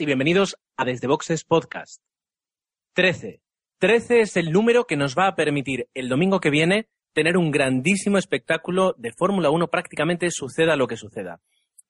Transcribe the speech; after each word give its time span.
y 0.00 0.06
bienvenidos 0.06 0.56
a 0.76 0.84
Desde 0.84 1.06
Boxes 1.06 1.44
Podcast. 1.44 2.02
13. 2.94 3.42
13 3.78 4.20
es 4.20 4.36
el 4.36 4.50
número 4.50 4.86
que 4.86 4.96
nos 4.96 5.14
va 5.14 5.28
a 5.28 5.36
permitir 5.36 5.88
el 5.94 6.08
domingo 6.08 6.40
que 6.40 6.50
viene 6.50 6.88
tener 7.12 7.36
un 7.36 7.50
grandísimo 7.50 8.18
espectáculo 8.18 8.94
de 8.98 9.12
Fórmula 9.12 9.50
1 9.50 9.68
prácticamente 9.68 10.30
suceda 10.30 10.74
lo 10.76 10.88
que 10.88 10.96
suceda. 10.96 11.40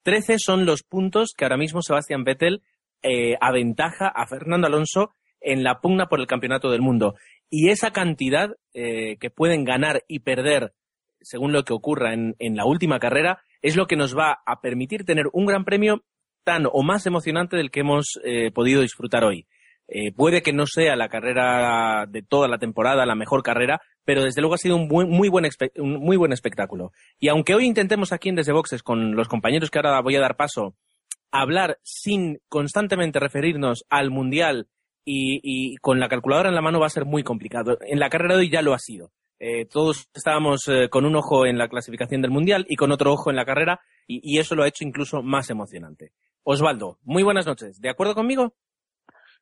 13 0.03 0.39
son 0.39 0.67
los 0.67 0.83
puntos 0.83 1.33
que 1.37 1.45
ahora 1.45 1.57
mismo 1.57 1.81
Sebastián 1.83 2.25
Vettel 2.25 2.63
eh, 3.03 3.37
aventaja 3.41 4.09
a 4.09 4.27
Fernando 4.27 4.67
Alonso 4.67 5.13
en 5.41 5.63
la 5.63 5.81
pugna 5.81 6.07
por 6.07 6.21
el 6.21 6.27
campeonato 6.27 6.71
del 6.71 6.83
mundo. 6.83 7.15
Y 7.49 7.71
esa 7.71 7.93
cantidad 7.93 8.51
eh, 8.75 9.17
que 9.19 9.31
pueden 9.31 9.65
ganar 9.65 10.03
y 10.09 10.19
perder 10.19 10.75
según 11.21 11.53
lo 11.53 11.65
que 11.65 11.73
ocurra 11.73 12.13
en 12.13 12.57
la 12.57 12.67
última 12.67 12.99
carrera 12.99 13.41
es 13.63 13.77
lo 13.77 13.87
que 13.87 13.97
nos 13.97 14.15
va 14.15 14.43
a 14.45 14.61
permitir 14.61 15.07
tener 15.07 15.27
un 15.33 15.47
gran 15.47 15.65
premio 15.65 16.05
tan 16.45 16.67
o 16.71 16.83
más 16.83 17.07
emocionante 17.07 17.57
del 17.57 17.71
que 17.71 17.81
hemos 17.81 18.21
eh, 18.23 18.51
podido 18.53 18.83
disfrutar 18.83 19.25
hoy. 19.25 19.47
Eh, 19.87 20.13
puede 20.13 20.43
que 20.43 20.53
no 20.53 20.67
sea 20.67 20.97
la 20.97 21.09
carrera 21.09 22.07
de 22.09 22.23
toda 22.23 22.49
la 22.49 22.59
temporada, 22.59 23.05
la 23.05 23.15
mejor 23.15 23.43
carrera, 23.43 23.81
pero 24.05 24.23
desde 24.23 24.41
luego 24.41 24.55
ha 24.55 24.59
sido 24.59 24.77
un 24.77 24.89
buen, 24.89 25.09
muy 25.09 25.29
buen 25.29 26.33
espectáculo. 26.33 26.93
Y 27.19 27.29
aunque 27.29 27.55
hoy 27.55 27.67
intentemos 27.67 28.13
aquí 28.13 28.29
en 28.29 28.37
Desde 28.37 28.53
Boxes 28.53 28.83
con 28.83 29.15
los 29.15 29.29
compañeros 29.29 29.71
que 29.71 29.79
ahora 29.79 30.01
voy 30.01 30.17
a 30.17 30.21
dar 30.21 30.37
paso, 30.37 30.75
hablar 31.31 31.79
sin 31.83 32.41
constantemente 32.49 33.21
referirnos 33.21 33.85
al 33.91 34.11
Mundial 34.11 34.69
y, 35.05 35.41
y, 35.43 35.77
con 35.77 36.01
la 36.01 36.09
calculadora 36.09 36.49
en 36.49 36.55
la 36.55 36.63
mano 36.63 36.81
va 36.81 36.87
a 36.87 36.91
ser 36.91 37.05
muy 37.05 37.23
complicado. 37.23 37.77
En 37.83 37.99
la 37.99 38.09
carrera 38.09 38.35
de 38.35 38.41
hoy 38.41 38.51
ya 38.51 38.63
lo 38.63 38.73
ha 38.73 38.79
sido. 38.79 39.11
Eh, 39.39 39.67
todos 39.67 40.09
estábamos 40.15 40.63
eh, 40.69 40.89
con 40.89 41.05
un 41.05 41.17
ojo 41.17 41.45
en 41.47 41.59
la 41.59 41.69
clasificación 41.69 42.23
del 42.23 42.31
Mundial 42.31 42.65
y 42.69 42.77
con 42.77 42.93
otro 42.93 43.13
ojo 43.13 43.31
en 43.31 43.37
la 43.37 43.45
carrera 43.45 43.81
y, 44.07 44.39
eso 44.39 44.55
lo 44.55 44.63
ha 44.63 44.69
hecho 44.69 44.85
incluso 44.85 45.23
más 45.23 45.51
emocionante. 45.51 46.13
Osvaldo, 46.43 46.99
muy 47.03 47.23
buenas 47.23 47.47
noches. 47.47 47.81
¿De 47.81 47.89
acuerdo 47.89 48.15
conmigo? 48.15 48.55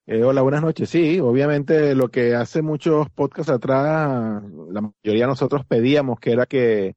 Eh, 0.07 0.23
hola, 0.23 0.43
buenas 0.43 0.63
noches. 0.63 0.89
Sí, 0.89 1.21
obviamente 1.21 1.95
lo 1.95 2.09
que 2.09 2.35
hace 2.35 2.63
muchos 2.63 3.11
podcasts 3.11 3.53
atrás, 3.53 4.43
la 4.71 4.81
mayoría 4.81 5.25
de 5.25 5.29
nosotros 5.29 5.65
pedíamos 5.67 6.19
que 6.21 6.33
era 6.33 6.47
que, 6.47 6.97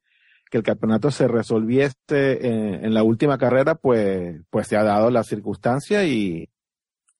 el 0.51 0.63
campeonato 0.63 1.11
se 1.11 1.27
resolviese 1.27 1.91
en, 2.07 2.85
en, 2.85 2.93
la 2.93 3.03
última 3.03 3.37
carrera, 3.37 3.75
pues, 3.75 4.41
pues 4.49 4.67
se 4.67 4.77
ha 4.77 4.83
dado 4.83 5.11
la 5.11 5.25
circunstancia 5.25 6.05
y, 6.05 6.49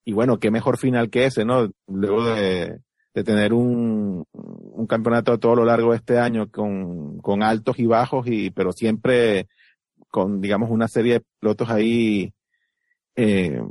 y 0.05 0.13
bueno, 0.13 0.39
qué 0.39 0.51
mejor 0.51 0.77
final 0.77 1.09
que 1.09 1.25
ese, 1.25 1.43
¿no? 1.43 1.69
Luego 1.87 2.23
de, 2.23 2.79
de 3.15 3.23
tener 3.23 3.53
un, 3.53 4.25
un 4.33 4.87
campeonato 4.87 5.31
a 5.31 5.37
todo 5.37 5.55
lo 5.55 5.65
largo 5.65 5.91
de 5.91 5.97
este 5.97 6.19
año 6.19 6.51
con, 6.51 7.17
con 7.19 7.43
altos 7.43 7.79
y 7.79 7.85
bajos 7.85 8.27
y, 8.27 8.51
pero 8.51 8.73
siempre 8.73 9.47
con, 10.11 10.41
digamos, 10.41 10.69
una 10.69 10.89
serie 10.89 11.13
de 11.13 11.25
pilotos 11.39 11.69
ahí 11.69 12.33
eh, 13.15 13.61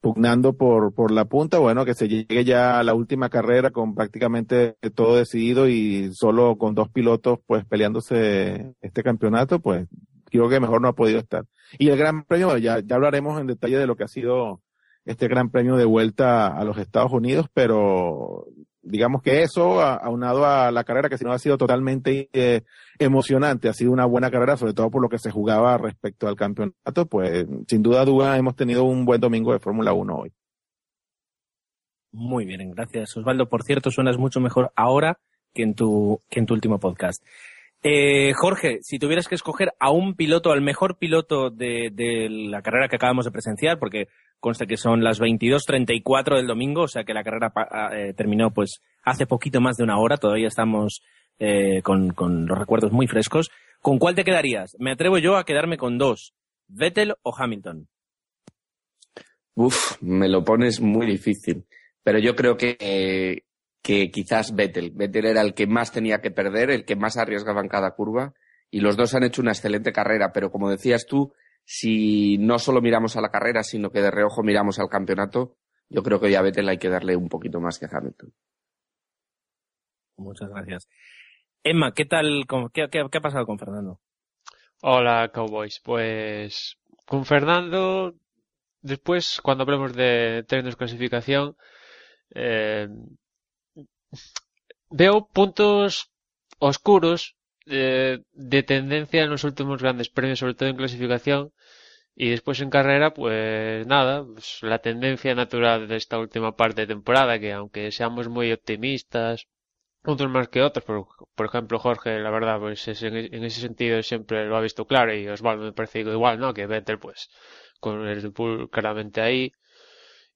pugnando 0.00 0.54
por, 0.54 0.94
por 0.94 1.10
la 1.10 1.26
punta, 1.26 1.58
bueno, 1.58 1.84
que 1.84 1.94
se 1.94 2.08
llegue 2.08 2.44
ya 2.46 2.78
a 2.78 2.82
la 2.82 2.94
última 2.94 3.28
carrera 3.28 3.70
con 3.70 3.94
prácticamente 3.94 4.76
todo 4.94 5.16
decidido 5.16 5.68
y 5.68 6.10
solo 6.14 6.56
con 6.56 6.74
dos 6.74 6.88
pilotos 6.88 7.40
pues 7.46 7.66
peleándose 7.66 8.74
este 8.80 9.02
campeonato, 9.02 9.60
pues 9.60 9.86
creo 10.30 10.48
que 10.48 10.60
mejor 10.60 10.80
no 10.80 10.88
ha 10.88 10.94
podido 10.94 11.18
estar. 11.18 11.44
Y 11.78 11.90
el 11.90 11.98
Gran 11.98 12.24
Premio, 12.24 12.56
ya, 12.56 12.80
ya 12.80 12.96
hablaremos 12.96 13.38
en 13.38 13.48
detalle 13.48 13.76
de 13.76 13.86
lo 13.86 13.96
que 13.96 14.04
ha 14.04 14.08
sido 14.08 14.62
este 15.04 15.28
Gran 15.28 15.50
Premio 15.50 15.76
de 15.76 15.84
vuelta 15.84 16.46
a 16.46 16.64
los 16.64 16.78
Estados 16.78 17.12
Unidos, 17.12 17.48
pero 17.52 18.46
digamos 18.84 19.22
que 19.22 19.42
eso, 19.42 19.80
aunado 19.80 20.46
a 20.46 20.70
la 20.70 20.84
carrera 20.84 21.08
que 21.08 21.18
si 21.18 21.24
no 21.24 21.32
ha 21.32 21.38
sido 21.38 21.56
totalmente 21.58 22.28
eh, 22.32 22.62
emocionante, 22.98 23.68
ha 23.68 23.72
sido 23.72 23.92
una 23.92 24.06
buena 24.06 24.30
carrera, 24.30 24.56
sobre 24.56 24.74
todo 24.74 24.90
por 24.90 25.02
lo 25.02 25.08
que 25.08 25.18
se 25.18 25.30
jugaba 25.30 25.78
respecto 25.78 26.28
al 26.28 26.36
campeonato, 26.36 27.06
pues 27.06 27.46
sin 27.66 27.82
duda 27.82 28.04
duda 28.04 28.36
hemos 28.36 28.56
tenido 28.56 28.84
un 28.84 29.04
buen 29.04 29.20
domingo 29.20 29.52
de 29.52 29.58
Fórmula 29.58 29.92
1 29.92 30.14
hoy. 30.16 30.32
Muy 32.12 32.44
bien, 32.44 32.70
gracias 32.70 33.16
Osvaldo. 33.16 33.48
Por 33.48 33.64
cierto, 33.64 33.90
suenas 33.90 34.18
mucho 34.18 34.40
mejor 34.40 34.70
ahora 34.76 35.18
que 35.52 35.62
en 35.62 35.74
tu, 35.74 36.20
que 36.30 36.40
en 36.40 36.46
tu 36.46 36.54
último 36.54 36.78
podcast. 36.78 37.24
Eh, 37.82 38.32
Jorge, 38.34 38.78
si 38.82 38.98
tuvieras 38.98 39.28
que 39.28 39.34
escoger 39.34 39.72
a 39.78 39.90
un 39.90 40.14
piloto, 40.14 40.52
al 40.52 40.62
mejor 40.62 40.96
piloto 40.96 41.50
de, 41.50 41.90
de 41.92 42.28
la 42.30 42.62
carrera 42.62 42.88
que 42.88 42.96
acabamos 42.96 43.26
de 43.26 43.30
presenciar, 43.30 43.78
porque 43.78 44.08
consta 44.44 44.66
que 44.66 44.76
son 44.76 45.02
las 45.02 45.20
22.34 45.20 46.36
del 46.36 46.46
domingo, 46.46 46.82
o 46.82 46.88
sea 46.88 47.02
que 47.04 47.14
la 47.14 47.24
carrera 47.24 47.50
eh, 47.94 48.12
terminó 48.12 48.52
pues 48.52 48.82
hace 49.02 49.26
poquito 49.26 49.62
más 49.62 49.78
de 49.78 49.84
una 49.84 49.98
hora, 49.98 50.18
todavía 50.18 50.48
estamos 50.48 51.00
eh, 51.38 51.80
con, 51.80 52.10
con, 52.10 52.44
los 52.44 52.58
recuerdos 52.58 52.92
muy 52.92 53.06
frescos. 53.06 53.50
¿Con 53.80 53.98
cuál 53.98 54.14
te 54.14 54.22
quedarías? 54.22 54.76
Me 54.78 54.90
atrevo 54.90 55.16
yo 55.16 55.38
a 55.38 55.46
quedarme 55.46 55.78
con 55.78 55.96
dos, 55.96 56.34
Vettel 56.68 57.14
o 57.22 57.34
Hamilton. 57.34 57.88
Uf, 59.54 59.96
me 60.02 60.28
lo 60.28 60.44
pones 60.44 60.78
muy 60.78 61.06
difícil, 61.06 61.64
pero 62.02 62.18
yo 62.18 62.36
creo 62.36 62.58
que, 62.58 63.44
que 63.80 64.10
quizás 64.10 64.54
Vettel. 64.54 64.90
Vettel 64.90 65.24
era 65.24 65.40
el 65.40 65.54
que 65.54 65.66
más 65.66 65.90
tenía 65.90 66.20
que 66.20 66.30
perder, 66.30 66.70
el 66.70 66.84
que 66.84 66.96
más 66.96 67.16
arriesgaba 67.16 67.62
en 67.62 67.68
cada 67.68 67.92
curva, 67.92 68.34
y 68.70 68.80
los 68.80 68.98
dos 68.98 69.14
han 69.14 69.24
hecho 69.24 69.40
una 69.40 69.52
excelente 69.52 69.90
carrera, 69.90 70.32
pero 70.34 70.50
como 70.50 70.68
decías 70.68 71.06
tú, 71.06 71.32
si 71.64 72.38
no 72.38 72.58
solo 72.58 72.80
miramos 72.80 73.16
a 73.16 73.20
la 73.20 73.30
carrera, 73.30 73.62
sino 73.62 73.90
que 73.90 74.00
de 74.00 74.10
reojo 74.10 74.42
miramos 74.42 74.78
al 74.78 74.88
campeonato, 74.88 75.56
yo 75.88 76.02
creo 76.02 76.20
que 76.20 76.26
hoy 76.26 76.34
a 76.34 76.42
Vettel 76.42 76.68
hay 76.68 76.78
que 76.78 76.88
darle 76.88 77.16
un 77.16 77.28
poquito 77.28 77.60
más 77.60 77.78
que 77.78 77.86
a 77.86 77.88
Hamilton. 77.92 78.32
Muchas 80.16 80.50
gracias. 80.50 80.88
Emma, 81.62 81.92
¿qué 81.92 82.04
tal? 82.04 82.44
Qué, 82.72 82.88
qué, 82.90 83.06
qué 83.10 83.18
ha 83.18 83.22
pasado 83.22 83.46
con 83.46 83.58
Fernando? 83.58 84.00
Hola, 84.82 85.30
Cowboys. 85.32 85.80
Pues 85.82 86.78
con 87.06 87.24
Fernando, 87.24 88.14
después, 88.82 89.40
cuando 89.42 89.62
hablemos 89.64 89.94
de 89.94 90.44
términos 90.46 90.74
de 90.74 90.78
clasificación, 90.78 91.56
eh, 92.34 92.88
veo 94.90 95.26
puntos 95.32 96.10
oscuros 96.58 97.36
eh, 97.66 98.20
de 98.32 98.62
tendencia 98.62 99.22
en 99.22 99.30
los 99.30 99.44
últimos 99.44 99.82
grandes 99.82 100.08
premios, 100.10 100.38
sobre 100.38 100.54
todo 100.54 100.68
en 100.68 100.76
clasificación. 100.76 101.52
Y 102.16 102.30
después 102.30 102.60
en 102.60 102.70
carrera, 102.70 103.12
pues 103.14 103.86
nada, 103.86 104.24
pues 104.24 104.58
la 104.62 104.78
tendencia 104.80 105.34
natural 105.34 105.88
de 105.88 105.96
esta 105.96 106.18
última 106.18 106.56
parte 106.56 106.82
de 106.82 106.86
temporada, 106.88 107.38
que 107.40 107.52
aunque 107.52 107.90
seamos 107.92 108.28
muy 108.28 108.52
optimistas, 108.52 109.48
otros 110.04 110.30
más 110.30 110.48
que 110.48 110.62
otros, 110.62 110.84
por, 110.84 111.06
por 111.34 111.46
ejemplo 111.46 111.78
Jorge, 111.78 112.18
la 112.20 112.30
verdad, 112.30 112.58
pues 112.60 112.86
es, 112.88 113.02
en, 113.02 113.16
ese 113.44 113.60
sentido 113.60 114.02
siempre 114.02 114.46
lo 114.46 114.56
ha 114.56 114.60
visto 114.60 114.86
claro 114.86 115.14
y 115.14 115.26
Osvaldo 115.28 115.64
me 115.64 115.72
parece 115.72 116.00
igual, 116.00 116.38
¿no? 116.38 116.54
Que 116.54 116.66
Vettel, 116.66 116.98
pues, 116.98 117.30
con 117.80 118.06
el 118.06 118.28
Bull 118.30 118.70
claramente 118.70 119.20
ahí. 119.20 119.52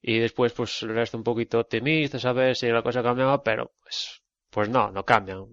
Y 0.02 0.18
después, 0.18 0.52
pues, 0.52 0.82
el 0.82 0.94
resto 0.94 1.18
un 1.18 1.24
poquito 1.24 1.60
optimista, 1.60 2.18
a 2.28 2.32
ver 2.32 2.56
si 2.56 2.68
la 2.68 2.82
cosa 2.82 3.02
cambiaba, 3.02 3.42
pero, 3.42 3.72
pues, 3.82 4.22
pues 4.58 4.70
no, 4.70 4.90
no 4.90 5.04
cambian. 5.04 5.44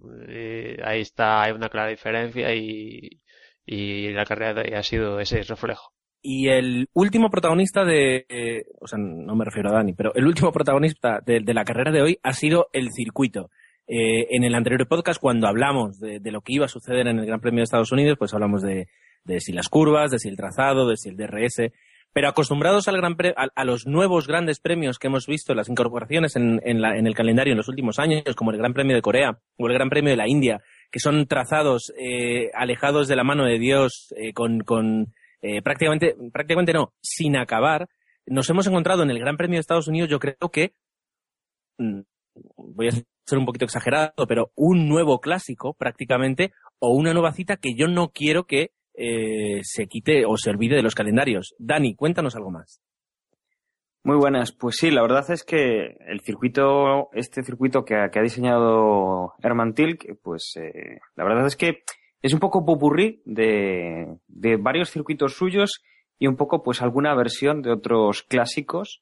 Ahí 0.84 1.02
está, 1.02 1.44
hay 1.44 1.52
una 1.52 1.70
clara 1.70 1.90
diferencia 1.90 2.52
y, 2.56 3.22
y 3.64 4.12
la 4.14 4.26
carrera 4.26 4.64
ha 4.76 4.82
sido 4.82 5.20
ese 5.20 5.44
reflejo. 5.44 5.92
Y 6.24 6.48
el 6.48 6.90
último 6.94 7.30
protagonista 7.30 7.86
de, 7.86 8.26
eh, 8.28 8.64
o 8.82 8.88
sea, 8.88 8.98
no 8.98 9.36
me 9.36 9.46
refiero 9.46 9.70
a 9.70 9.74
Dani, 9.74 9.94
pero 9.94 10.12
el 10.16 10.26
último 10.26 10.52
protagonista 10.52 11.20
de, 11.24 11.42
de 11.42 11.54
la 11.54 11.64
carrera 11.64 11.92
de 11.92 12.02
hoy 12.02 12.20
ha 12.24 12.34
sido 12.34 12.70
el 12.74 12.94
circuito. 12.94 13.52
Eh, 13.86 14.26
en 14.32 14.44
el 14.44 14.56
anterior 14.56 14.88
podcast, 14.88 15.22
cuando 15.22 15.46
hablamos 15.46 16.00
de, 16.00 16.20
de, 16.20 16.32
lo 16.32 16.42
que 16.42 16.54
iba 16.54 16.66
a 16.66 16.68
suceder 16.68 17.06
en 17.06 17.20
el 17.20 17.28
Gran 17.28 17.42
Premio 17.42 17.60
de 17.60 17.66
Estados 17.66 17.92
Unidos, 17.92 18.18
pues 18.18 18.34
hablamos 18.34 18.64
de, 18.64 18.88
de 19.24 19.40
si 19.40 19.54
las 19.54 19.70
curvas, 19.70 20.10
de 20.10 20.18
si 20.18 20.30
el 20.30 20.36
trazado, 20.36 20.90
de 20.90 20.98
si 20.98 21.10
el 21.10 21.16
DRS. 21.16 21.72
Pero 22.16 22.30
acostumbrados 22.30 22.88
al 22.88 22.96
gran 22.96 23.18
pre 23.18 23.36
a, 23.36 23.66
los 23.66 23.88
nuevos 23.88 24.26
grandes 24.26 24.62
premios 24.62 25.00
que 25.00 25.08
hemos 25.08 25.28
visto, 25.28 25.54
las 25.54 25.68
incorporaciones 25.68 26.38
en, 26.38 26.62
el 26.64 27.14
calendario 27.14 27.52
en 27.52 27.58
los 27.58 27.68
últimos 27.68 28.00
años, 28.00 28.24
como 28.38 28.52
el 28.52 28.58
Gran 28.58 28.74
Premio 28.74 28.96
de 28.96 29.02
Corea 29.02 29.42
o 29.58 29.68
el 29.68 29.74
Gran 29.74 29.90
Premio 29.90 30.12
de 30.12 30.16
la 30.16 30.30
India, 30.30 30.62
que 30.90 31.02
son 31.02 31.28
trazados 31.28 31.92
eh, 32.00 32.52
alejados 32.54 33.10
de 33.10 33.18
la 33.18 33.26
mano 33.26 33.44
de 33.44 33.60
Dios, 33.60 34.14
eh, 34.16 34.32
con, 34.32 34.62
con 34.62 35.14
eh, 35.42 35.62
prácticamente, 35.62 36.16
prácticamente 36.32 36.72
no, 36.72 36.94
sin 37.02 37.36
acabar, 37.36 37.90
nos 38.26 38.50
hemos 38.50 38.66
encontrado 38.66 39.04
en 39.04 39.10
el 39.10 39.20
Gran 39.20 39.36
Premio 39.36 39.58
de 39.58 39.60
Estados 39.62 39.90
Unidos, 39.90 40.10
yo 40.10 40.20
creo 40.20 40.50
que, 40.54 40.72
mm, 41.80 42.00
voy 42.56 42.88
a 42.88 42.92
ser 42.92 43.38
un 43.38 43.46
poquito 43.46 43.66
exagerado, 43.66 44.26
pero 44.26 44.54
un 44.56 44.88
nuevo 44.88 45.20
clásico 45.20 45.74
prácticamente, 45.74 46.54
o 46.80 46.96
una 46.96 47.12
nueva 47.12 47.34
cita 47.34 47.58
que 47.58 47.76
yo 47.76 47.90
no 47.90 48.14
quiero 48.14 48.46
que 48.46 48.72
eh, 48.98 49.62
se 49.64 49.88
quite 49.88 50.26
o 50.26 50.38
se 50.38 50.50
olvide 50.50 50.76
de 50.76 50.84
los 50.84 50.96
calendarios. 50.96 51.56
Dani, 51.58 51.96
cuéntanos 51.96 52.36
algo 52.36 52.52
más. 52.52 52.82
Muy 54.04 54.18
buenas. 54.18 54.52
Pues 54.52 54.76
sí, 54.76 54.92
la 54.92 55.02
verdad 55.02 55.30
es 55.32 55.44
que 55.44 55.98
el 56.08 56.22
circuito, 56.22 57.10
este 57.14 57.44
circuito 57.44 57.84
que, 57.84 57.96
que 58.12 58.20
ha 58.20 58.22
diseñado 58.22 59.34
Herman 59.42 59.74
Tilk, 59.74 60.20
pues 60.22 60.54
eh, 60.58 61.00
la 61.16 61.24
verdad 61.24 61.48
es 61.48 61.56
que 61.56 61.84
es 62.22 62.34
un 62.34 62.40
poco 62.40 62.66
popurrí 62.66 63.22
de, 63.26 64.18
de 64.28 64.58
varios 64.58 64.92
circuitos 64.92 65.34
suyos 65.34 65.82
y 66.20 66.28
un 66.28 66.36
poco 66.36 66.64
pues 66.64 66.82
alguna 66.82 67.16
versión 67.16 67.62
de 67.62 67.72
otros 67.72 68.24
clásicos 68.24 69.02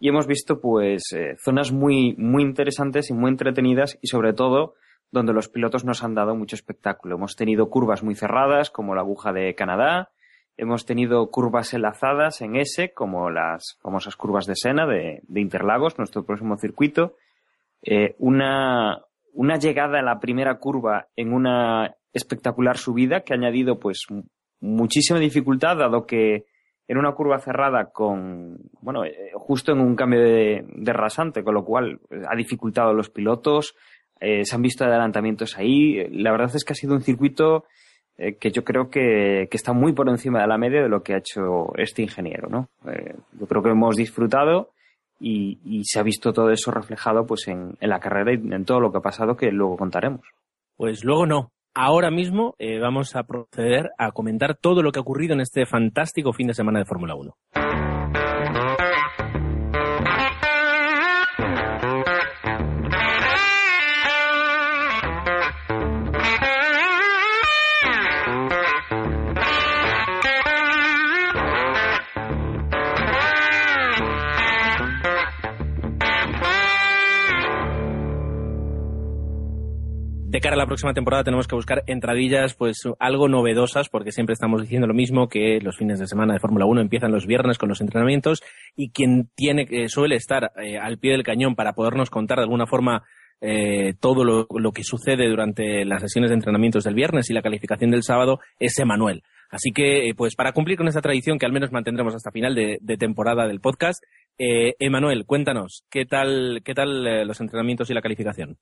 y 0.00 0.08
hemos 0.08 0.26
visto 0.26 0.60
pues 0.60 1.02
eh, 1.14 1.36
zonas 1.42 1.72
muy 1.72 2.14
muy 2.16 2.42
interesantes 2.42 3.10
y 3.10 3.14
muy 3.14 3.30
entretenidas 3.30 3.98
y 4.00 4.08
sobre 4.08 4.32
todo 4.32 4.74
donde 5.10 5.32
los 5.32 5.48
pilotos 5.48 5.84
nos 5.84 6.02
han 6.02 6.14
dado 6.14 6.34
mucho 6.34 6.56
espectáculo. 6.56 7.16
Hemos 7.16 7.36
tenido 7.36 7.70
curvas 7.70 8.02
muy 8.02 8.14
cerradas 8.14 8.70
como 8.70 8.94
la 8.94 9.00
aguja 9.00 9.32
de 9.32 9.54
Canadá, 9.54 10.10
hemos 10.56 10.84
tenido 10.86 11.30
curvas 11.30 11.72
enlazadas 11.74 12.40
en 12.40 12.56
S 12.56 12.92
como 12.92 13.30
las 13.30 13.78
famosas 13.80 14.16
curvas 14.16 14.46
de 14.46 14.54
Sena 14.56 14.86
de, 14.86 15.20
de 15.22 15.40
Interlagos, 15.40 15.98
nuestro 15.98 16.24
próximo 16.24 16.56
circuito, 16.56 17.16
eh, 17.82 18.16
una 18.18 19.02
una 19.38 19.56
llegada 19.56 20.00
a 20.00 20.02
la 20.02 20.18
primera 20.18 20.58
curva 20.58 21.06
en 21.14 21.32
una 21.32 21.94
espectacular 22.12 22.76
subida 22.76 23.20
que 23.20 23.32
ha 23.32 23.36
añadido 23.36 23.78
pues 23.78 24.06
muchísima 24.60 25.20
dificultad 25.20 25.76
dado 25.76 26.06
que 26.06 26.46
en 26.88 26.98
una 26.98 27.12
curva 27.12 27.38
cerrada 27.38 27.92
con, 27.92 28.58
bueno, 28.80 29.04
eh, 29.04 29.30
justo 29.34 29.70
en 29.70 29.80
un 29.80 29.94
cambio 29.94 30.20
de, 30.20 30.64
rasante, 30.86 31.44
con 31.44 31.54
lo 31.54 31.64
cual 31.64 32.00
pues, 32.08 32.22
ha 32.28 32.34
dificultado 32.34 32.90
a 32.90 32.94
los 32.94 33.10
pilotos, 33.10 33.76
eh, 34.20 34.44
se 34.44 34.54
han 34.54 34.62
visto 34.62 34.84
adelantamientos 34.84 35.56
ahí. 35.56 36.08
La 36.10 36.30
verdad 36.32 36.50
es 36.54 36.64
que 36.64 36.72
ha 36.72 36.76
sido 36.76 36.94
un 36.94 37.02
circuito 37.02 37.64
eh, 38.16 38.36
que 38.36 38.50
yo 38.50 38.64
creo 38.64 38.90
que, 38.90 39.48
que, 39.50 39.56
está 39.56 39.72
muy 39.72 39.92
por 39.92 40.08
encima 40.08 40.40
de 40.40 40.48
la 40.48 40.58
media 40.58 40.82
de 40.82 40.88
lo 40.88 41.02
que 41.02 41.14
ha 41.14 41.18
hecho 41.18 41.72
este 41.76 42.02
ingeniero, 42.02 42.48
¿no? 42.48 42.68
yo 43.38 43.46
creo 43.46 43.62
que 43.62 43.70
hemos 43.70 43.96
disfrutado 43.96 44.70
y, 45.20 45.82
se 45.84 46.00
ha 46.00 46.02
visto 46.02 46.32
todo 46.32 46.50
eso 46.50 46.70
reflejado 46.70 47.26
pues 47.26 47.48
en, 47.48 47.76
en 47.80 47.90
la 47.90 48.00
carrera 48.00 48.32
y 48.32 48.36
en 48.36 48.64
todo 48.64 48.80
lo 48.80 48.90
que 48.90 48.98
ha 48.98 49.02
pasado 49.02 49.36
que 49.36 49.50
luego 49.50 49.76
contaremos. 49.76 50.22
Pues 50.76 51.04
luego 51.04 51.26
no, 51.26 51.52
ahora 51.74 52.10
mismo 52.10 52.54
eh, 52.58 52.78
vamos 52.78 53.14
a 53.16 53.22
proceder 53.22 53.90
a 53.98 54.12
comentar 54.12 54.56
todo 54.56 54.82
lo 54.82 54.92
que 54.92 54.98
ha 54.98 55.02
ocurrido 55.02 55.34
en 55.34 55.40
este 55.40 55.66
fantástico 55.66 56.32
fin 56.32 56.48
de 56.48 56.54
semana 56.54 56.80
de 56.80 56.84
Fórmula 56.84 57.14
1. 57.14 57.34
De 80.38 80.42
cara 80.42 80.54
a 80.54 80.58
la 80.58 80.66
próxima 80.66 80.94
temporada 80.94 81.24
tenemos 81.24 81.48
que 81.48 81.56
buscar 81.56 81.82
entradillas 81.88 82.54
pues 82.54 82.84
algo 83.00 83.28
novedosas 83.28 83.88
porque 83.88 84.12
siempre 84.12 84.34
estamos 84.34 84.62
diciendo 84.62 84.86
lo 84.86 84.94
mismo 84.94 85.28
que 85.28 85.58
los 85.60 85.76
fines 85.76 85.98
de 85.98 86.06
semana 86.06 86.32
de 86.32 86.38
Fórmula 86.38 86.64
1 86.64 86.80
empiezan 86.80 87.10
los 87.10 87.26
viernes 87.26 87.58
con 87.58 87.68
los 87.68 87.80
entrenamientos 87.80 88.44
y 88.76 88.90
quien 88.90 89.30
tiene 89.34 89.66
eh, 89.68 89.88
suele 89.88 90.14
estar 90.14 90.52
eh, 90.62 90.78
al 90.78 90.98
pie 90.98 91.10
del 91.10 91.24
cañón 91.24 91.56
para 91.56 91.72
podernos 91.72 92.08
contar 92.08 92.38
de 92.38 92.44
alguna 92.44 92.68
forma 92.68 93.02
eh, 93.40 93.94
todo 93.98 94.22
lo, 94.22 94.72
que 94.72 94.84
sucede 94.84 95.28
durante 95.28 95.84
las 95.84 96.02
sesiones 96.02 96.30
de 96.30 96.36
entrenamientos 96.36 96.84
del 96.84 96.94
viernes 96.94 97.28
y 97.30 97.34
la 97.34 97.42
calificación 97.42 97.90
del 97.90 98.04
sábado 98.04 98.38
es 98.60 98.78
Emanuel. 98.78 99.24
Así 99.50 99.72
que, 99.72 100.12
pues 100.16 100.36
para 100.36 100.52
cumplir 100.52 100.76
con 100.76 100.86
esta 100.86 101.00
tradición 101.00 101.40
que 101.40 101.46
al 101.46 101.52
menos 101.52 101.72
mantendremos 101.72 102.14
hasta 102.14 102.30
final 102.30 102.54
de, 102.54 102.96
temporada 102.96 103.48
del 103.48 103.60
podcast, 103.60 104.04
Emanuel, 104.38 105.24
cuéntanos, 105.24 105.84
¿qué 105.90 106.04
tal, 106.04 106.62
qué 106.64 106.74
tal 106.74 107.26
los 107.26 107.40
entrenamientos 107.40 107.90
y 107.90 107.94
la 107.94 108.02
calificación? 108.02 108.58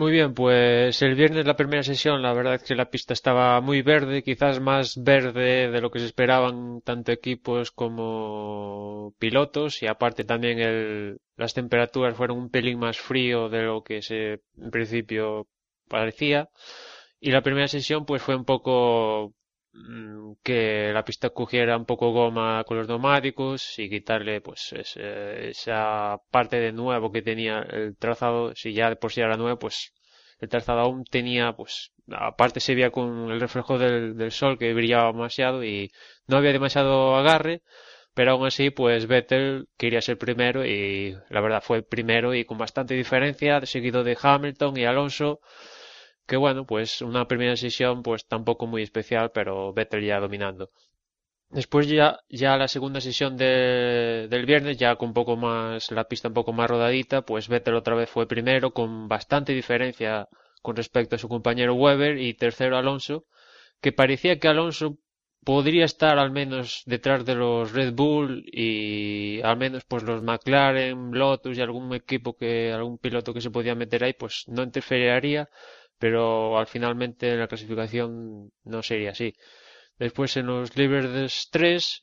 Muy 0.00 0.12
bien, 0.12 0.32
pues 0.32 1.02
el 1.02 1.14
viernes 1.14 1.44
la 1.44 1.56
primera 1.56 1.82
sesión, 1.82 2.22
la 2.22 2.32
verdad 2.32 2.54
es 2.54 2.62
que 2.62 2.74
la 2.74 2.88
pista 2.90 3.12
estaba 3.12 3.60
muy 3.60 3.82
verde, 3.82 4.22
quizás 4.22 4.58
más 4.58 4.96
verde 5.02 5.70
de 5.70 5.80
lo 5.82 5.90
que 5.90 5.98
se 5.98 6.06
esperaban 6.06 6.80
tanto 6.80 7.12
equipos 7.12 7.70
como 7.70 9.14
pilotos 9.18 9.82
y 9.82 9.86
aparte 9.88 10.24
también 10.24 10.58
el, 10.58 11.18
las 11.36 11.52
temperaturas 11.52 12.16
fueron 12.16 12.38
un 12.38 12.48
pelín 12.50 12.78
más 12.78 12.98
frío 12.98 13.50
de 13.50 13.62
lo 13.62 13.82
que 13.82 14.00
se 14.00 14.40
en 14.56 14.70
principio 14.70 15.46
parecía. 15.86 16.48
Y 17.20 17.30
la 17.32 17.42
primera 17.42 17.68
sesión 17.68 18.06
pues 18.06 18.22
fue 18.22 18.36
un 18.36 18.46
poco 18.46 19.34
que 20.42 20.90
la 20.92 21.04
pista 21.04 21.30
cogiera 21.30 21.76
un 21.76 21.86
poco 21.86 22.12
goma 22.12 22.64
con 22.64 22.76
los 22.78 22.88
neumáticos 22.88 23.78
y 23.78 23.88
quitarle 23.88 24.40
pues 24.40 24.72
esa 24.72 26.18
parte 26.30 26.58
de 26.58 26.72
nuevo 26.72 27.12
que 27.12 27.22
tenía 27.22 27.60
el 27.60 27.96
trazado. 27.96 28.54
Si 28.54 28.72
ya 28.72 28.90
de 28.90 28.96
por 28.96 29.12
sí 29.12 29.20
era 29.20 29.36
nuevo 29.36 29.58
pues 29.58 29.92
el 30.40 30.48
trazado 30.48 30.80
aún 30.80 31.04
tenía 31.04 31.52
pues 31.52 31.92
aparte 32.10 32.60
se 32.60 32.74
veía 32.74 32.90
con 32.90 33.30
el 33.30 33.40
reflejo 33.40 33.78
del, 33.78 34.16
del 34.16 34.32
sol 34.32 34.58
que 34.58 34.74
brillaba 34.74 35.12
demasiado 35.12 35.62
y 35.64 35.92
no 36.26 36.36
había 36.38 36.52
demasiado 36.52 37.14
agarre 37.16 37.62
pero 38.14 38.32
aún 38.32 38.46
así 38.46 38.70
pues 38.70 39.06
Vettel 39.06 39.68
quería 39.76 40.00
ser 40.00 40.18
primero 40.18 40.66
y 40.66 41.16
la 41.28 41.40
verdad 41.40 41.62
fue 41.62 41.78
el 41.78 41.84
primero 41.84 42.34
y 42.34 42.44
con 42.44 42.58
bastante 42.58 42.94
diferencia 42.94 43.64
seguido 43.66 44.02
de 44.02 44.18
Hamilton 44.20 44.76
y 44.76 44.84
Alonso 44.84 45.40
que 46.30 46.36
bueno, 46.36 46.64
pues 46.64 47.02
una 47.02 47.26
primera 47.26 47.56
sesión 47.56 48.04
pues 48.04 48.24
tampoco 48.24 48.68
muy 48.68 48.82
especial, 48.84 49.32
pero 49.32 49.72
Vettel 49.72 50.04
ya 50.06 50.20
dominando. 50.20 50.70
Después 51.48 51.88
ya, 51.88 52.20
ya 52.28 52.56
la 52.56 52.68
segunda 52.68 53.00
sesión 53.00 53.36
de, 53.36 54.28
del 54.30 54.46
viernes, 54.46 54.78
ya 54.78 54.94
con 54.94 55.08
un 55.08 55.14
poco 55.14 55.36
más, 55.36 55.90
la 55.90 56.04
pista 56.04 56.28
un 56.28 56.34
poco 56.34 56.52
más 56.52 56.70
rodadita, 56.70 57.22
pues 57.22 57.48
Vettel 57.48 57.74
otra 57.74 57.96
vez 57.96 58.08
fue 58.08 58.28
primero, 58.28 58.72
con 58.72 59.08
bastante 59.08 59.52
diferencia 59.52 60.28
con 60.62 60.76
respecto 60.76 61.16
a 61.16 61.18
su 61.18 61.28
compañero 61.28 61.74
Weber, 61.74 62.16
y 62.18 62.34
tercero 62.34 62.76
Alonso, 62.76 63.24
que 63.80 63.90
parecía 63.90 64.38
que 64.38 64.46
Alonso 64.46 64.98
podría 65.44 65.84
estar 65.84 66.18
al 66.18 66.30
menos 66.30 66.82
detrás 66.86 67.24
de 67.24 67.34
los 67.34 67.72
Red 67.72 67.92
Bull 67.94 68.44
y 68.46 69.40
al 69.42 69.56
menos 69.56 69.84
pues 69.84 70.02
los 70.04 70.22
McLaren, 70.22 71.10
Lotus 71.12 71.58
y 71.58 71.60
algún 71.62 71.92
equipo 71.94 72.36
que, 72.36 72.72
algún 72.72 72.98
piloto 72.98 73.34
que 73.34 73.40
se 73.40 73.50
podía 73.50 73.74
meter 73.74 74.04
ahí, 74.04 74.12
pues 74.12 74.44
no 74.46 74.62
interferiría 74.62 75.48
pero 76.00 76.58
al 76.58 76.66
finalmente 76.66 77.30
en 77.32 77.40
la 77.40 77.48
clasificación 77.48 78.50
no 78.64 78.82
sería 78.82 79.10
así. 79.12 79.34
Después 79.98 80.36
en 80.38 80.46
los 80.46 80.76
libres 80.76 81.48
3, 81.52 82.02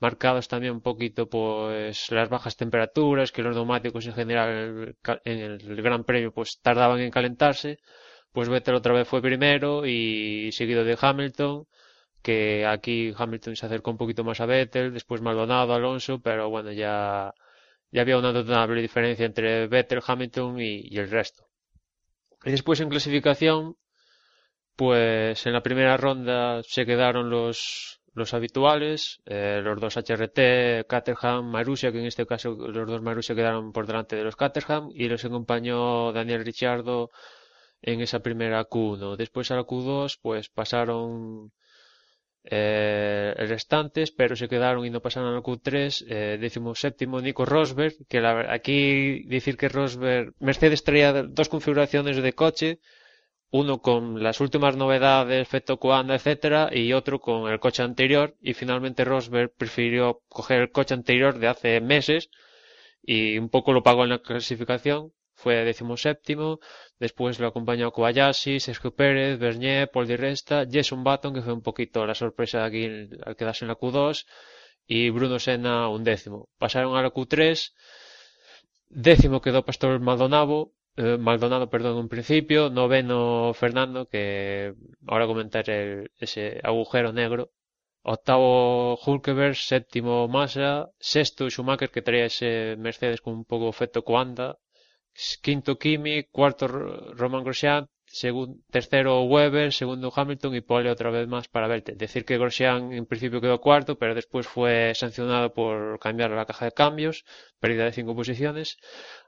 marcados 0.00 0.48
también 0.48 0.72
un 0.74 0.80
poquito 0.82 1.28
pues 1.28 2.10
las 2.10 2.28
bajas 2.30 2.56
temperaturas, 2.56 3.32
que 3.32 3.42
los 3.42 3.54
neumáticos 3.56 4.06
en 4.06 4.14
general 4.14 4.96
en 5.24 5.38
el, 5.38 5.82
Gran 5.82 6.04
Premio 6.04 6.32
pues 6.32 6.60
tardaban 6.62 7.00
en 7.00 7.10
calentarse, 7.10 7.78
pues 8.32 8.48
Vettel 8.48 8.76
otra 8.76 8.94
vez 8.94 9.06
fue 9.08 9.22
primero 9.22 9.86
y 9.86 10.50
seguido 10.52 10.84
de 10.84 10.98
Hamilton, 11.00 11.66
que 12.22 12.66
aquí 12.66 13.12
Hamilton 13.16 13.56
se 13.56 13.66
acercó 13.66 13.90
un 13.90 13.98
poquito 13.98 14.24
más 14.24 14.40
a 14.40 14.46
Vettel, 14.46 14.92
después 14.94 15.20
Maldonado, 15.22 15.74
Alonso, 15.74 16.20
pero 16.20 16.50
bueno, 16.50 16.72
ya, 16.72 17.34
ya 17.92 18.02
había 18.02 18.18
una 18.18 18.32
notable 18.32 18.80
diferencia 18.82 19.26
entre 19.26 19.68
Vettel, 19.68 20.02
Hamilton 20.06 20.60
y 20.60 20.96
el 20.98 21.10
resto. 21.10 21.44
Y 22.44 22.50
después 22.50 22.80
en 22.80 22.90
clasificación, 22.90 23.76
pues 24.76 25.46
en 25.46 25.52
la 25.52 25.62
primera 25.62 25.96
ronda 25.96 26.62
se 26.62 26.84
quedaron 26.84 27.30
los, 27.30 28.00
los 28.12 28.34
habituales, 28.34 29.22
eh, 29.26 29.60
los 29.62 29.80
dos 29.80 29.96
HRT, 29.96 30.86
Caterham, 30.86 31.46
Marussia, 31.50 31.92
que 31.92 32.00
en 32.00 32.06
este 32.06 32.26
caso 32.26 32.50
los 32.54 32.86
dos 32.86 33.02
Marussia 33.02 33.34
quedaron 33.34 33.72
por 33.72 33.86
delante 33.86 34.16
de 34.16 34.24
los 34.24 34.36
Caterham, 34.36 34.90
y 34.92 35.08
los 35.08 35.24
acompañó 35.24 36.12
Daniel 36.12 36.44
Ricciardo 36.44 37.10
en 37.82 38.00
esa 38.00 38.20
primera 38.20 38.64
Q1. 38.68 39.16
Después 39.16 39.50
a 39.50 39.56
la 39.56 39.64
Q2, 39.64 40.18
pues 40.20 40.48
pasaron 40.48 41.52
eh, 42.44 43.34
restantes, 43.38 44.10
pero 44.10 44.36
se 44.36 44.48
quedaron 44.48 44.84
y 44.84 44.90
no 44.90 45.00
pasaron 45.00 45.34
al 45.34 45.42
Q3, 45.42 46.04
eh, 46.08 46.38
décimo 46.38 46.74
séptimo 46.74 47.20
Nico 47.20 47.44
Rosberg, 47.46 47.94
que 48.08 48.20
la, 48.20 48.52
aquí 48.52 49.24
decir 49.24 49.56
que 49.56 49.68
Rosberg, 49.68 50.34
Mercedes 50.40 50.84
traía 50.84 51.22
dos 51.22 51.48
configuraciones 51.48 52.16
de 52.18 52.32
coche, 52.34 52.80
uno 53.50 53.80
con 53.80 54.22
las 54.22 54.40
últimas 54.40 54.76
novedades, 54.76 55.40
efecto 55.40 55.78
Coanda, 55.78 56.16
etcétera, 56.16 56.68
y 56.72 56.92
otro 56.92 57.18
con 57.20 57.50
el 57.50 57.60
coche 57.60 57.82
anterior, 57.82 58.36
y 58.40 58.52
finalmente 58.52 59.04
Rosberg 59.04 59.52
prefirió 59.56 60.20
coger 60.28 60.60
el 60.62 60.70
coche 60.70 60.94
anterior 60.94 61.38
de 61.38 61.48
hace 61.48 61.80
meses, 61.80 62.30
y 63.02 63.38
un 63.38 63.48
poco 63.48 63.72
lo 63.72 63.82
pagó 63.82 64.04
en 64.04 64.10
la 64.10 64.18
clasificación, 64.18 65.12
fue 65.44 65.56
decimoséptimo, 65.64 66.58
después 66.98 67.38
lo 67.38 67.46
acompañó 67.48 67.92
Kobayashi, 67.92 68.60
Sergio 68.60 68.90
Pérez, 68.98 69.38
Bernier, 69.38 69.90
Paul 69.92 70.06
Di 70.08 70.16
Resta, 70.16 70.64
Jason 70.74 71.04
Button, 71.04 71.34
que 71.34 71.42
fue 71.42 71.52
un 71.52 71.60
poquito 71.68 72.06
la 72.06 72.14
sorpresa 72.14 72.64
aquí 72.64 72.84
al 73.26 73.36
quedarse 73.36 73.64
en 73.64 73.68
la 73.68 73.76
Q2, 73.76 74.24
y 74.86 75.10
Bruno 75.10 75.38
Senna 75.38 75.88
un 75.88 76.02
décimo. 76.02 76.48
Pasaron 76.58 76.96
a 76.96 77.02
la 77.02 77.12
Q3, 77.12 77.72
décimo 78.88 79.42
quedó 79.42 79.64
Pastor 79.66 80.00
Maldonado, 80.00 80.72
eh, 80.96 81.18
Maldonado, 81.18 81.68
perdón, 81.68 81.98
en 81.98 82.08
principio, 82.08 82.70
noveno 82.70 83.52
Fernando, 83.52 84.06
que 84.12 84.74
ahora 85.06 85.26
comentaré 85.26 86.10
ese 86.18 86.58
agujero 86.62 87.12
negro, 87.12 87.50
octavo 88.02 88.96
Hulkeberg, 89.04 89.56
séptimo 89.56 90.26
Massa, 90.28 90.90
sexto 90.98 91.50
Schumacher, 91.50 91.90
que 91.90 92.02
traía 92.06 92.26
ese 92.32 92.76
Mercedes 92.78 93.20
con 93.20 93.34
un 93.34 93.44
poco 93.44 93.68
efecto 93.68 94.04
Coanda, 94.04 94.58
quinto 95.42 95.78
Kimi, 95.78 96.24
cuarto 96.24 96.66
Roman 96.68 97.44
Grosjean, 97.44 97.88
tercero 98.70 99.22
Weber, 99.22 99.72
segundo 99.72 100.12
Hamilton 100.14 100.54
y 100.54 100.60
pole 100.60 100.90
otra 100.90 101.10
vez 101.10 101.26
más 101.26 101.48
para 101.48 101.66
Vettel. 101.66 101.98
Decir 101.98 102.24
que 102.24 102.38
Grosjean 102.38 102.92
en 102.92 103.06
principio 103.06 103.40
quedó 103.40 103.60
cuarto, 103.60 103.98
pero 103.98 104.14
después 104.14 104.46
fue 104.46 104.92
sancionado 104.94 105.52
por 105.52 105.98
cambiar 105.98 106.30
la 106.30 106.46
caja 106.46 106.66
de 106.66 106.72
cambios, 106.72 107.24
pérdida 107.58 107.84
de 107.84 107.92
cinco 107.92 108.14
posiciones. 108.14 108.76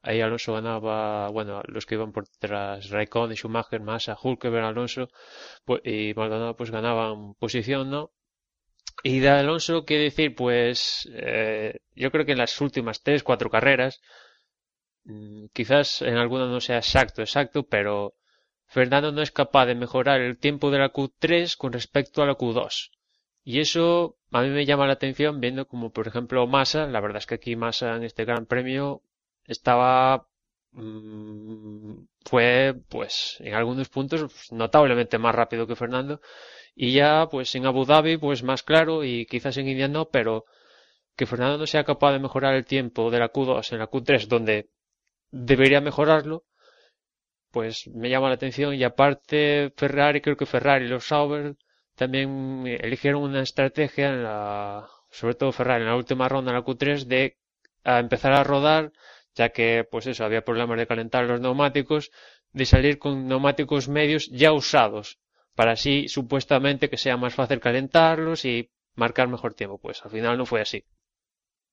Ahí 0.02 0.20
Alonso 0.20 0.52
ganaba, 0.52 1.28
bueno, 1.30 1.62
los 1.66 1.84
que 1.86 1.96
iban 1.96 2.12
por 2.12 2.28
detrás, 2.28 2.90
Raikkonen, 2.90 3.36
Schumacher, 3.36 3.80
Massa, 3.80 4.16
Hulkenberg, 4.20 4.64
Alonso 4.64 5.08
pues, 5.64 5.80
y 5.84 6.14
Maldonado 6.14 6.56
pues 6.56 6.70
ganaban 6.70 7.34
posición, 7.34 7.90
¿no? 7.90 8.12
Y 9.02 9.20
de 9.20 9.28
Alonso, 9.28 9.84
¿qué 9.84 9.98
decir? 9.98 10.34
Pues 10.34 11.08
eh, 11.12 11.80
yo 11.94 12.10
creo 12.10 12.24
que 12.24 12.32
en 12.32 12.38
las 12.38 12.60
últimas 12.60 13.02
tres, 13.02 13.22
cuatro 13.22 13.50
carreras, 13.50 14.00
quizás 15.52 16.02
en 16.02 16.16
alguna 16.16 16.46
no 16.46 16.60
sea 16.60 16.78
exacto, 16.78 17.22
exacto, 17.22 17.64
pero 17.64 18.14
Fernando 18.66 19.12
no 19.12 19.22
es 19.22 19.30
capaz 19.30 19.66
de 19.66 19.74
mejorar 19.74 20.20
el 20.20 20.38
tiempo 20.38 20.70
de 20.70 20.78
la 20.78 20.92
Q3 20.92 21.56
con 21.56 21.72
respecto 21.72 22.22
a 22.22 22.26
la 22.26 22.36
Q2. 22.36 22.90
Y 23.44 23.60
eso 23.60 24.16
a 24.32 24.42
mí 24.42 24.48
me 24.50 24.66
llama 24.66 24.86
la 24.86 24.94
atención 24.94 25.40
viendo 25.40 25.66
como 25.68 25.90
por 25.92 26.08
ejemplo 26.08 26.46
Massa, 26.46 26.86
la 26.86 27.00
verdad 27.00 27.18
es 27.18 27.26
que 27.26 27.36
aquí 27.36 27.56
Massa 27.56 27.96
en 27.96 28.02
este 28.04 28.24
Gran 28.24 28.46
Premio 28.46 29.02
estaba 29.44 30.26
mm, 30.72 32.06
fue 32.24 32.74
pues 32.88 33.36
en 33.40 33.54
algunos 33.54 33.88
puntos 33.88 34.50
notablemente 34.50 35.18
más 35.18 35.34
rápido 35.34 35.66
que 35.66 35.76
Fernando 35.76 36.20
y 36.74 36.92
ya 36.92 37.28
pues 37.30 37.54
en 37.54 37.66
Abu 37.66 37.84
Dhabi 37.84 38.18
pues 38.18 38.42
más 38.42 38.62
claro 38.64 39.04
y 39.04 39.26
quizás 39.26 39.56
en 39.58 39.68
India 39.68 39.88
no, 39.88 40.08
pero 40.10 40.44
que 41.16 41.26
Fernando 41.26 41.58
no 41.58 41.66
sea 41.66 41.84
capaz 41.84 42.12
de 42.12 42.18
mejorar 42.18 42.54
el 42.54 42.64
tiempo 42.66 43.10
de 43.10 43.20
la 43.20 43.32
Q2 43.32 43.72
en 43.72 43.78
la 43.78 43.90
Q3 43.90 44.26
donde 44.26 44.70
debería 45.30 45.80
mejorarlo 45.80 46.44
pues 47.56 47.88
me 47.88 48.10
llama 48.10 48.28
la 48.28 48.34
atención. 48.34 48.74
Y 48.74 48.84
aparte 48.84 49.72
Ferrari, 49.78 50.20
creo 50.20 50.36
que 50.36 50.44
Ferrari 50.44 50.84
y 50.84 50.88
los 50.88 51.06
Sauber 51.06 51.56
también 51.94 52.66
eligieron 52.66 53.22
una 53.22 53.40
estrategia 53.40 54.10
en 54.10 54.24
la, 54.24 54.86
sobre 55.10 55.36
todo 55.36 55.52
Ferrari 55.52 55.82
en 55.82 55.88
la 55.88 55.96
última 55.96 56.28
ronda 56.28 56.50
en 56.50 56.58
la 56.58 56.62
Q3 56.62 57.06
de 57.06 57.38
empezar 57.82 58.34
a 58.34 58.44
rodar 58.44 58.92
ya 59.34 59.48
que 59.48 59.88
pues 59.90 60.06
eso 60.06 60.22
había 60.22 60.44
problemas 60.44 60.76
de 60.76 60.86
calentar 60.86 61.24
los 61.24 61.40
neumáticos 61.40 62.10
de 62.52 62.66
salir 62.66 62.98
con 62.98 63.26
neumáticos 63.26 63.88
medios 63.88 64.28
ya 64.30 64.52
usados 64.52 65.18
para 65.54 65.72
así 65.72 66.08
supuestamente 66.08 66.90
que 66.90 66.98
sea 66.98 67.16
más 67.16 67.34
fácil 67.34 67.60
calentarlos 67.60 68.44
y 68.44 68.70
marcar 68.96 69.28
mejor 69.28 69.54
tiempo. 69.54 69.78
Pues 69.78 70.04
al 70.04 70.10
final 70.10 70.36
no 70.36 70.44
fue 70.44 70.60
así. 70.60 70.84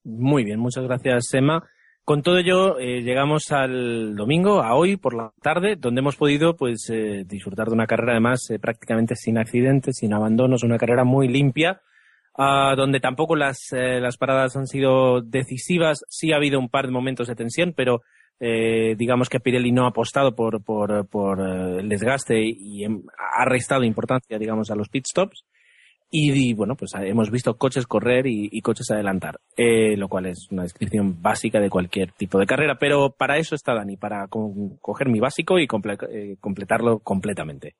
Muy 0.05 0.45
bien 0.45 0.59
muchas 0.59 0.85
gracias 0.85 1.33
Emma 1.33 1.61
con 2.05 2.21
todo 2.21 2.37
ello, 2.37 2.79
eh, 2.79 3.01
llegamos 3.01 3.51
al 3.51 4.15
domingo, 4.15 4.61
a 4.61 4.75
hoy 4.75 4.97
por 4.97 5.13
la 5.15 5.31
tarde, 5.41 5.75
donde 5.77 5.99
hemos 5.99 6.17
podido 6.17 6.55
pues 6.55 6.89
eh, 6.89 7.23
disfrutar 7.25 7.67
de 7.67 7.73
una 7.73 7.87
carrera 7.87 8.11
además 8.11 8.49
eh, 8.49 8.59
prácticamente 8.59 9.15
sin 9.15 9.37
accidentes, 9.37 9.97
sin 9.97 10.13
abandonos, 10.13 10.63
una 10.63 10.77
carrera 10.77 11.05
muy 11.05 11.29
limpia, 11.29 11.81
uh, 12.37 12.75
donde 12.75 12.99
tampoco 12.99 13.35
las, 13.35 13.71
eh, 13.71 13.99
las 14.01 14.17
paradas 14.17 14.55
han 14.57 14.67
sido 14.67 15.21
decisivas. 15.21 16.03
Sí 16.09 16.33
ha 16.33 16.37
habido 16.37 16.59
un 16.59 16.69
par 16.69 16.87
de 16.87 16.91
momentos 16.91 17.27
de 17.27 17.35
tensión, 17.35 17.73
pero 17.75 18.01
eh, 18.39 18.95
digamos 18.97 19.29
que 19.29 19.39
Pirelli 19.39 19.71
no 19.71 19.85
ha 19.85 19.89
apostado 19.89 20.35
por, 20.35 20.61
por, 20.63 21.07
por 21.07 21.39
el 21.39 21.87
desgaste 21.87 22.41
y, 22.43 22.83
ha 22.85 23.45
restado 23.45 23.83
importancia, 23.83 24.37
digamos, 24.37 24.69
a 24.71 24.75
los 24.75 24.89
pit 24.89 25.05
stops. 25.07 25.45
Y, 26.15 26.53
bueno, 26.53 26.75
pues 26.75 26.91
hemos 26.93 27.31
visto 27.31 27.57
coches 27.57 27.87
correr 27.87 28.27
y, 28.27 28.61
coches 28.61 28.91
adelantar, 28.91 29.39
eh, 29.57 29.97
lo 29.97 30.07
cual 30.07 30.27
es 30.27 30.47
una 30.51 30.61
descripción 30.61 31.19
básica 31.23 31.59
de 31.59 31.71
cualquier 31.71 32.11
tipo 32.11 32.37
de 32.37 32.45
carrera, 32.45 32.77
pero 32.79 33.15
para 33.17 33.37
eso 33.37 33.55
está 33.55 33.73
Dani, 33.73 33.97
para 33.97 34.27
coger 34.27 35.09
mi 35.09 35.19
básico 35.19 35.57
y 35.57 35.63
eh, 35.63 36.37
completarlo 36.39 36.99
completamente. 36.99 37.77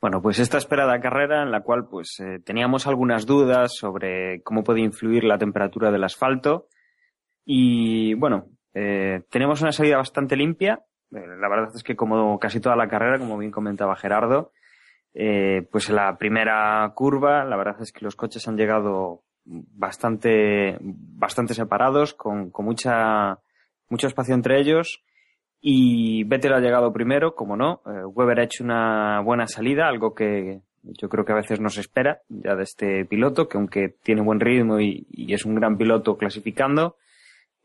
Bueno, 0.00 0.20
pues 0.20 0.40
esta 0.40 0.58
esperada 0.58 0.98
carrera 0.98 1.44
en 1.44 1.52
la 1.52 1.60
cual 1.60 1.86
pues 1.88 2.18
eh, 2.18 2.40
teníamos 2.44 2.88
algunas 2.88 3.26
dudas 3.26 3.76
sobre 3.76 4.42
cómo 4.42 4.64
puede 4.64 4.80
influir 4.80 5.22
la 5.22 5.38
temperatura 5.38 5.92
del 5.92 6.02
asfalto 6.02 6.66
y 7.44 8.14
bueno, 8.14 8.48
tenemos 8.72 9.62
una 9.62 9.70
salida 9.70 9.98
bastante 9.98 10.34
limpia. 10.34 10.80
la 11.10 11.48
verdad 11.48 11.70
es 11.76 11.84
que 11.84 11.94
como 11.94 12.40
casi 12.40 12.58
toda 12.58 12.74
la 12.74 12.88
carrera, 12.88 13.20
como 13.20 13.38
bien 13.38 13.52
comentaba 13.52 13.94
Gerardo, 13.94 14.50
eh, 15.14 15.66
pues 15.70 15.88
en 15.88 15.96
la 15.96 16.16
primera 16.16 16.90
curva, 16.94 17.44
la 17.44 17.56
verdad 17.56 17.80
es 17.80 17.92
que 17.92 18.04
los 18.04 18.16
coches 18.16 18.46
han 18.48 18.56
llegado 18.56 19.22
bastante, 19.44 20.76
bastante 20.80 21.54
separados, 21.54 22.14
con, 22.14 22.50
con 22.50 22.66
mucha, 22.66 23.38
mucho 23.88 24.06
espacio 24.06 24.34
entre 24.34 24.60
ellos. 24.60 25.02
Y 25.60 26.24
Vettel 26.24 26.52
ha 26.52 26.60
llegado 26.60 26.92
primero, 26.92 27.34
como 27.34 27.56
no. 27.56 27.82
Eh, 27.86 28.04
Weber 28.04 28.40
ha 28.40 28.44
hecho 28.44 28.62
una 28.62 29.20
buena 29.20 29.46
salida, 29.46 29.88
algo 29.88 30.14
que 30.14 30.60
yo 30.82 31.08
creo 31.08 31.24
que 31.24 31.32
a 31.32 31.36
veces 31.36 31.60
no 31.60 31.68
se 31.68 31.80
espera 31.80 32.22
ya 32.28 32.54
de 32.54 32.62
este 32.62 33.04
piloto, 33.04 33.48
que 33.48 33.58
aunque 33.58 33.88
tiene 34.02 34.22
buen 34.22 34.40
ritmo 34.40 34.80
y, 34.80 35.06
es 35.28 35.44
un 35.44 35.56
gran 35.56 35.76
piloto 35.76 36.16
clasificando, 36.16 36.96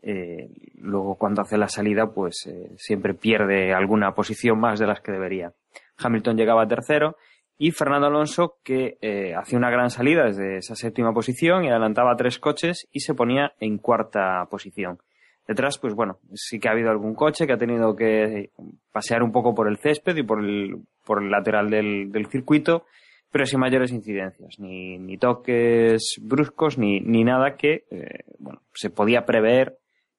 eh, 0.01 0.49
luego 0.75 1.15
cuando 1.15 1.41
hace 1.41 1.57
la 1.57 1.67
salida, 1.67 2.11
pues 2.11 2.47
eh, 2.47 2.71
siempre 2.77 3.13
pierde 3.13 3.73
alguna 3.73 4.13
posición 4.15 4.59
más 4.59 4.79
de 4.79 4.87
las 4.87 5.01
que 5.01 5.11
debería. 5.11 5.53
Hamilton 5.97 6.35
llegaba 6.35 6.67
tercero 6.67 7.15
y 7.63 7.71
Fernando 7.71 8.07
Alonso 8.07 8.57
que 8.61 8.97
eh, 8.99 9.33
hacía 9.35 9.57
una 9.57 9.69
gran 9.69 9.89
salida 9.89 10.25
desde 10.25 10.57
esa 10.57 10.75
séptima 10.75 11.13
posición 11.13 11.63
y 11.63 11.69
adelantaba 11.69 12.17
tres 12.17 12.37
coches 12.37 12.89
y 12.91 12.99
se 12.99 13.13
ponía 13.13 13.53
en 13.61 13.77
cuarta 13.77 14.45
posición. 14.51 14.99
Detrás, 15.47 15.77
pues 15.77 15.93
bueno, 15.93 16.19
sí 16.33 16.59
que 16.59 16.67
ha 16.67 16.73
habido 16.73 16.91
algún 16.91 17.15
coche 17.15 17.47
que 17.47 17.53
ha 17.53 17.57
tenido 17.57 17.95
que 17.95 18.49
pasear 18.91 19.23
un 19.23 19.31
poco 19.31 19.55
por 19.55 19.69
el 19.69 19.77
césped 19.77 20.13
y 20.17 20.23
por 20.23 20.43
el, 20.43 20.75
por 21.05 21.23
el 21.23 21.31
lateral 21.31 21.69
del, 21.69 22.11
del 22.11 22.25
circuito, 22.25 22.83
pero 23.31 23.45
sin 23.45 23.61
mayores 23.61 23.93
incidencias, 23.93 24.59
ni, 24.59 24.97
ni 24.97 25.17
toques 25.17 26.15
bruscos, 26.21 26.77
ni, 26.77 26.99
ni 26.99 27.23
nada 27.23 27.55
que, 27.55 27.85
eh, 27.91 28.25
bueno, 28.39 28.61
se 28.73 28.89
podía 28.89 29.25
prever 29.25 29.77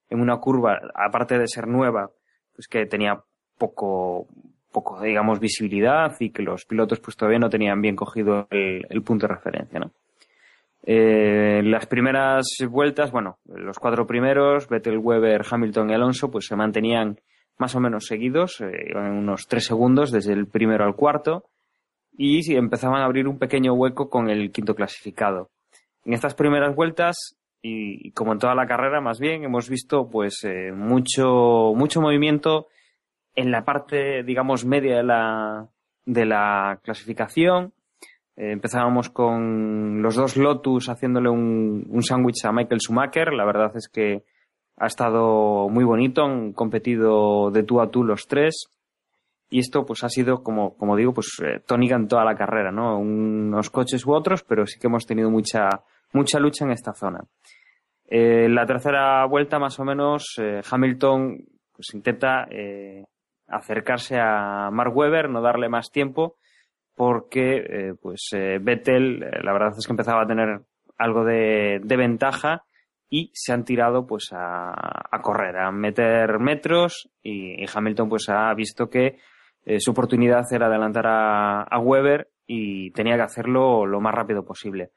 en 0.08 0.22
una 0.22 0.38
curva, 0.38 0.80
aparte 0.94 1.38
de 1.38 1.46
ser 1.46 1.68
nueva, 1.68 2.10
pues 2.56 2.68
que 2.68 2.86
tenía 2.86 3.22
poco, 3.58 4.28
poco, 4.74 5.00
digamos, 5.00 5.38
visibilidad 5.38 6.12
y 6.18 6.30
que 6.30 6.42
los 6.42 6.64
pilotos 6.66 6.98
pues 6.98 7.16
todavía 7.16 7.38
no 7.38 7.48
tenían 7.48 7.80
bien 7.80 7.94
cogido 7.94 8.48
el, 8.50 9.02
punto 9.02 9.28
de 9.28 9.34
referencia, 9.34 9.78
¿no? 9.78 9.92
Eh, 10.86 11.62
las 11.64 11.86
primeras 11.86 12.44
vueltas, 12.68 13.10
bueno, 13.10 13.38
los 13.46 13.78
cuatro 13.78 14.06
primeros, 14.06 14.68
Vettel, 14.68 14.98
Weber, 14.98 15.42
Hamilton 15.48 15.88
y 15.88 15.94
Alonso, 15.94 16.30
pues 16.30 16.46
se 16.46 16.56
mantenían 16.56 17.20
más 17.56 17.74
o 17.74 17.80
menos 17.80 18.06
seguidos, 18.06 18.60
eh, 18.60 18.90
en 18.90 19.12
unos 19.12 19.46
tres 19.46 19.64
segundos 19.64 20.10
desde 20.10 20.32
el 20.34 20.46
primero 20.46 20.84
al 20.84 20.96
cuarto, 20.96 21.44
y 22.16 22.54
empezaban 22.54 23.00
a 23.00 23.06
abrir 23.06 23.28
un 23.28 23.38
pequeño 23.38 23.72
hueco 23.72 24.10
con 24.10 24.28
el 24.28 24.50
quinto 24.50 24.74
clasificado. 24.74 25.50
En 26.04 26.12
estas 26.12 26.34
primeras 26.34 26.74
vueltas, 26.74 27.38
y, 27.62 28.10
como 28.10 28.32
en 28.32 28.40
toda 28.40 28.54
la 28.54 28.66
carrera 28.66 29.00
más 29.00 29.18
bien, 29.18 29.44
hemos 29.44 29.70
visto 29.70 30.10
pues 30.10 30.44
eh, 30.44 30.72
mucho, 30.72 31.72
mucho 31.74 32.02
movimiento 32.02 32.66
en 33.34 33.50
la 33.50 33.64
parte, 33.64 34.22
digamos, 34.22 34.64
media 34.64 34.96
de 34.96 35.02
la, 35.02 35.68
de 36.04 36.24
la 36.24 36.78
clasificación. 36.82 37.72
Eh, 38.36 38.52
empezábamos 38.52 39.10
con 39.10 40.02
los 40.02 40.16
dos 40.16 40.36
Lotus 40.36 40.88
haciéndole 40.88 41.28
un, 41.28 41.86
un 41.88 42.02
sándwich 42.02 42.44
a 42.44 42.52
Michael 42.52 42.80
Schumacher. 42.80 43.32
La 43.32 43.44
verdad 43.44 43.72
es 43.76 43.88
que 43.88 44.24
ha 44.76 44.86
estado 44.86 45.68
muy 45.68 45.84
bonito, 45.84 46.24
han 46.24 46.52
competido 46.52 47.50
de 47.50 47.62
tú 47.62 47.80
a 47.80 47.90
tú 47.90 48.04
los 48.04 48.26
tres. 48.26 48.66
Y 49.50 49.60
esto 49.60 49.84
pues 49.84 50.02
ha 50.02 50.08
sido, 50.08 50.42
como, 50.42 50.76
como 50.76 50.96
digo, 50.96 51.12
pues 51.12 51.28
eh, 51.44 51.60
tónica 51.64 51.94
en 51.94 52.08
toda 52.08 52.24
la 52.24 52.34
carrera, 52.34 52.72
¿no? 52.72 52.98
Unos 52.98 53.70
coches 53.70 54.04
u 54.04 54.12
otros, 54.12 54.42
pero 54.42 54.66
sí 54.66 54.80
que 54.80 54.88
hemos 54.88 55.06
tenido 55.06 55.30
mucha, 55.30 55.68
mucha 56.12 56.40
lucha 56.40 56.64
en 56.64 56.72
esta 56.72 56.92
zona. 56.92 57.20
Eh, 58.06 58.48
la 58.48 58.66
tercera 58.66 59.24
vuelta, 59.26 59.58
más 59.58 59.78
o 59.78 59.84
menos, 59.84 60.34
eh, 60.38 60.60
Hamilton 60.68 61.38
pues 61.72 61.94
intenta 61.94 62.46
eh, 62.50 63.04
acercarse 63.46 64.18
a 64.18 64.70
Mark 64.72 64.96
Webber, 64.96 65.28
no 65.28 65.40
darle 65.40 65.68
más 65.68 65.90
tiempo, 65.90 66.36
porque 66.94 67.56
eh, 67.56 67.94
pues 68.00 68.28
eh, 68.32 68.58
Vettel 68.60 69.22
eh, 69.22 69.42
la 69.42 69.52
verdad 69.52 69.74
es 69.76 69.86
que 69.86 69.92
empezaba 69.92 70.22
a 70.22 70.26
tener 70.26 70.60
algo 70.96 71.24
de, 71.24 71.80
ventaja 71.84 72.64
y 73.08 73.30
se 73.34 73.52
han 73.52 73.64
tirado 73.64 74.06
pues 74.06 74.30
a, 74.32 74.72
a 75.10 75.20
correr, 75.20 75.56
a 75.56 75.70
meter 75.72 76.38
metros 76.38 77.10
y, 77.22 77.64
Hamilton 77.72 78.08
pues 78.08 78.28
ha 78.28 78.52
visto 78.54 78.88
que 78.88 79.18
su 79.78 79.92
oportunidad 79.92 80.44
era 80.52 80.66
adelantar 80.66 81.06
a, 81.06 81.62
a 81.62 81.78
Weber 81.78 82.28
y 82.46 82.90
tenía 82.90 83.16
que 83.16 83.22
hacerlo 83.22 83.86
lo 83.86 83.98
más 84.00 84.14
rápido 84.14 84.44
posible. 84.44 84.90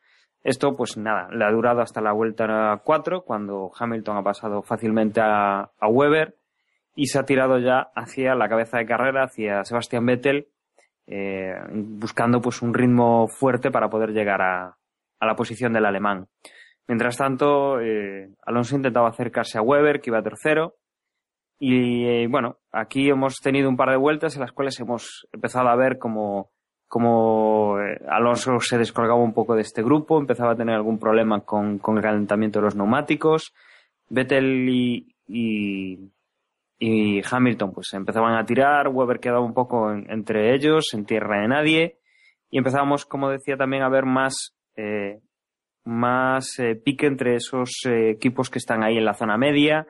Esto, 0.44 0.76
pues 0.76 0.98
nada, 0.98 1.30
le 1.32 1.46
ha 1.46 1.52
durado 1.52 1.82
hasta 1.82 2.02
la 2.02 2.12
vuelta 2.12 2.82
4, 2.84 3.24
cuando 3.24 3.72
Hamilton 3.78 4.18
ha 4.18 4.24
pasado 4.24 4.62
fácilmente 4.62 5.22
a, 5.22 5.72
a 5.78 5.88
Weber 5.88 6.36
y 6.98 7.06
se 7.06 7.20
ha 7.20 7.24
tirado 7.24 7.60
ya 7.60 7.92
hacia 7.96 8.34
la 8.34 8.50
cabeza 8.50 8.80
de 8.80 8.88
carrera, 8.88 9.26
hacia 9.26 9.64
Sebastián 9.64 10.06
Vettel, 10.08 10.48
eh, 11.06 11.54
buscando 11.72 12.42
pues 12.42 12.64
un 12.64 12.74
ritmo 12.74 13.28
fuerte 13.28 13.70
para 13.70 13.88
poder 13.88 14.10
llegar 14.10 14.42
a, 14.42 14.76
a 15.20 15.26
la 15.26 15.36
posición 15.36 15.74
del 15.74 15.86
alemán. 15.86 16.28
Mientras 16.88 17.16
tanto, 17.18 17.80
eh, 17.80 18.30
Alonso 18.46 18.76
intentaba 18.76 19.10
acercarse 19.10 19.60
a 19.60 19.62
Weber, 19.62 20.02
que 20.02 20.10
iba 20.10 20.24
tercero, 20.24 20.74
Y 21.60 22.06
eh, 22.06 22.28
bueno, 22.28 22.58
aquí 22.72 23.10
hemos 23.10 23.36
tenido 23.42 23.70
un 23.70 23.78
par 23.78 23.90
de 23.92 23.98
vueltas 23.98 24.36
en 24.36 24.42
las 24.42 24.52
cuales 24.52 24.80
hemos 24.80 25.28
empezado 25.32 25.70
a 25.70 25.76
ver 25.76 25.98
como 25.98 26.50
como 26.88 27.78
eh, 27.80 28.00
Alonso 28.10 28.60
se 28.60 28.78
descolgaba 28.78 29.22
un 29.22 29.34
poco 29.34 29.56
de 29.56 29.62
este 29.62 29.84
grupo, 29.84 30.18
empezaba 30.20 30.54
a 30.54 30.56
tener 30.56 30.76
algún 30.76 31.00
problema 31.00 31.42
con, 31.42 31.80
con 31.80 31.98
el 31.98 32.04
calentamiento 32.04 32.60
de 32.60 32.66
los 32.66 32.76
neumáticos. 32.76 33.54
Vettel 34.10 34.70
y, 34.70 35.16
y, 35.28 36.00
y, 36.80 37.22
Hamilton 37.30 37.74
pues 37.74 37.94
empezaban 37.94 38.36
a 38.36 38.46
tirar, 38.46 38.88
Weber 38.90 39.20
quedaba 39.20 39.42
un 39.42 39.54
poco 39.54 39.92
entre 39.92 40.54
ellos, 40.56 40.94
en 40.94 41.06
tierra 41.06 41.42
de 41.42 41.48
nadie, 41.48 41.98
y 42.50 42.58
empezábamos, 42.58 43.06
como 43.06 43.30
decía, 43.30 43.58
también 43.58 43.84
a 43.84 43.90
ver 43.90 44.06
más, 44.06 44.56
eh, 44.76 45.20
más 45.84 46.60
eh, 46.60 46.76
pique 46.76 47.08
entre 47.08 47.36
esos 47.36 47.72
eh, 47.86 48.12
equipos 48.12 48.50
que 48.50 48.60
están 48.60 48.84
ahí 48.84 48.98
en 48.98 49.06
la 49.06 49.14
zona 49.14 49.38
media 49.38 49.88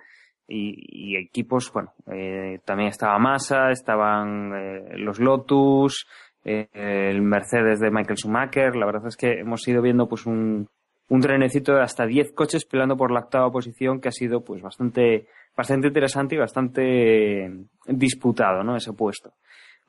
y, 0.48 1.14
y 1.14 1.18
equipos, 1.18 1.72
bueno, 1.74 1.94
eh, 2.12 2.60
también 2.66 2.90
estaba 2.90 3.20
Massa, 3.20 3.72
estaban 3.72 5.04
los 5.04 5.20
Lotus, 5.20 6.08
eh, 6.48 6.70
el 6.74 7.22
Mercedes 7.22 7.82
de 7.82 7.92
Michael 7.92 8.18
Schumacher. 8.18 8.76
La 8.78 8.86
verdad 8.86 9.08
es 9.08 9.18
que 9.18 9.40
hemos 9.40 9.68
ido 9.68 9.82
viendo 9.82 10.08
pues 10.08 10.26
un, 10.26 10.70
un 11.10 11.22
trenecito 11.22 11.74
de 11.74 11.82
hasta 11.82 12.06
10 12.06 12.34
coches 12.34 12.66
peleando 12.66 12.98
por 12.98 13.12
la 13.12 13.22
octava 13.22 13.52
posición 13.52 14.02
que 14.02 14.10
ha 14.10 14.12
sido 14.12 14.44
pues 14.44 14.62
bastante, 14.62 15.28
bastante 15.56 15.88
interesante 15.88 16.36
y 16.36 16.38
bastante 16.38 17.52
disputado, 17.88 18.64
¿no? 18.64 18.76
Ese 18.76 18.94
puesto. 18.94 19.34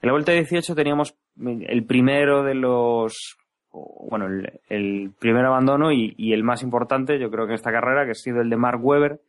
En 0.01 0.09
la 0.09 0.13
vuelta 0.13 0.33
18 0.33 0.75
teníamos 0.75 1.17
el 1.41 1.85
primero 1.85 2.45
de 2.45 2.55
los, 2.55 3.37
bueno, 3.73 4.27
el, 4.27 4.61
el 4.69 5.11
primer 5.19 5.45
abandono 5.45 5.91
y, 5.91 6.15
y, 6.17 6.33
el 6.33 6.45
más 6.45 6.63
importante, 6.63 7.19
yo 7.19 7.31
creo 7.31 7.47
que 7.47 7.53
en 7.53 7.57
esta 7.57 7.73
carrera, 7.73 8.05
que 8.05 8.13
ha 8.13 8.15
sido 8.15 8.41
el 8.41 8.49
de 8.49 8.57
Mark 8.57 8.79
Webber, 8.81 9.21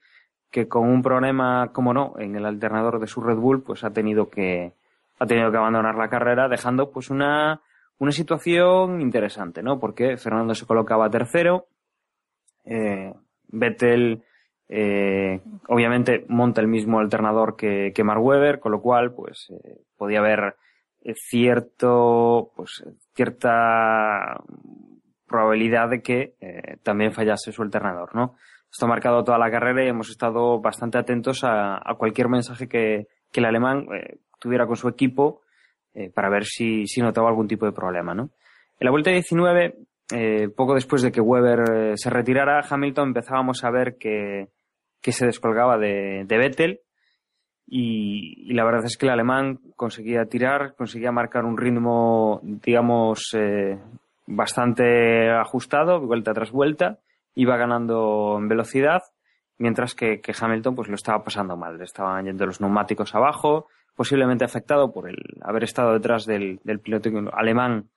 que 0.51 0.67
con 0.67 0.87
un 0.87 1.01
problema, 1.01 1.71
como 1.73 1.93
no, 1.93 2.13
en 2.19 2.35
el 2.35 2.45
alternador 2.45 2.99
de 2.99 3.07
su 3.07 3.21
Red 3.21 3.37
Bull, 3.37 3.63
pues 3.63 3.83
ha 3.83 3.91
tenido 3.91 4.29
que, 4.29 4.73
ha 5.19 5.25
tenido 5.25 5.51
que 5.51 5.57
abandonar 5.57 5.95
la 5.95 6.09
carrera 6.09 6.47
dejando 6.47 6.91
pues 6.91 7.09
una, 7.09 7.61
una 7.99 8.11
situación 8.11 9.01
interesante, 9.01 9.61
¿no? 9.61 9.79
Porque 9.79 10.17
Fernando 10.17 10.55
se 10.55 10.65
colocaba 10.65 11.09
tercero, 11.09 11.67
eh, 12.65 13.13
Vettel 13.47 14.23
eh, 14.67 15.41
obviamente 15.67 16.25
monta 16.27 16.61
el 16.61 16.67
mismo 16.67 16.99
alternador 16.99 17.55
que, 17.55 17.91
que 17.93 18.03
Mark 18.03 18.23
Webber, 18.23 18.59
con 18.59 18.71
lo 18.71 18.81
cual 18.81 19.13
pues 19.13 19.47
eh, 19.49 19.81
podía 19.97 20.19
haber 20.19 20.55
eh, 21.03 21.13
cierto 21.15 22.51
pues 22.55 22.83
cierta 23.15 24.41
probabilidad 25.25 25.89
de 25.89 26.01
que 26.01 26.35
eh, 26.39 26.77
también 26.83 27.13
fallase 27.13 27.51
su 27.51 27.61
alternador, 27.61 28.15
¿no? 28.15 28.35
Esto 28.71 28.85
ha 28.85 28.89
marcado 28.89 29.23
toda 29.23 29.37
la 29.37 29.49
carrera 29.49 29.83
y 29.83 29.87
hemos 29.87 30.09
estado 30.09 30.59
bastante 30.59 30.97
atentos 30.97 31.43
a, 31.43 31.77
a 31.77 31.95
cualquier 31.95 32.29
mensaje 32.29 32.67
que, 32.67 33.07
que 33.31 33.39
el 33.39 33.45
alemán 33.45 33.87
eh, 33.93 34.17
tuviera 34.39 34.67
con 34.67 34.75
su 34.75 34.87
equipo 34.87 35.41
eh, 35.93 36.11
para 36.11 36.29
ver 36.29 36.45
si, 36.45 36.85
si 36.85 37.01
notaba 37.01 37.29
algún 37.29 37.47
tipo 37.47 37.65
de 37.65 37.71
problema, 37.71 38.13
¿no? 38.13 38.29
En 38.79 38.85
la 38.85 38.91
vuelta 38.91 39.11
19, 39.11 39.75
eh, 40.11 40.49
poco 40.55 40.73
después 40.73 41.01
de 41.01 41.11
que 41.11 41.21
Weber 41.21 41.59
eh, 41.71 41.93
se 41.95 42.09
retirara, 42.09 42.65
Hamilton 42.67 43.09
empezábamos 43.09 43.63
a 43.63 43.71
ver 43.71 43.97
que, 43.97 44.49
que 45.01 45.11
se 45.11 45.25
descolgaba 45.25 45.77
de, 45.77 46.25
de 46.25 46.37
Vettel 46.37 46.81
y, 47.71 48.51
la 48.53 48.65
verdad 48.65 48.85
es 48.85 48.97
que 48.97 49.05
el 49.05 49.11
alemán 49.11 49.59
conseguía 49.75 50.25
tirar, 50.25 50.73
conseguía 50.75 51.11
marcar 51.11 51.45
un 51.45 51.57
ritmo, 51.57 52.39
digamos, 52.41 53.29
eh, 53.37 53.77
bastante 54.25 55.29
ajustado, 55.29 56.01
vuelta 56.01 56.33
tras 56.33 56.51
vuelta, 56.51 56.97
iba 57.35 57.57
ganando 57.57 58.37
en 58.39 58.47
velocidad, 58.47 59.03
mientras 59.59 59.93
que, 59.93 60.19
que 60.19 60.33
Hamilton 60.39 60.75
pues 60.75 60.87
lo 60.87 60.95
estaba 60.95 61.23
pasando 61.23 61.55
mal, 61.55 61.77
le 61.77 61.83
estaban 61.83 62.25
yendo 62.25 62.47
los 62.47 62.59
neumáticos 62.59 63.13
abajo, 63.13 63.67
posiblemente 63.95 64.45
afectado 64.45 64.91
por 64.91 65.07
el 65.07 65.17
haber 65.41 65.63
estado 65.63 65.93
detrás 65.93 66.25
del, 66.25 66.59
del 66.63 66.79
piloto 66.79 67.09
alemán 67.33 67.89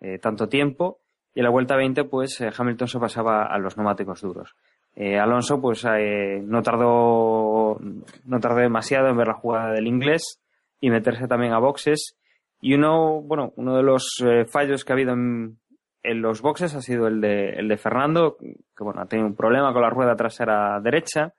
eh, 0.00 0.18
tanto 0.18 0.48
tiempo. 0.48 0.99
Y 1.34 1.40
en 1.40 1.44
la 1.44 1.50
vuelta 1.50 1.76
20, 1.76 2.04
pues 2.04 2.40
eh, 2.40 2.50
Hamilton 2.56 2.88
se 2.88 2.98
pasaba 2.98 3.44
a 3.44 3.58
los 3.58 3.76
neumáticos 3.76 4.20
duros. 4.20 4.54
Eh, 4.96 5.18
Alonso, 5.18 5.60
pues 5.60 5.84
eh, 5.84 6.42
no 6.44 6.62
tardó, 6.62 7.78
no 8.24 8.40
tardó 8.40 8.56
demasiado 8.56 9.08
en 9.08 9.16
ver 9.16 9.28
la 9.28 9.34
jugada 9.34 9.72
del 9.72 9.86
inglés 9.86 10.40
y 10.80 10.90
meterse 10.90 11.28
también 11.28 11.52
a 11.52 11.58
boxes. 11.58 12.16
Y 12.60 12.74
uno, 12.74 13.22
bueno, 13.22 13.52
uno 13.56 13.76
de 13.76 13.82
los 13.82 14.22
eh, 14.24 14.44
fallos 14.44 14.84
que 14.84 14.92
ha 14.92 14.96
habido 14.96 15.12
en, 15.12 15.58
en, 16.02 16.20
los 16.20 16.42
boxes 16.42 16.74
ha 16.74 16.82
sido 16.82 17.06
el 17.06 17.20
de, 17.20 17.50
el 17.50 17.68
de 17.68 17.76
Fernando, 17.76 18.36
que 18.38 18.84
bueno, 18.84 19.00
ha 19.00 19.06
tenido 19.06 19.28
un 19.28 19.36
problema 19.36 19.72
con 19.72 19.82
la 19.82 19.90
rueda 19.90 20.16
trasera 20.16 20.80
derecha 20.80 21.32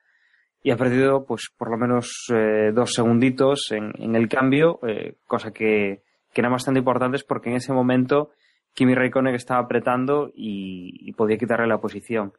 y 0.63 0.71
ha 0.71 0.77
perdido 0.77 1.25
pues 1.25 1.49
por 1.56 1.69
lo 1.69 1.77
menos 1.77 2.27
eh, 2.34 2.71
dos 2.73 2.93
segunditos 2.93 3.71
en, 3.71 3.91
en 3.99 4.15
el 4.15 4.27
cambio, 4.30 4.80
cosa 5.27 5.51
que, 5.51 6.01
que 6.34 6.41
eran 6.41 6.51
bastante 6.51 6.80
importantes 6.80 7.23
porque 7.23 7.49
en 7.49 7.58
ese 7.58 7.73
momento 7.73 8.32
Kimi 8.73 8.95
Raikkonen 8.95 9.36
estaba 9.36 9.62
apretando 9.62 10.31
y, 10.34 11.10
y, 11.10 11.12
podía 11.13 11.38
quitarle 11.38 11.67
la 11.67 11.81
posición. 11.81 12.34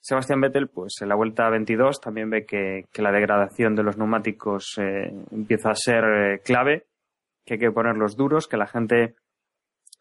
Sebastián 0.00 0.40
Vettel, 0.40 0.68
pues 0.68 0.94
en 1.00 1.08
la 1.08 1.14
vuelta 1.14 1.48
22 1.50 2.00
también 2.00 2.30
ve 2.30 2.46
que, 2.46 2.84
que 2.92 3.02
la 3.02 3.10
degradación 3.10 3.74
de 3.74 3.82
los 3.82 3.96
neumáticos 3.96 4.78
eh, 4.78 5.12
empieza 5.32 5.70
a 5.70 5.74
ser 5.74 6.04
eh, 6.04 6.40
clave, 6.44 6.86
que 7.44 7.54
hay 7.54 7.60
que 7.60 7.72
ponerlos 7.72 8.16
duros, 8.16 8.46
que 8.46 8.56
la 8.56 8.66
gente 8.66 9.16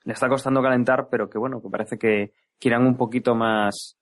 le 0.03 0.13
está 0.13 0.29
costando 0.29 0.61
calentar, 0.61 1.07
pero 1.09 1.29
que 1.29 1.37
bueno, 1.37 1.61
que 1.61 1.69
parece 1.69 1.97
que, 1.97 2.33
irán 2.61 2.85
un 2.85 2.97
poquito 2.97 3.35
más, 3.35 3.97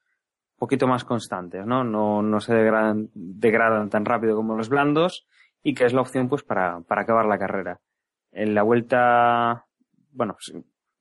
poquito 0.57 0.87
más 0.87 1.03
constantes, 1.03 1.65
¿no? 1.65 1.83
No, 1.83 2.21
no 2.21 2.39
se 2.39 2.53
degradan, 2.53 3.09
degradan 3.13 3.89
tan 3.89 4.05
rápido 4.05 4.35
como 4.35 4.55
los 4.55 4.69
blandos 4.69 5.25
y 5.63 5.73
que 5.73 5.85
es 5.85 5.93
la 5.93 6.01
opción 6.01 6.29
pues 6.29 6.43
para, 6.43 6.81
para 6.81 7.01
acabar 7.01 7.25
la 7.25 7.37
carrera. 7.37 7.79
En 8.31 8.55
la 8.55 8.63
vuelta, 8.63 9.65
bueno, 10.11 10.35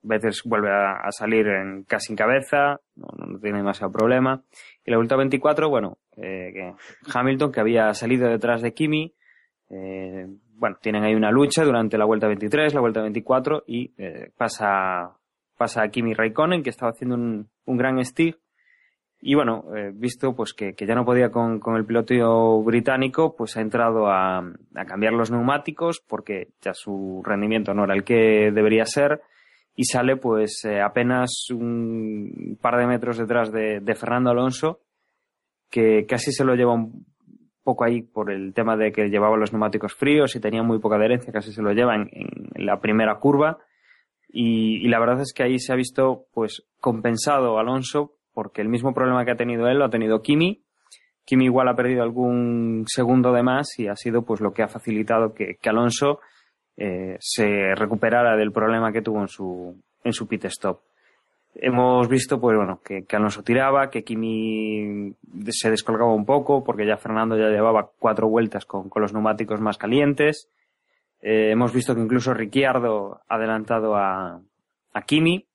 veces 0.03 0.43
vuelve 0.45 0.71
a, 0.71 0.95
a 0.95 1.11
salir 1.11 1.47
en, 1.47 1.85
casi 1.85 2.13
en 2.13 2.17
cabeza, 2.17 2.81
no, 2.97 3.09
no, 3.17 3.39
tiene 3.39 3.59
demasiado 3.59 3.93
problema. 3.93 4.43
Y 4.85 4.91
la 4.91 4.97
vuelta 4.97 5.17
24, 5.17 5.69
bueno, 5.69 5.99
eh, 6.17 6.75
Hamilton 7.13 7.53
que 7.53 7.61
había 7.61 7.93
salido 7.95 8.29
detrás 8.29 8.63
de 8.63 8.75
Kimi, 8.75 9.15
eh, 9.71 10.27
bueno, 10.55 10.77
tienen 10.81 11.05
ahí 11.05 11.15
una 11.15 11.31
lucha 11.31 11.65
durante 11.65 11.97
la 11.97 12.05
vuelta 12.05 12.27
23, 12.27 12.75
la 12.75 12.81
vuelta 12.81 13.01
24 13.01 13.65
y 13.67 13.95
eh, 13.97 14.31
pasa, 14.37 15.17
pasa 15.57 15.83
a 15.83 15.89
Kimi 15.89 16.15
Raikkonen 16.15 16.63
que 16.63 16.71
estaba 16.71 16.93
haciendo 16.93 17.17
un, 17.17 17.49
un 17.65 17.77
gran 17.77 18.05
stick 18.05 18.39
y 19.25 19.35
bueno, 19.37 19.65
eh, 19.77 19.93
visto 19.95 20.35
pues 20.35 20.53
que, 20.53 20.75
que, 20.75 20.85
ya 20.85 20.97
no 20.97 21.05
podía 21.05 21.31
con, 21.31 21.61
con, 21.61 21.77
el 21.77 21.87
piloto 21.87 22.61
británico, 22.63 23.37
pues 23.37 23.57
ha 23.57 23.61
entrado 23.61 24.09
a, 24.09 24.39
a, 24.39 24.85
cambiar 24.85 25.13
los 25.13 25.31
neumáticos 25.31 26.03
porque 26.07 26.49
ya 26.61 26.75
su 26.75 27.23
rendimiento 27.25 27.73
no 27.73 27.85
era 27.85 27.95
el 27.95 28.03
que 28.03 28.51
debería 28.53 28.85
ser 28.85 29.23
y 29.75 29.85
sale 29.85 30.17
pues 30.17 30.65
eh, 30.65 30.81
apenas 30.81 31.49
un 31.51 32.59
par 32.61 32.77
de 32.77 32.87
metros 32.87 33.19
detrás 33.19 33.51
de, 33.53 33.81
Fernando 33.95 34.31
Alonso 34.31 34.81
que 35.71 36.05
casi 36.07 36.33
se 36.33 36.45
lo 36.45 36.55
lleva 36.55 36.75
un 36.75 37.07
poco 37.63 37.85
ahí 37.85 38.03
por 38.03 38.31
el 38.31 38.53
tema 38.53 38.77
de 38.77 38.93
que 38.93 39.09
llevaba 39.09 39.37
los 39.37 39.53
neumáticos 39.53 39.95
fríos 39.95 40.37
y 40.37 40.41
tenía 40.41 40.63
muy 40.63 40.79
poca 40.81 40.97
adherencia, 40.97 41.33
casi 41.33 41.53
se 41.53 41.63
lo 41.63 41.73
lleva 41.73 41.95
en, 41.95 42.09
la 42.57 42.81
primera 42.81 43.19
curva 43.19 43.59
y, 44.29 44.89
la 44.89 44.99
verdad 44.99 45.21
es 45.21 45.33
que 45.35 45.43
ahí 45.43 45.59
se 45.59 45.73
ha 45.73 45.77
visto 45.77 46.27
pues 46.33 46.65
compensado 46.81 47.59
Alonso 47.59 48.15
porque 48.35 48.63
el 48.63 48.69
mismo 48.69 48.93
problema 48.95 49.25
que 49.25 49.31
ha 49.31 49.37
tenido 49.37 49.69
él 49.69 49.79
lo 49.79 49.85
ha 49.85 49.91
tenido 49.91 50.23
Kimi. 50.23 50.65
Kimi 51.25 51.45
igual 51.45 51.69
ha 51.69 51.77
perdido 51.77 52.03
algún 52.03 52.85
segundo 52.87 53.33
de 53.33 53.43
más 53.43 53.79
y 53.79 53.89
ha 53.89 53.97
sido 53.97 54.23
pues 54.23 54.41
lo 54.41 54.53
que 54.53 54.63
ha 54.63 54.69
facilitado 54.69 55.35
que 55.35 55.57
Alonso 55.65 56.21
eh, 56.77 57.17
se 57.21 57.75
recuperara 57.75 58.37
del 58.37 58.53
problema 58.53 58.93
que 58.93 59.03
tuvo 59.03 59.21
en 59.21 59.29
su, 59.29 59.77
en 60.05 60.13
su 60.13 60.27
pit 60.27 60.45
stop. 60.47 60.81
Hemos 61.55 62.09
visto, 62.09 62.41
pues 62.41 62.57
bueno, 62.57 62.81
que, 62.83 63.05
Alonso 63.13 63.43
tiraba, 63.43 63.91
que 63.91 64.05
Kimi 64.05 65.15
se 65.51 65.71
descolgaba 65.71 66.15
un 66.15 66.25
poco, 66.25 66.65
porque 66.65 66.87
ya 66.87 66.97
Fernando 66.97 67.37
ya 67.37 67.51
llevaba 67.51 67.91
cuatro 67.99 68.29
vueltas 68.29 68.65
con, 68.65 68.89
con 68.89 69.03
los 69.03 69.13
neumáticos 69.13 69.61
más 69.61 69.77
calientes. 69.77 70.49
Eh, 71.21 71.51
hemos 71.51 71.73
visto 71.73 71.95
que 71.95 72.01
incluso 72.01 72.33
Ricciardo 72.33 73.21
ha 73.29 73.35
adelantado 73.37 73.97
a, 73.97 74.41
a 74.95 75.03
Kimi. 75.03 75.47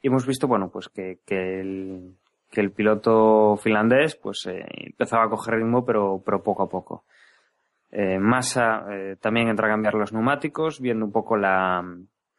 Y 0.00 0.06
hemos 0.06 0.26
visto, 0.26 0.46
bueno, 0.46 0.70
pues 0.70 0.88
que, 0.88 1.18
que, 1.26 1.60
el, 1.60 2.14
que 2.48 2.60
el 2.60 2.70
piloto 2.70 3.56
finlandés 3.56 4.14
pues 4.14 4.46
eh, 4.46 4.64
empezaba 4.86 5.24
a 5.24 5.28
coger 5.28 5.56
ritmo, 5.56 5.84
pero, 5.84 6.22
pero 6.24 6.42
poco 6.42 6.62
a 6.62 6.68
poco. 6.68 7.04
Eh, 7.92 8.18
Massa 8.18 8.84
eh, 8.90 9.16
también 9.20 9.48
entra 9.48 9.66
a 9.66 9.70
cambiar 9.70 9.94
los 9.94 10.12
neumáticos, 10.12 10.80
viendo 10.80 11.04
un 11.04 11.12
poco 11.12 11.36
la, 11.36 11.82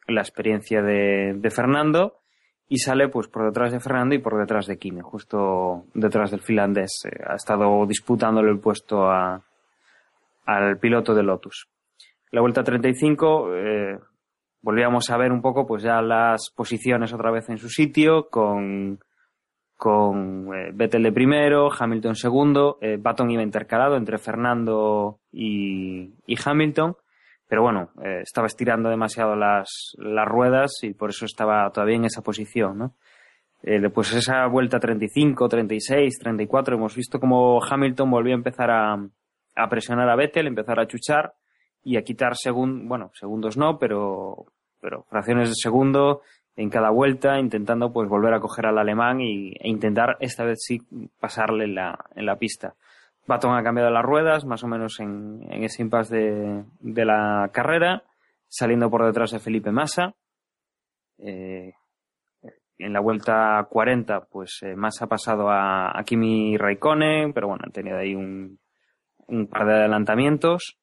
la 0.06 0.20
experiencia 0.20 0.82
de, 0.82 1.34
de, 1.36 1.50
Fernando, 1.50 2.20
y 2.68 2.78
sale 2.78 3.08
pues 3.08 3.28
por 3.28 3.44
detrás 3.44 3.72
de 3.72 3.80
Fernando 3.80 4.14
y 4.14 4.18
por 4.18 4.38
detrás 4.38 4.66
de 4.66 4.78
Kimi, 4.78 5.00
justo 5.02 5.84
detrás 5.94 6.30
del 6.30 6.40
finlandés. 6.40 7.02
Eh, 7.04 7.22
ha 7.26 7.34
estado 7.34 7.84
disputándole 7.86 8.50
el 8.50 8.60
puesto 8.60 9.10
a, 9.10 9.42
al 10.46 10.78
piloto 10.78 11.14
de 11.14 11.22
Lotus. 11.22 11.68
La 12.30 12.40
vuelta 12.40 12.62
35, 12.62 13.54
eh, 13.54 13.98
volvíamos 14.62 15.10
a 15.10 15.18
ver 15.18 15.32
un 15.32 15.42
poco 15.42 15.66
pues 15.66 15.82
ya 15.82 16.00
las 16.00 16.50
posiciones 16.56 17.12
otra 17.12 17.30
vez 17.30 17.50
en 17.50 17.58
su 17.58 17.68
sitio 17.68 18.28
con, 18.30 19.00
con 19.82 20.54
eh, 20.54 20.70
Vettel 20.72 21.02
de 21.02 21.10
primero, 21.10 21.68
Hamilton 21.76 22.14
segundo, 22.14 22.78
eh, 22.80 22.98
Baton 23.00 23.28
iba 23.32 23.42
intercalado 23.42 23.96
entre 23.96 24.16
Fernando 24.16 25.18
y, 25.32 26.08
y 26.24 26.36
Hamilton, 26.40 26.96
pero 27.48 27.62
bueno, 27.62 27.90
eh, 28.00 28.20
estaba 28.22 28.46
estirando 28.46 28.90
demasiado 28.90 29.34
las, 29.34 29.96
las 29.98 30.28
ruedas 30.28 30.70
y 30.82 30.94
por 30.94 31.10
eso 31.10 31.24
estaba 31.24 31.68
todavía 31.72 31.96
en 31.96 32.04
esa 32.04 32.22
posición, 32.22 32.78
¿no? 32.78 32.94
Eh, 33.64 33.80
después 33.80 34.14
esa 34.14 34.46
vuelta 34.46 34.78
35, 34.78 35.48
36, 35.48 36.16
34, 36.16 36.76
hemos 36.76 36.94
visto 36.94 37.18
como 37.18 37.60
Hamilton 37.60 38.08
volvió 38.08 38.34
a 38.34 38.36
empezar 38.36 38.70
a, 38.70 39.04
a 39.56 39.68
presionar 39.68 40.08
a 40.08 40.14
Vettel, 40.14 40.46
empezar 40.46 40.78
a 40.78 40.86
chuchar 40.86 41.34
y 41.82 41.96
a 41.96 42.02
quitar 42.02 42.36
segun, 42.36 42.86
bueno, 42.86 43.10
segundos 43.14 43.56
no, 43.56 43.80
pero, 43.80 44.46
pero 44.80 45.02
fracciones 45.10 45.48
de 45.48 45.56
segundo 45.56 46.20
en 46.56 46.70
cada 46.70 46.90
vuelta, 46.90 47.38
intentando 47.38 47.92
pues 47.92 48.08
volver 48.08 48.34
a 48.34 48.40
coger 48.40 48.66
al 48.66 48.78
alemán 48.78 49.20
y, 49.20 49.52
e 49.58 49.68
intentar 49.68 50.16
esta 50.20 50.44
vez 50.44 50.58
sí 50.62 50.82
pasarle 51.18 51.64
en 51.64 51.74
la, 51.74 51.98
en 52.14 52.26
la 52.26 52.36
pista. 52.36 52.74
Baton 53.26 53.54
ha 53.54 53.62
cambiado 53.62 53.90
las 53.90 54.04
ruedas, 54.04 54.44
más 54.44 54.64
o 54.64 54.68
menos 54.68 55.00
en, 55.00 55.46
en 55.48 55.64
ese 55.64 55.82
impasse 55.82 56.16
de, 56.16 56.64
de 56.80 57.04
la 57.04 57.50
carrera, 57.52 58.02
saliendo 58.48 58.90
por 58.90 59.04
detrás 59.04 59.30
de 59.30 59.38
Felipe 59.38 59.70
Massa. 59.70 60.14
Eh, 61.18 61.72
en 62.78 62.92
la 62.92 63.00
vuelta 63.00 63.64
40, 63.70 64.24
pues 64.24 64.58
eh, 64.62 64.74
Massa 64.74 65.04
ha 65.04 65.08
pasado 65.08 65.48
a, 65.48 65.96
a 65.96 66.02
Kimi 66.02 66.56
Raikkonen, 66.56 67.32
pero 67.32 67.48
bueno, 67.48 67.62
han 67.64 67.72
tenido 67.72 67.96
ahí 67.96 68.14
un, 68.14 68.58
un 69.28 69.46
par 69.46 69.66
de 69.66 69.74
adelantamientos 69.74 70.78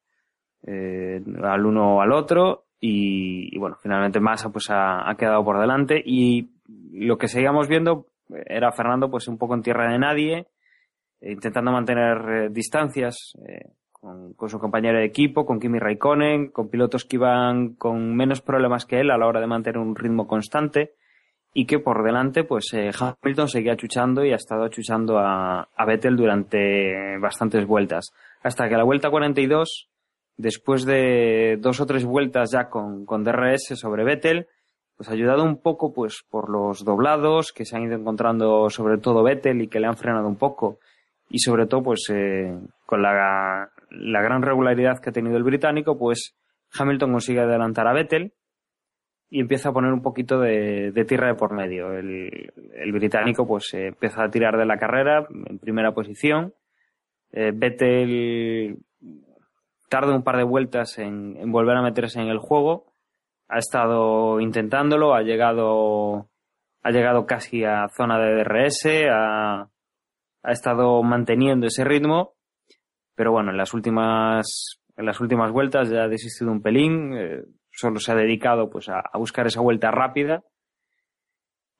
eh, 0.66 1.22
al 1.44 1.66
uno 1.66 1.98
o 1.98 2.02
al 2.02 2.14
otro 2.14 2.69
y, 2.80 3.56
y 3.56 3.60
bueno, 3.60 3.78
finalmente 3.82 4.20
Massa 4.20 4.50
pues 4.50 4.68
ha, 4.70 5.14
quedado 5.18 5.44
por 5.44 5.60
delante 5.60 6.02
y 6.04 6.50
lo 6.94 7.18
que 7.18 7.28
seguíamos 7.28 7.68
viendo 7.68 8.06
era 8.46 8.72
Fernando 8.72 9.10
pues 9.10 9.28
un 9.28 9.38
poco 9.38 9.56
en 9.56 9.62
tierra 9.62 9.92
de 9.92 10.00
nadie, 10.00 10.48
eh, 11.22 11.32
intentando 11.32 11.72
mantener 11.72 12.18
eh, 12.30 12.50
distancias 12.50 13.34
con, 13.92 14.34
con, 14.34 14.50
su 14.50 14.60
compañero 14.60 15.00
de 15.00 15.06
equipo, 15.06 15.46
con 15.46 15.60
Kimi 15.60 15.80
Raikkonen, 15.80 16.52
con 16.52 16.70
pilotos 16.70 17.06
que 17.06 17.18
iban 17.18 17.74
con 17.76 18.16
menos 18.16 18.42
problemas 18.42 18.86
que 18.86 19.00
él 19.00 19.12
a 19.12 19.18
la 19.18 19.28
hora 19.28 19.42
de 19.42 19.48
mantener 19.48 19.80
un 19.80 19.96
ritmo 19.96 20.28
constante 20.28 20.94
y 21.54 21.66
que 21.66 21.80
por 21.80 22.04
delante 22.04 22.44
pues 22.44 22.74
eh, 22.74 22.92
Hamilton 22.98 23.50
seguía 23.50 23.76
chuchando 23.76 24.24
y 24.24 24.32
ha 24.32 24.36
estado 24.36 24.68
chuchando 24.70 25.18
a, 25.18 25.68
a 25.76 25.86
Vettel 25.86 26.16
durante 26.16 27.18
bastantes 27.18 27.66
vueltas. 27.66 28.14
Hasta 28.42 28.70
que 28.70 28.76
a 28.76 28.78
la 28.78 28.84
vuelta 28.84 29.10
42, 29.10 29.90
después 30.40 30.86
de 30.86 31.58
dos 31.60 31.82
o 31.82 31.86
tres 31.86 32.06
vueltas 32.06 32.52
ya 32.52 32.70
con, 32.70 33.06
con 33.06 33.26
DRS 33.26 33.78
sobre 33.78 34.06
Vettel, 34.06 34.48
pues 34.96 35.10
ayudado 35.10 35.44
un 35.44 35.62
poco 35.62 35.94
pues 35.94 36.24
por 36.30 36.50
los 36.50 36.86
doblados 36.86 37.52
que 37.52 37.66
se 37.66 37.76
han 37.76 37.84
ido 37.84 37.96
encontrando 37.96 38.70
sobre 38.70 38.98
todo 38.98 39.22
Vettel 39.22 39.62
y 39.62 39.68
que 39.68 39.82
le 39.82 39.88
han 39.88 39.98
frenado 39.98 40.28
un 40.30 40.38
poco 40.38 40.80
y 41.30 41.40
sobre 41.40 41.68
todo 41.68 41.84
pues 41.84 42.06
eh, 42.10 42.58
con 42.86 43.02
la, 43.02 43.70
la 43.92 44.22
gran 44.22 44.42
regularidad 44.42 45.00
que 45.00 45.10
ha 45.10 45.14
tenido 45.14 45.36
el 45.36 45.44
británico 45.44 45.98
pues 45.98 46.38
Hamilton 46.74 47.12
consigue 47.12 47.42
adelantar 47.42 47.88
a 47.88 47.94
Vettel 47.94 48.34
y 49.30 49.42
empieza 49.42 49.70
a 49.70 49.74
poner 49.74 49.92
un 49.92 50.02
poquito 50.02 50.40
de, 50.40 50.92
de 50.92 51.06
tierra 51.06 51.28
de 51.28 51.36
por 51.36 51.54
medio. 51.54 51.92
El, 51.92 52.52
el 52.76 52.92
británico 52.94 53.46
pues 53.46 53.74
eh, 53.74 53.88
empieza 53.88 54.24
a 54.24 54.30
tirar 54.30 54.58
de 54.58 54.66
la 54.66 54.78
carrera 54.78 55.28
en 55.48 55.60
primera 55.60 55.94
posición. 55.94 56.54
Eh, 57.32 57.52
Vettel 57.54 58.80
tarda 59.90 60.16
un 60.16 60.24
par 60.24 60.38
de 60.38 60.44
vueltas 60.44 60.98
en, 61.00 61.36
en, 61.38 61.52
volver 61.52 61.76
a 61.76 61.82
meterse 61.82 62.22
en 62.22 62.28
el 62.28 62.38
juego. 62.38 62.94
Ha 63.48 63.58
estado 63.58 64.40
intentándolo, 64.40 65.16
ha 65.16 65.22
llegado, 65.24 66.30
ha 66.84 66.92
llegado 66.92 67.26
casi 67.26 67.64
a 67.66 67.88
zona 67.90 68.20
de 68.20 68.36
DRS, 68.36 68.86
ha, 69.12 69.70
estado 70.44 71.04
manteniendo 71.04 71.68
ese 71.68 71.84
ritmo, 71.84 72.36
pero 73.16 73.32
bueno, 73.32 73.52
en 73.52 73.58
las 73.58 73.74
últimas, 73.74 74.80
en 74.96 75.06
las 75.06 75.20
últimas 75.20 75.52
vueltas 75.52 75.90
ya 75.90 76.04
ha 76.04 76.08
desistido 76.08 76.52
un 76.52 76.62
pelín. 76.62 77.14
Eh, 77.18 77.44
solo 77.72 78.00
se 78.00 78.12
ha 78.12 78.16
dedicado 78.16 78.70
pues 78.70 78.88
a 78.90 79.18
buscar 79.18 79.48
esa 79.48 79.62
vuelta 79.62 79.92
rápida. 79.92 80.44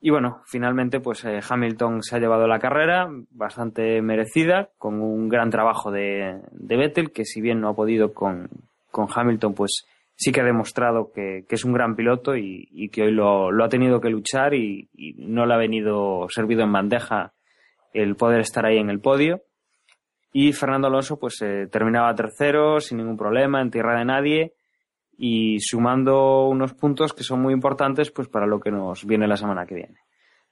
Y 0.02 0.12
bueno, 0.12 0.42
finalmente 0.46 1.02
pues 1.02 1.26
eh, 1.26 1.40
Hamilton 1.48 2.04
se 2.04 2.16
ha 2.16 2.20
llevado 2.20 2.48
la 2.48 2.60
carrera 2.60 3.10
bastante 3.32 4.02
merecida, 4.02 4.70
con 4.78 5.02
un 5.02 5.28
gran 5.28 5.50
trabajo 5.50 5.92
de, 5.92 6.40
de 6.52 6.78
Vettel, 6.78 7.12
que 7.12 7.26
si 7.26 7.42
bien 7.42 7.60
no 7.60 7.70
ha 7.70 7.76
podido 7.76 8.14
con, 8.14 8.50
con 8.92 9.08
Hamilton, 9.14 9.54
pues 9.54 9.86
sí 10.16 10.32
que 10.32 10.40
ha 10.40 10.46
demostrado 10.46 11.12
que, 11.14 11.44
que 11.48 11.56
es 11.56 11.66
un 11.66 11.74
gran 11.74 11.96
piloto 11.96 12.38
y, 12.38 12.70
y 12.72 12.90
que 12.90 13.04
hoy 13.04 13.12
lo, 13.12 13.52
lo, 13.52 13.66
ha 13.66 13.70
tenido 13.70 14.00
que 14.00 14.10
luchar 14.10 14.54
y, 14.54 14.90
y, 14.94 15.14
no 15.28 15.46
le 15.46 15.54
ha 15.54 15.58
venido 15.58 16.28
servido 16.30 16.64
en 16.64 16.72
bandeja 16.72 17.34
el 17.94 18.16
poder 18.16 18.40
estar 18.40 18.66
ahí 18.66 18.78
en 18.78 18.90
el 18.90 19.02
podio. 19.02 19.42
Y 20.32 20.54
Fernando 20.54 20.88
Alonso 20.88 21.20
pues 21.20 21.42
eh, 21.42 21.68
terminaba 21.70 22.16
tercero 22.16 22.80
sin 22.80 23.00
ningún 23.00 23.18
problema, 23.18 23.62
en 23.62 23.72
tierra 23.72 23.98
de 23.98 24.06
nadie 24.06 24.54
y 25.22 25.60
sumando 25.60 26.48
unos 26.48 26.74
puntos 26.74 27.14
que 27.14 27.26
son 27.26 27.42
muy 27.42 27.54
importantes 27.54 28.10
pues 28.10 28.30
para 28.30 28.48
lo 28.48 28.62
que 28.62 28.72
nos 28.72 29.06
viene 29.06 29.28
la 29.28 29.36
semana 29.36 29.66
que 29.66 29.76
viene. 29.76 29.98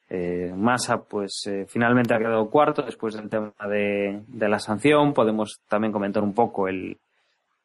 Eh, 0.10 0.52
Massa 0.54 1.04
pues 1.04 1.48
eh, 1.48 1.66
finalmente 1.70 2.14
ha 2.14 2.20
quedado 2.20 2.50
cuarto 2.50 2.82
después 2.82 3.16
del 3.16 3.30
tema 3.30 3.54
de, 3.70 4.24
de, 4.28 4.50
la 4.50 4.60
sanción. 4.60 5.14
Podemos 5.14 5.62
también 5.70 5.94
comentar 5.94 6.22
un 6.22 6.34
poco 6.34 6.68
el, 6.68 6.98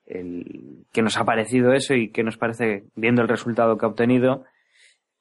el 0.06 0.84
qué 0.92 1.02
nos 1.02 1.16
ha 1.16 1.24
parecido 1.24 1.72
eso 1.72 1.94
y 1.94 2.10
qué 2.10 2.22
nos 2.22 2.36
parece 2.36 2.84
viendo 2.94 3.20
el 3.20 3.28
resultado 3.28 3.76
que 3.76 3.84
ha 3.84 3.88
obtenido. 3.88 4.44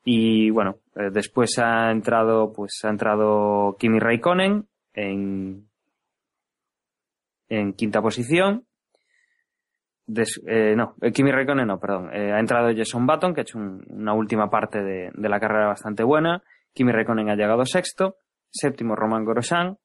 Y 0.05 0.51
bueno, 0.51 0.77
eh, 0.95 1.09
después 1.11 1.57
ha 1.57 1.89
entrado 1.89 2.53
pues 2.53 2.79
ha 2.83 2.89
entrado 2.89 3.75
Kimi 3.79 3.99
Raikkonen 3.99 4.67
en 4.93 5.65
en 7.49 7.73
quinta 7.73 8.03
posición 8.03 8.65
Eh, 10.47 10.75
no, 10.75 10.95
Kimi 11.13 11.31
Raikkonen 11.31 11.67
no, 11.67 11.79
perdón. 11.79 12.09
Eh, 12.13 12.31
ha 12.31 12.39
entrado 12.39 12.69
Jason 12.75 13.05
Button, 13.05 13.33
que 13.33 13.41
ha 13.41 13.43
hecho 13.43 13.57
un, 13.57 13.83
una 13.89 14.13
última 14.13 14.49
parte 14.49 14.81
de, 14.81 15.11
la 15.15 15.39
carrera 15.39 15.67
bastante 15.67 16.03
buena. 16.03 16.43
Kimi 16.73 16.91
Raikkonen 16.91 17.29
ha 17.29 17.35
llegado 17.35 17.65
sexto. 17.65 18.15
Séptimo, 18.49 18.95
Roman 18.95 19.25
Grosjean. 19.25 19.77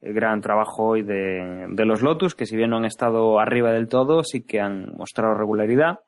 El 0.00 0.14
gran 0.14 0.40
trabajo 0.40 0.84
hoy 0.84 1.02
de, 1.02 1.66
los 1.68 2.02
Lotus, 2.02 2.34
que 2.34 2.46
si 2.46 2.56
bien 2.56 2.70
no 2.70 2.76
han 2.76 2.84
estado 2.84 3.40
arriba 3.40 3.72
del 3.72 3.88
todo, 3.88 4.22
sí 4.24 4.42
que 4.42 4.60
han 4.60 4.94
mostrado 4.96 5.34
regularidad. 5.34 6.00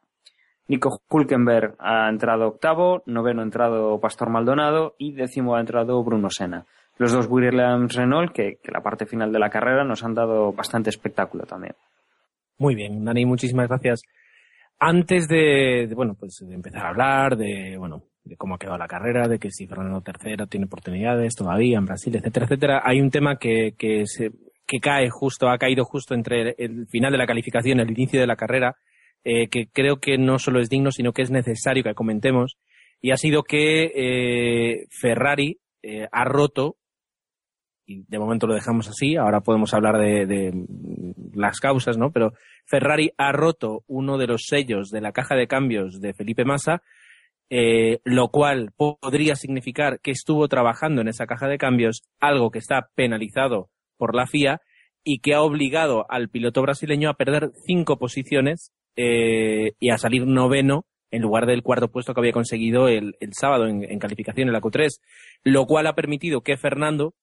Nico 0.69 1.01
Hulkenberg 1.09 1.77
ha 1.79 2.09
entrado 2.09 2.47
octavo. 2.47 3.03
Noveno 3.07 3.41
ha 3.41 3.45
entrado 3.45 3.99
Pastor 4.01 4.29
Maldonado. 4.29 4.95
Y 4.99 5.13
décimo 5.13 5.57
ha 5.57 5.61
entrado 5.61 6.03
Bruno 6.05 6.29
Senna. 6.31 6.67
Los 6.99 7.13
dos 7.13 7.27
Williams 7.31 7.95
Renault, 7.95 8.33
que 8.33 8.59
la 8.65 8.83
parte 8.83 9.07
final 9.07 9.33
de 9.33 9.39
la 9.39 9.51
carrera 9.51 9.85
nos 9.85 10.05
han 10.05 10.15
dado 10.15 10.53
bastante 10.53 10.91
espectáculo 10.91 11.45
también. 11.45 11.75
Muy 12.59 12.75
bien, 12.75 13.05
Dani, 13.05 13.25
muchísimas 13.25 13.69
gracias. 13.69 14.03
Antes 14.81 15.29
de, 15.29 15.89
bueno, 15.95 16.15
pues 16.19 16.39
de 16.41 16.55
empezar 16.55 16.87
a 16.87 16.89
hablar 16.91 17.37
de, 17.37 17.77
bueno, 17.79 18.05
de 18.25 18.37
cómo 18.37 18.55
ha 18.55 18.59
quedado 18.59 18.79
la 18.79 18.89
carrera, 18.89 19.29
de 19.29 19.39
que 19.39 19.51
si 19.51 19.67
Fernando 19.67 20.03
III 20.07 20.47
tiene 20.49 20.67
oportunidades 20.67 21.35
todavía 21.35 21.79
en 21.79 21.87
Brasil, 21.87 22.15
etcétera, 22.17 22.47
etcétera, 22.47 22.83
hay 22.85 23.01
un 23.01 23.11
tema 23.11 23.37
que, 23.37 23.75
que 23.79 24.07
se, 24.07 24.31
que 24.67 24.81
cae 24.81 25.09
justo, 25.09 25.49
ha 25.49 25.59
caído 25.59 25.85
justo 25.85 26.15
entre 26.15 26.55
el 26.59 26.87
final 26.89 27.13
de 27.13 27.19
la 27.19 27.27
calificación 27.27 27.79
y 27.79 27.83
el 27.83 27.91
inicio 27.91 28.21
de 28.21 28.27
la 28.27 28.37
carrera, 28.37 28.77
eh, 29.25 29.49
que 29.49 29.69
creo 29.69 29.99
que 29.99 30.19
no 30.19 30.39
solo 30.39 30.61
es 30.61 30.69
digno, 30.69 30.91
sino 30.91 31.13
que 31.13 31.23
es 31.23 31.31
necesario 31.31 31.83
que 31.83 31.95
comentemos, 31.95 32.59
y 33.01 33.13
ha 33.13 33.17
sido 33.17 33.45
que 33.45 33.93
eh, 33.95 34.87
Ferrari 34.91 35.59
eh, 35.83 36.09
ha 36.11 36.25
roto 36.25 36.77
y 37.89 38.05
de 38.07 38.19
momento 38.19 38.47
lo 38.47 38.55
dejamos 38.55 38.87
así, 38.87 39.17
ahora 39.17 39.41
podemos 39.41 39.73
hablar 39.73 39.97
de, 39.97 40.53
las 41.33 41.59
causas, 41.59 41.97
¿no? 41.97 42.13
Pero 42.13 42.35
Ferrari 42.67 43.13
ha 43.17 43.33
roto 43.33 43.83
uno 43.87 44.19
de 44.19 44.27
los 44.27 44.45
sellos 44.47 44.91
de 44.91 45.01
la 45.01 45.13
caja 45.13 45.35
de 45.37 45.49
cambios 45.49 45.99
de 45.99 46.13
Felipe 46.13 46.45
Massa, 46.45 46.83
eh, 47.49 48.01
lo 48.05 48.29
cual 48.29 48.73
podría 48.77 49.37
significar 49.37 50.01
que 50.01 50.11
estuvo 50.11 50.49
trabajando 50.49 51.01
en 51.01 51.09
esa 51.09 51.27
caja 51.27 51.49
de 51.49 51.57
cambios, 51.57 52.03
algo 52.21 52.51
que 52.51 52.59
está 52.59 52.91
penalizado 52.95 53.71
por 53.97 54.15
la 54.15 54.27
FIA 54.27 54.61
y 55.03 55.21
que 55.21 55.33
ha 55.33 55.41
obligado 55.41 56.05
al 56.11 56.29
piloto 56.29 56.61
brasileño 56.61 57.09
a 57.09 57.15
perder 57.15 57.53
cinco 57.67 57.99
posiciones 57.99 58.75
eh, 58.97 59.73
y 59.81 59.89
a 59.91 59.97
salir 59.97 60.27
noveno 60.27 60.85
en 61.11 61.23
lugar 61.23 61.47
del 61.47 61.63
cuarto 61.63 61.89
puesto 61.91 62.13
que 62.13 62.21
había 62.21 62.33
conseguido 62.33 62.89
el, 62.89 63.15
el 63.21 63.31
sábado 63.33 63.67
en, 63.67 63.83
en, 63.83 63.99
calificación 63.99 64.49
en 64.49 64.53
la 64.53 64.61
Q3, 64.61 64.91
lo 65.43 65.65
cual 65.65 65.87
ha 65.87 65.95
permitido 65.95 66.43
que 66.43 66.59
Fernando 66.59 67.15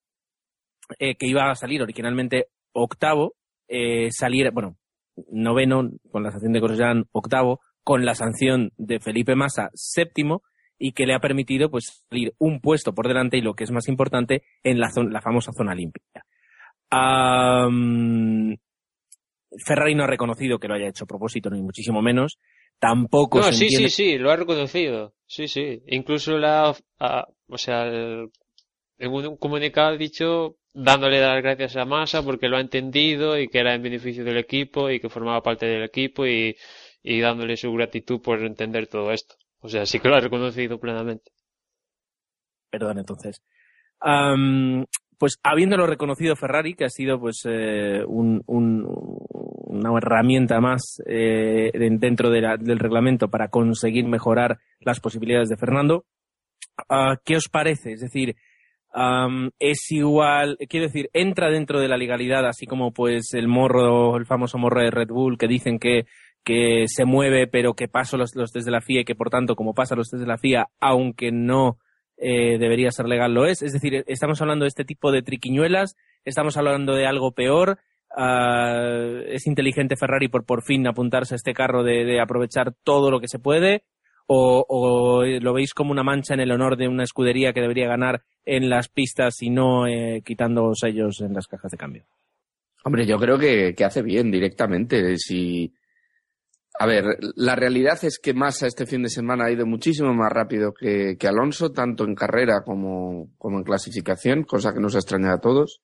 eh, 0.98 1.16
que 1.16 1.26
iba 1.26 1.50
a 1.50 1.54
salir 1.54 1.82
originalmente 1.82 2.48
octavo, 2.72 3.34
eh, 3.68 4.10
salir, 4.10 4.50
bueno, 4.52 4.76
noveno 5.30 5.90
con 6.10 6.22
la 6.22 6.30
sanción 6.30 6.52
de 6.52 6.60
Grosjean, 6.60 7.04
octavo, 7.12 7.60
con 7.82 8.04
la 8.04 8.14
sanción 8.14 8.72
de 8.76 9.00
Felipe 9.00 9.34
Massa, 9.34 9.70
séptimo, 9.74 10.42
y 10.78 10.92
que 10.92 11.06
le 11.06 11.14
ha 11.14 11.20
permitido 11.20 11.70
pues 11.70 12.04
salir 12.08 12.34
un 12.38 12.60
puesto 12.60 12.94
por 12.94 13.08
delante 13.08 13.38
y 13.38 13.40
lo 13.40 13.54
que 13.54 13.64
es 13.64 13.70
más 13.70 13.88
importante, 13.88 14.42
en 14.62 14.78
la, 14.78 14.90
zona, 14.90 15.10
la 15.10 15.22
famosa 15.22 15.52
zona 15.52 15.74
limpia. 15.74 16.02
Um, 16.92 18.56
Ferrari 19.64 19.94
no 19.94 20.04
ha 20.04 20.08
reconocido 20.08 20.58
que 20.58 20.68
lo 20.68 20.74
haya 20.74 20.88
hecho 20.88 21.04
a 21.04 21.08
propósito, 21.08 21.50
ni 21.50 21.62
muchísimo 21.62 22.02
menos. 22.02 22.38
Tampoco. 22.78 23.38
No, 23.38 23.44
se 23.44 23.52
sí, 23.52 23.64
entiende... 23.64 23.88
sí, 23.88 24.10
sí, 24.10 24.18
lo 24.18 24.30
ha 24.30 24.36
reconocido. 24.36 25.14
Sí, 25.26 25.48
sí. 25.48 25.82
Incluso 25.86 26.36
la, 26.38 26.76
a, 27.00 27.26
o 27.48 27.58
sea, 27.58 27.84
el, 27.84 28.30
en 28.98 29.12
un 29.12 29.36
comunicado 29.36 29.94
ha 29.94 29.96
dicho 29.96 30.56
dándole 30.76 31.20
las 31.20 31.42
gracias 31.42 31.76
a 31.76 31.84
Massa 31.84 32.22
porque 32.22 32.48
lo 32.48 32.56
ha 32.56 32.60
entendido 32.60 33.38
y 33.38 33.48
que 33.48 33.58
era 33.60 33.74
en 33.74 33.82
beneficio 33.82 34.24
del 34.24 34.36
equipo 34.36 34.90
y 34.90 35.00
que 35.00 35.08
formaba 35.08 35.42
parte 35.42 35.66
del 35.66 35.82
equipo 35.84 36.26
y, 36.26 36.56
y 37.02 37.20
dándole 37.20 37.56
su 37.56 37.72
gratitud 37.72 38.20
por 38.20 38.42
entender 38.44 38.86
todo 38.86 39.10
esto. 39.10 39.36
O 39.60 39.68
sea, 39.68 39.86
sí 39.86 39.98
que 40.00 40.08
lo 40.08 40.16
ha 40.16 40.20
reconocido 40.20 40.78
plenamente. 40.78 41.32
Perdón, 42.70 42.98
entonces. 42.98 43.42
Pues 45.18 45.38
habiéndolo 45.42 45.86
reconocido 45.86 46.36
Ferrari, 46.36 46.74
que 46.74 46.84
ha 46.84 46.90
sido 46.90 47.18
pues 47.18 47.40
eh, 47.46 48.02
un, 48.06 48.42
un- 48.46 48.84
una 48.86 49.96
herramienta 49.96 50.60
más 50.60 51.02
eh, 51.06 51.70
de- 51.72 51.96
dentro 51.98 52.28
de 52.30 52.40
la- 52.42 52.56
del 52.58 52.78
reglamento 52.78 53.28
para 53.28 53.48
conseguir 53.48 54.04
mejorar 54.06 54.58
las 54.80 55.00
posibilidades 55.00 55.48
de 55.48 55.56
Fernando, 55.56 56.04
ah, 56.90 57.16
¿qué 57.24 57.36
os 57.36 57.48
parece? 57.48 57.92
Es 57.92 58.00
decir, 58.02 58.36
am, 58.96 59.50
es 59.58 59.90
igual, 59.90 60.56
quiero 60.70 60.86
decir, 60.86 61.10
entra 61.12 61.50
dentro 61.50 61.80
de 61.80 61.88
la 61.88 61.98
legalidad, 61.98 62.46
así 62.46 62.66
como 62.66 62.92
pues 62.92 63.34
el 63.34 63.46
morro, 63.46 64.16
el 64.16 64.24
famoso 64.24 64.56
morro 64.56 64.80
de 64.80 64.90
Red 64.90 65.08
Bull, 65.08 65.36
que 65.36 65.46
dicen 65.46 65.78
que, 65.78 66.06
que 66.42 66.86
se 66.88 67.04
mueve, 67.04 67.46
pero 67.46 67.74
que 67.74 67.88
pasa 67.88 68.16
los, 68.16 68.34
los 68.34 68.52
test 68.52 68.64
de 68.64 68.72
la 68.72 68.80
FIA 68.80 69.02
y 69.02 69.04
que 69.04 69.14
por 69.14 69.28
tanto, 69.28 69.54
como 69.54 69.74
pasa 69.74 69.96
los 69.96 70.08
test 70.08 70.22
de 70.22 70.26
la 70.26 70.38
FIA, 70.38 70.68
aunque 70.80 71.30
no 71.30 71.78
eh, 72.16 72.56
debería 72.58 72.90
ser 72.90 73.06
legal, 73.06 73.34
lo 73.34 73.46
es. 73.46 73.60
Es 73.60 73.74
decir, 73.74 74.02
estamos 74.06 74.40
hablando 74.40 74.64
de 74.64 74.68
este 74.68 74.86
tipo 74.86 75.12
de 75.12 75.22
triquiñuelas, 75.22 75.94
estamos 76.24 76.56
hablando 76.56 76.94
de 76.94 77.06
algo 77.06 77.32
peor. 77.32 77.78
ah, 78.16 79.20
es 79.26 79.46
inteligente 79.46 79.96
Ferrari 79.96 80.28
por 80.28 80.46
por 80.46 80.62
fin 80.62 80.86
apuntarse 80.86 81.34
a 81.34 81.36
este 81.36 81.52
carro 81.52 81.82
de, 81.82 82.04
de 82.04 82.20
aprovechar 82.20 82.72
todo 82.82 83.10
lo 83.10 83.20
que 83.20 83.28
se 83.28 83.38
puede. 83.38 83.84
O, 84.28 84.64
o 84.68 85.24
lo 85.24 85.52
veis 85.52 85.72
como 85.72 85.92
una 85.92 86.02
mancha 86.02 86.34
en 86.34 86.40
el 86.40 86.50
honor 86.50 86.76
de 86.76 86.88
una 86.88 87.04
escudería 87.04 87.52
que 87.52 87.60
debería 87.60 87.86
ganar 87.86 88.24
en 88.44 88.68
las 88.68 88.88
pistas 88.88 89.40
y 89.42 89.50
no 89.50 89.86
eh, 89.86 90.22
quitando 90.24 90.74
sellos 90.74 91.20
en 91.20 91.32
las 91.32 91.46
cajas 91.46 91.70
de 91.70 91.76
cambio. 91.76 92.04
Hombre, 92.84 93.06
yo 93.06 93.18
creo 93.18 93.38
que, 93.38 93.74
que 93.74 93.84
hace 93.84 94.02
bien 94.02 94.30
directamente. 94.30 95.16
Si... 95.18 95.72
A 96.78 96.86
ver, 96.86 97.04
la 97.36 97.56
realidad 97.56 97.98
es 98.02 98.18
que 98.18 98.34
Massa 98.34 98.66
este 98.66 98.86
fin 98.86 99.02
de 99.02 99.08
semana 99.08 99.46
ha 99.46 99.50
ido 99.50 99.64
muchísimo 99.64 100.12
más 100.12 100.30
rápido 100.30 100.74
que, 100.74 101.16
que 101.18 101.26
Alonso, 101.26 101.72
tanto 101.72 102.04
en 102.04 102.14
carrera 102.14 102.62
como, 102.64 103.30
como 103.38 103.58
en 103.58 103.64
clasificación, 103.64 104.44
cosa 104.44 104.74
que 104.74 104.80
nos 104.80 104.94
ha 104.94 104.98
extrañado 104.98 105.36
a 105.36 105.40
todos. 105.40 105.80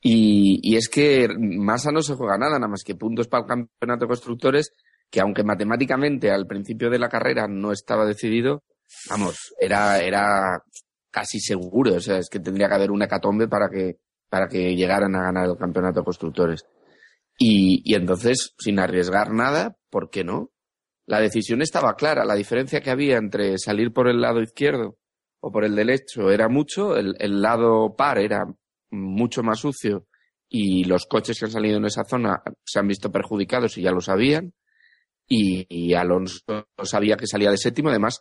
Y, 0.00 0.60
y 0.62 0.76
es 0.76 0.88
que 0.88 1.28
Massa 1.38 1.90
no 1.90 2.02
se 2.02 2.14
juega 2.14 2.36
nada, 2.36 2.58
nada 2.58 2.68
más 2.68 2.84
que 2.84 2.94
puntos 2.94 3.26
para 3.26 3.44
el 3.44 3.48
campeonato 3.48 4.04
de 4.04 4.08
constructores, 4.08 4.72
que 5.14 5.20
aunque 5.20 5.44
matemáticamente 5.44 6.32
al 6.32 6.44
principio 6.44 6.90
de 6.90 6.98
la 6.98 7.08
carrera 7.08 7.46
no 7.46 7.70
estaba 7.70 8.04
decidido, 8.04 8.64
vamos, 9.08 9.54
era, 9.60 10.00
era 10.00 10.60
casi 11.08 11.38
seguro. 11.38 11.94
O 11.94 12.00
sea, 12.00 12.18
es 12.18 12.28
que 12.28 12.40
tendría 12.40 12.66
que 12.66 12.74
haber 12.74 12.90
una 12.90 13.04
hecatombe 13.04 13.46
para 13.46 13.68
que, 13.68 14.00
para 14.28 14.48
que 14.48 14.74
llegaran 14.74 15.14
a 15.14 15.22
ganar 15.22 15.48
el 15.48 15.56
campeonato 15.56 16.00
de 16.00 16.04
constructores. 16.04 16.66
Y, 17.38 17.80
y 17.84 17.94
entonces, 17.94 18.56
sin 18.58 18.80
arriesgar 18.80 19.32
nada, 19.32 19.76
¿por 19.88 20.10
qué 20.10 20.24
no? 20.24 20.50
La 21.06 21.20
decisión 21.20 21.62
estaba 21.62 21.94
clara. 21.94 22.24
La 22.24 22.34
diferencia 22.34 22.80
que 22.80 22.90
había 22.90 23.16
entre 23.16 23.56
salir 23.58 23.92
por 23.92 24.08
el 24.08 24.20
lado 24.20 24.42
izquierdo 24.42 24.98
o 25.38 25.52
por 25.52 25.64
el 25.64 25.76
derecho 25.76 26.32
era 26.32 26.48
mucho. 26.48 26.96
El, 26.96 27.14
el 27.20 27.40
lado 27.40 27.94
par 27.94 28.18
era 28.18 28.46
mucho 28.90 29.44
más 29.44 29.60
sucio 29.60 30.08
y 30.48 30.82
los 30.82 31.06
coches 31.06 31.38
que 31.38 31.44
han 31.44 31.52
salido 31.52 31.76
en 31.76 31.84
esa 31.84 32.02
zona 32.02 32.42
se 32.64 32.80
han 32.80 32.88
visto 32.88 33.12
perjudicados 33.12 33.78
y 33.78 33.82
ya 33.82 33.92
lo 33.92 34.00
sabían. 34.00 34.52
Y, 35.26 35.66
y 35.68 35.94
Alonso 35.94 36.40
sabía 36.82 37.16
que 37.16 37.26
salía 37.26 37.50
de 37.50 37.56
séptimo. 37.56 37.88
Además, 37.88 38.20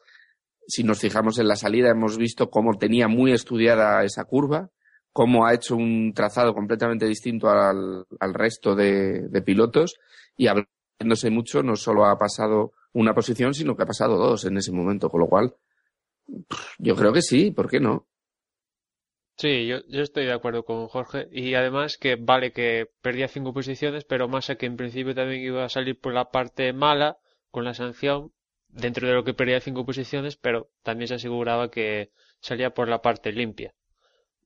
si 0.68 0.84
nos 0.84 1.00
fijamos 1.00 1.38
en 1.40 1.48
la 1.48 1.56
salida, 1.56 1.90
hemos 1.90 2.18
visto 2.18 2.50
cómo 2.50 2.78
tenía 2.78 3.08
muy 3.08 3.32
estudiada 3.34 4.04
esa 4.04 4.24
curva 4.24 4.72
cómo 5.14 5.46
ha 5.46 5.54
hecho 5.54 5.76
un 5.76 6.12
trazado 6.14 6.54
completamente 6.54 7.06
distinto 7.06 7.48
al, 7.48 8.06
al 8.20 8.34
resto 8.34 8.76
de, 8.76 9.28
de 9.30 9.42
pilotos 9.44 9.96
y 10.36 10.48
abriéndose 10.48 11.30
mucho, 11.30 11.62
no 11.62 11.76
solo 11.76 12.06
ha 12.06 12.18
pasado 12.18 12.74
una 12.94 13.14
posición, 13.14 13.54
sino 13.54 13.78
que 13.78 13.84
ha 13.84 13.88
pasado 13.88 14.18
dos 14.18 14.44
en 14.46 14.58
ese 14.58 14.72
momento, 14.72 15.10
con 15.10 15.22
lo 15.22 15.28
cual 15.28 15.56
yo 16.80 16.96
creo 16.96 17.14
que 17.14 17.22
sí, 17.22 17.52
¿por 17.52 17.70
qué 17.70 17.80
no? 17.80 18.08
Sí, 19.38 19.68
yo, 19.68 19.80
yo 19.88 20.02
estoy 20.02 20.26
de 20.26 20.34
acuerdo 20.34 20.64
con 20.64 20.88
Jorge. 20.88 21.28
Y 21.32 21.56
además 21.56 21.98
que 21.98 22.16
vale 22.16 22.52
que 22.52 22.88
perdía 23.02 23.28
cinco 23.28 23.54
posiciones, 23.54 24.06
pero 24.06 24.28
Massa 24.28 24.56
que 24.56 24.66
en 24.66 24.78
principio 24.78 25.16
también 25.16 25.42
iba 25.42 25.66
a 25.66 25.70
salir 25.70 26.00
por 26.00 26.14
la 26.14 26.32
parte 26.32 26.72
mala 26.74 27.18
con 27.52 27.66
la 27.66 27.74
sanción, 27.74 28.32
dentro 28.70 29.08
de 29.08 29.14
lo 29.14 29.24
que 29.24 29.34
perdía 29.34 29.60
cinco 29.62 29.86
posiciones, 29.86 30.38
pero 30.38 30.70
también 30.84 31.08
se 31.08 31.16
aseguraba 31.16 31.70
que 31.72 32.12
salía 32.40 32.74
por 32.74 32.88
la 32.90 33.02
parte 33.02 33.32
limpia. 33.32 33.74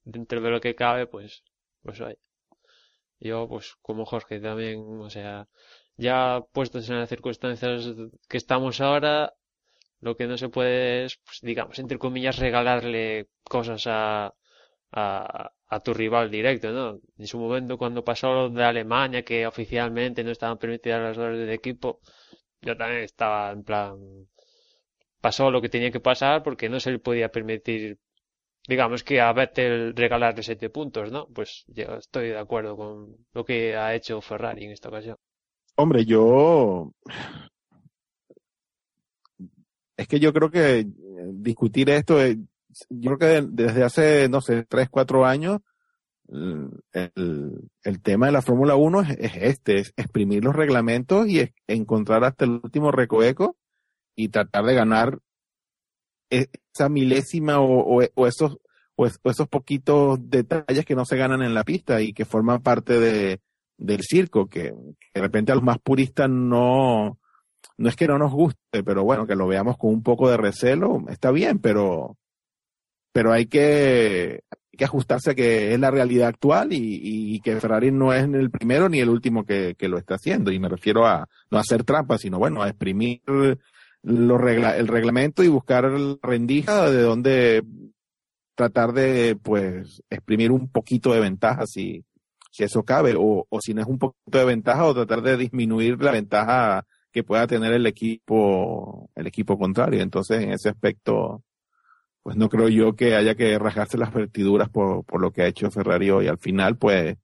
Dentro 0.04 0.41
de 0.41 0.52
lo 0.52 0.62
que 0.62 0.76
cabe, 0.76 1.08
pues, 1.08 1.43
pues 1.84 2.02
hay. 2.02 2.17
Yo, 3.19 3.47
pues, 3.47 3.76
como 3.82 4.06
Jorge 4.06 4.39
también, 4.39 4.80
o 5.02 5.10
sea, 5.10 5.47
ya 5.97 6.41
puestos 6.54 6.89
en 6.89 7.00
las 7.00 7.10
circunstancias 7.10 7.88
que 8.30 8.38
estamos 8.38 8.82
ahora, 8.82 9.34
lo 10.02 10.15
que 10.17 10.28
no 10.28 10.38
se 10.38 10.50
puede 10.50 11.06
es, 11.06 11.17
pues, 11.26 11.39
digamos, 11.41 11.80
entre 11.80 11.97
comillas, 12.00 12.39
regalarle 12.39 13.28
cosas 13.43 13.86
a, 13.88 14.34
a, 14.91 15.52
tu 15.84 15.93
rival 15.93 16.32
directo, 16.32 16.71
¿no? 16.71 17.00
En 17.17 17.28
su 17.28 17.39
momento, 17.39 17.78
cuando 17.78 18.04
pasó 18.04 18.34
lo 18.34 18.50
de 18.50 18.63
Alemania, 18.63 19.23
que 19.23 19.45
oficialmente 19.45 20.23
no 20.23 20.32
estaban 20.32 20.58
permitidas 20.58 21.02
las 21.02 21.17
horas 21.17 21.38
de 21.38 21.54
equipo, 21.54 22.00
yo 22.62 22.76
también 22.78 23.04
estaba 23.04 23.52
en 23.52 23.63
plan, 23.63 23.97
pasó 25.21 25.52
lo 25.52 25.62
que 25.62 25.69
tenía 25.69 25.91
que 25.91 26.00
pasar 26.00 26.43
porque 26.43 26.69
no 26.69 26.80
se 26.80 26.91
le 26.91 27.00
podía 27.00 27.30
permitir, 27.30 28.00
digamos 28.67 29.04
que 29.04 29.21
a 29.21 29.34
Vettel 29.34 29.95
regalarle 29.95 30.43
siete 30.43 30.69
puntos, 30.69 31.12
¿no? 31.12 31.28
Pues 31.28 31.65
yo 31.67 31.95
estoy 31.97 32.30
de 32.30 32.39
acuerdo 32.39 32.76
con 32.76 33.17
lo 33.34 33.45
que 33.45 33.76
ha 33.76 33.93
hecho 33.95 34.21
Ferrari 34.21 34.65
en 34.65 34.71
esta 34.71 34.89
ocasión. 34.89 35.17
Hombre, 35.76 36.06
yo. 36.06 36.91
Es 39.95 40.08
que 40.08 40.19
yo 40.19 40.32
creo 40.32 40.50
que 40.50 40.86
discutir 41.34 41.89
esto, 41.89 42.19
yo 42.90 43.18
creo 43.18 43.44
que 43.44 43.48
desde 43.50 43.84
hace, 43.84 44.30
no 44.30 44.42
sé, 44.42 44.63
tres, 44.63 44.90
cuatro 44.90 45.26
años, 45.26 45.60
el, 46.30 47.70
el, 47.84 48.02
tema 48.02 48.26
de 48.26 48.32
la 48.34 48.42
Fórmula 48.42 48.76
1 48.76 49.02
es, 49.02 49.10
es 49.20 49.32
este, 49.38 49.80
es 49.80 49.94
exprimir 49.96 50.44
los 50.44 50.56
reglamentos 50.56 51.28
y 51.28 51.50
encontrar 51.68 52.24
hasta 52.26 52.44
el 52.46 52.60
último 52.63 52.92
recoveco 52.92 53.56
y 54.16 54.28
tratar 54.30 54.66
de 54.66 54.74
ganar 54.74 55.20
e- 56.30 56.50
esa 56.74 56.90
milésima 56.90 57.60
o, 57.60 58.04
o, 58.13 58.28
esos 58.28 58.58
o, 58.96 59.06
es- 59.06 59.20
o 59.24 59.30
esos 59.30 59.48
poquitos 59.48 60.20
detalles 60.22 60.86
que 60.86 60.96
no 60.96 61.06
se 61.06 61.18
ganan 61.18 61.42
en 61.44 61.54
la 61.54 61.63
pista 61.63 62.02
y 62.02 62.13
que 62.13 62.26
forman 62.26 62.62
parte 62.62 63.00
de, 63.00 63.40
del 63.78 64.02
circo, 64.04 64.48
que, 64.48 64.74
que 65.00 65.08
de 65.13 65.22
repente 65.22 65.52
a 65.52 65.56
los 65.56 65.63
más 65.63 65.78
puristas 65.80 66.30
no, 66.30 67.20
no 67.78 67.90
es 67.90 67.96
que 67.96 68.08
no 68.08 68.18
nos 68.18 68.34
guste, 68.34 68.84
pero 68.84 69.04
bueno, 69.04 69.26
que 69.28 69.36
lo 69.36 69.48
veamos 69.48 69.78
con 69.78 69.92
un 69.92 70.04
poco 70.04 70.30
de 70.30 70.38
recelo, 70.38 71.06
está 71.10 71.32
bien, 71.32 71.60
pero, 71.60 72.18
pero 73.17 73.34
hay 73.34 73.47
que, 73.47 74.43
hay 74.51 74.77
que 74.77 74.86
ajustarse 74.86 75.32
a 75.32 75.34
que 75.34 75.73
es 75.73 75.80
la 75.80 75.89
realidad 75.89 76.27
actual 76.27 76.69
y, 76.71 77.41
que 77.43 77.60
Ferrari 77.60 77.91
no 77.91 78.13
es 78.13 78.25
el 78.25 78.51
primero 78.51 78.89
ni 78.89 78.99
el 78.99 79.10
último 79.10 79.43
que, 79.43 79.75
lo 79.80 79.97
está 79.97 80.15
haciendo. 80.15 80.51
Y 80.51 80.60
me 80.60 80.69
refiero 80.69 81.08
a 81.08 81.27
no 81.49 81.58
hacer 81.58 81.84
trampas, 81.84 82.21
sino 82.21 82.38
bueno, 82.38 82.62
a 82.62 82.67
exprimir 82.67 83.23
los 84.03 84.41
el 84.43 84.88
reglamento 84.88 85.43
y 85.43 85.47
buscar 85.47 85.91
rendija 86.21 86.91
de 86.91 87.01
donde 87.01 87.63
tratar 88.53 88.93
de 88.93 89.36
pues 89.41 90.03
exprimir 90.12 90.51
un 90.51 90.69
poquito 90.69 91.12
de 91.12 91.21
ventaja 91.21 91.65
si, 91.65 92.06
si 92.51 92.65
eso 92.65 92.84
cabe, 92.84 93.15
o, 93.17 93.47
o 93.49 93.62
si 93.62 93.73
no 93.73 93.82
es 93.82 93.88
un 93.88 93.97
poquito 93.97 94.38
de 94.38 94.45
ventaja, 94.45 94.86
o 94.86 94.93
tratar 94.93 95.23
de 95.23 95.38
disminuir 95.38 95.99
la 96.03 96.12
ventaja 96.12 96.86
que 97.12 97.23
pueda 97.23 97.47
tener 97.47 97.73
el 97.73 97.88
equipo, 97.88 99.10
el 99.15 99.25
equipo 99.25 99.58
contrario. 99.58 100.03
Entonces, 100.03 100.43
en 100.43 100.51
ese 100.51 100.69
aspecto, 100.69 101.41
pues 102.28 102.36
no 102.36 102.50
creo 102.50 102.68
yo 102.68 102.94
que 102.94 103.16
haya 103.16 103.36
que 103.36 103.58
rajarse 103.58 103.98
las 103.98 104.13
vertiduras 104.13 104.68
por, 104.68 105.06
por 105.06 105.22
lo 105.22 105.32
que 105.32 105.44
ha 105.44 105.48
hecho 105.48 105.72
Ferrari 105.72 106.10
hoy. 106.10 106.28
Al 106.28 106.38
final, 106.38 106.76
pues, 106.76 107.16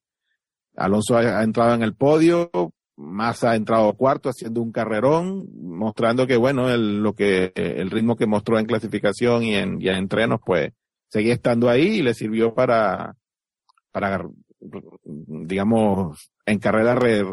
Alonso 0.78 1.18
ha, 1.18 1.44
entrado 1.44 1.74
en 1.76 1.84
el 1.84 1.94
podio, 1.94 2.50
Massa 2.96 3.52
ha 3.52 3.56
entrado 3.58 3.92
cuarto 3.96 4.30
haciendo 4.30 4.62
un 4.62 4.72
carrerón, 4.72 5.50
mostrando 5.62 6.26
que, 6.26 6.38
bueno, 6.38 6.70
el, 6.70 7.04
lo 7.04 7.16
que, 7.16 7.52
el 7.54 7.92
ritmo 7.92 8.16
que 8.16 8.28
mostró 8.28 8.58
en 8.58 8.66
clasificación 8.66 9.44
y 9.44 9.56
en, 9.56 9.82
y 9.82 9.90
en 9.90 9.96
entrenos, 9.96 10.40
pues, 10.46 10.72
seguía 11.10 11.34
estando 11.34 11.68
ahí 11.68 11.98
y 11.98 12.02
le 12.02 12.14
sirvió 12.14 12.54
para, 12.54 13.18
para, 13.92 14.26
digamos, 15.28 16.32
en 16.46 16.60
carrera 16.60 16.96
re, 16.96 17.26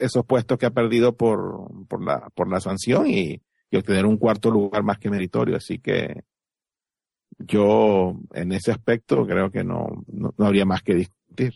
esos 0.00 0.26
puestos 0.26 0.58
que 0.58 0.66
ha 0.66 0.72
perdido 0.72 1.16
por, 1.16 1.86
por 1.86 2.04
la, 2.04 2.30
por 2.34 2.50
la 2.50 2.58
sanción 2.58 3.06
y, 3.06 3.40
y 3.70 3.76
obtener 3.76 4.06
un 4.06 4.16
cuarto 4.16 4.50
lugar 4.50 4.82
más 4.82 4.98
que 4.98 5.08
meritorio. 5.08 5.56
Así 5.56 5.78
que 5.78 6.24
yo, 7.38 8.14
en 8.32 8.52
ese 8.52 8.70
aspecto, 8.72 9.26
creo 9.26 9.50
que 9.50 9.64
no, 9.64 10.04
no, 10.06 10.34
no 10.36 10.46
habría 10.46 10.64
más 10.64 10.82
que 10.82 10.94
discutir. 10.94 11.52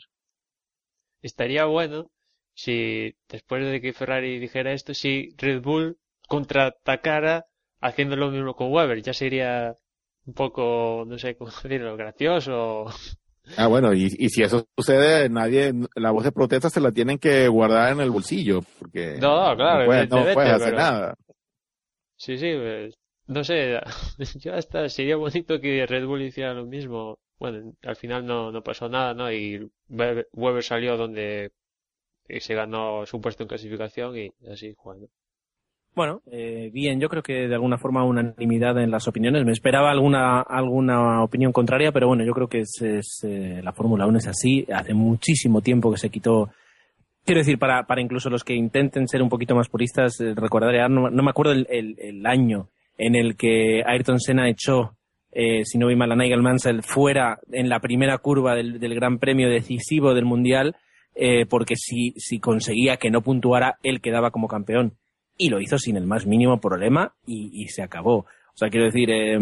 Estaría 1.22 1.64
bueno 1.64 2.10
si 2.54 3.14
después 3.28 3.64
de 3.64 3.80
que 3.80 3.92
Ferrari 3.92 4.38
dijera 4.38 4.72
esto, 4.72 4.94
si 4.94 5.34
Red 5.38 5.62
Bull 5.62 5.98
contraatacara 6.28 7.46
haciendo 7.80 8.16
lo 8.16 8.30
mismo 8.30 8.54
con 8.54 8.72
Weber, 8.72 9.00
ya 9.02 9.12
sería 9.14 9.74
un 10.26 10.34
poco, 10.34 11.04
no 11.06 11.18
sé 11.18 11.36
cómo 11.36 11.50
decirlo, 11.62 11.96
gracioso. 11.96 12.86
Ah, 13.56 13.66
bueno, 13.66 13.94
y, 13.94 14.04
y 14.18 14.28
si 14.28 14.42
eso 14.42 14.66
sucede, 14.76 15.28
nadie, 15.30 15.72
la 15.94 16.10
voz 16.10 16.24
de 16.24 16.32
protesta 16.32 16.68
se 16.68 16.80
la 16.80 16.92
tienen 16.92 17.18
que 17.18 17.48
guardar 17.48 17.92
en 17.92 18.00
el 18.00 18.10
bolsillo, 18.10 18.60
porque 18.78 19.14
No, 19.20 19.56
claro, 19.56 19.80
no 19.80 19.86
puedes, 19.86 20.10
no 20.10 20.16
puedes 20.34 20.50
hacer 20.52 20.74
pero- 20.74 20.76
nada. 20.76 21.14
Sí, 22.16 22.36
sí, 22.36 22.52
pues, 22.60 22.97
no 23.28 23.44
sé, 23.44 23.78
yo 24.40 24.54
hasta 24.54 24.88
sería 24.88 25.16
bonito 25.16 25.60
que 25.60 25.86
Red 25.86 26.06
Bull 26.06 26.22
hiciera 26.22 26.54
lo 26.54 26.66
mismo. 26.66 27.18
Bueno, 27.38 27.72
al 27.82 27.94
final 27.94 28.26
no, 28.26 28.50
no 28.50 28.62
pasó 28.62 28.88
nada, 28.88 29.14
¿no? 29.14 29.30
Y 29.30 29.70
Weber 29.88 30.64
salió 30.64 30.96
donde 30.96 31.52
se 32.26 32.54
ganó 32.54 33.06
su 33.06 33.20
puesto 33.20 33.44
en 33.44 33.48
clasificación 33.48 34.16
y 34.16 34.30
así, 34.50 34.74
bueno. 34.82 35.06
Bueno, 35.94 36.22
eh, 36.30 36.70
bien, 36.72 37.00
yo 37.00 37.08
creo 37.08 37.22
que 37.22 37.48
de 37.48 37.54
alguna 37.54 37.78
forma 37.78 38.04
unanimidad 38.04 38.78
en 38.78 38.90
las 38.90 39.08
opiniones. 39.08 39.44
Me 39.44 39.52
esperaba 39.52 39.90
alguna 39.90 40.40
alguna 40.42 41.22
opinión 41.22 41.52
contraria, 41.52 41.92
pero 41.92 42.08
bueno, 42.08 42.24
yo 42.24 42.32
creo 42.32 42.48
que 42.48 42.60
es, 42.60 42.80
es, 42.82 43.24
eh, 43.24 43.60
la 43.62 43.72
Fórmula 43.72 44.06
1 44.06 44.18
es 44.18 44.26
así. 44.28 44.66
Hace 44.72 44.94
muchísimo 44.94 45.60
tiempo 45.60 45.90
que 45.90 45.98
se 45.98 46.10
quitó. 46.10 46.50
Quiero 47.24 47.40
decir, 47.40 47.58
para, 47.58 47.86
para 47.86 48.00
incluso 48.00 48.30
los 48.30 48.44
que 48.44 48.54
intenten 48.54 49.08
ser 49.08 49.22
un 49.22 49.28
poquito 49.28 49.54
más 49.54 49.68
puristas, 49.68 50.20
eh, 50.20 50.34
recordaré, 50.34 50.88
no, 50.88 51.10
no 51.10 51.22
me 51.22 51.30
acuerdo 51.30 51.52
el, 51.52 51.66
el, 51.68 51.96
el 51.98 52.26
año 52.26 52.68
en 52.98 53.14
el 53.14 53.36
que 53.36 53.82
Ayrton 53.86 54.20
Senna 54.20 54.48
echó, 54.48 54.96
eh, 55.32 55.64
si 55.64 55.78
no 55.78 55.86
vi 55.86 55.96
mal, 55.96 56.12
a 56.12 56.16
Nigel 56.16 56.42
Mansell 56.42 56.82
fuera 56.82 57.38
en 57.52 57.68
la 57.68 57.80
primera 57.80 58.18
curva 58.18 58.54
del, 58.54 58.78
del 58.78 58.94
Gran 58.94 59.18
Premio 59.18 59.48
decisivo 59.48 60.12
del 60.12 60.24
Mundial, 60.24 60.76
eh, 61.14 61.46
porque 61.46 61.76
si, 61.76 62.12
si 62.16 62.38
conseguía 62.38 62.96
que 62.96 63.10
no 63.10 63.22
puntuara, 63.22 63.78
él 63.82 64.00
quedaba 64.00 64.30
como 64.30 64.48
campeón 64.48 64.98
y 65.36 65.48
lo 65.48 65.60
hizo 65.60 65.78
sin 65.78 65.96
el 65.96 66.06
más 66.06 66.26
mínimo 66.26 66.60
problema 66.60 67.14
y, 67.26 67.50
y 67.52 67.68
se 67.68 67.82
acabó. 67.82 68.18
O 68.18 68.56
sea, 68.56 68.70
quiero 68.70 68.86
decir, 68.86 69.10
eh, 69.10 69.38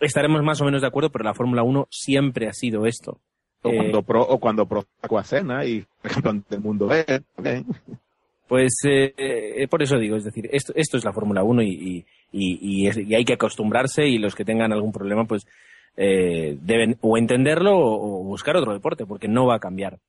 estaremos 0.00 0.42
más 0.42 0.60
o 0.60 0.64
menos 0.64 0.82
de 0.82 0.86
acuerdo, 0.86 1.10
pero 1.10 1.24
la 1.24 1.34
Fórmula 1.34 1.62
1 1.62 1.88
siempre 1.90 2.48
ha 2.48 2.52
sido 2.52 2.86
esto. 2.86 3.20
O 3.62 3.70
Eh, 3.70 3.76
cuando 3.76 4.02
pro, 4.02 4.22
o 4.22 4.38
cuando 4.38 4.66
pro 4.66 4.84
sacó 5.00 5.18
a 5.18 5.24
Cena 5.24 5.64
y 5.64 5.84
ejemplo 6.02 6.32
del 6.48 6.60
mundo 6.60 6.86
B, 6.86 7.04
ok. 7.36 7.46
Pues 8.50 8.72
eh, 8.84 9.14
eh, 9.16 9.68
por 9.68 9.80
eso 9.80 9.96
digo, 9.96 10.16
es 10.16 10.24
decir, 10.24 10.50
esto, 10.50 10.72
es 10.74 11.04
la 11.04 11.12
Fórmula 11.12 11.44
1 11.44 11.62
y, 11.62 12.04
hay 13.14 13.24
que 13.24 13.34
acostumbrarse 13.34 14.08
y 14.08 14.18
los 14.18 14.34
que 14.34 14.44
tengan 14.44 14.72
algún 14.72 14.90
problema 14.90 15.24
pues 15.24 15.46
eh, 15.96 16.58
deben 16.60 16.96
o 17.00 17.16
entenderlo 17.16 17.78
o, 17.78 18.24
buscar 18.24 18.56
otro 18.56 18.72
deporte 18.72 19.06
porque 19.06 19.28
no 19.28 19.46
va 19.46 19.54
a 19.54 19.60
cambiar. 19.60 20.00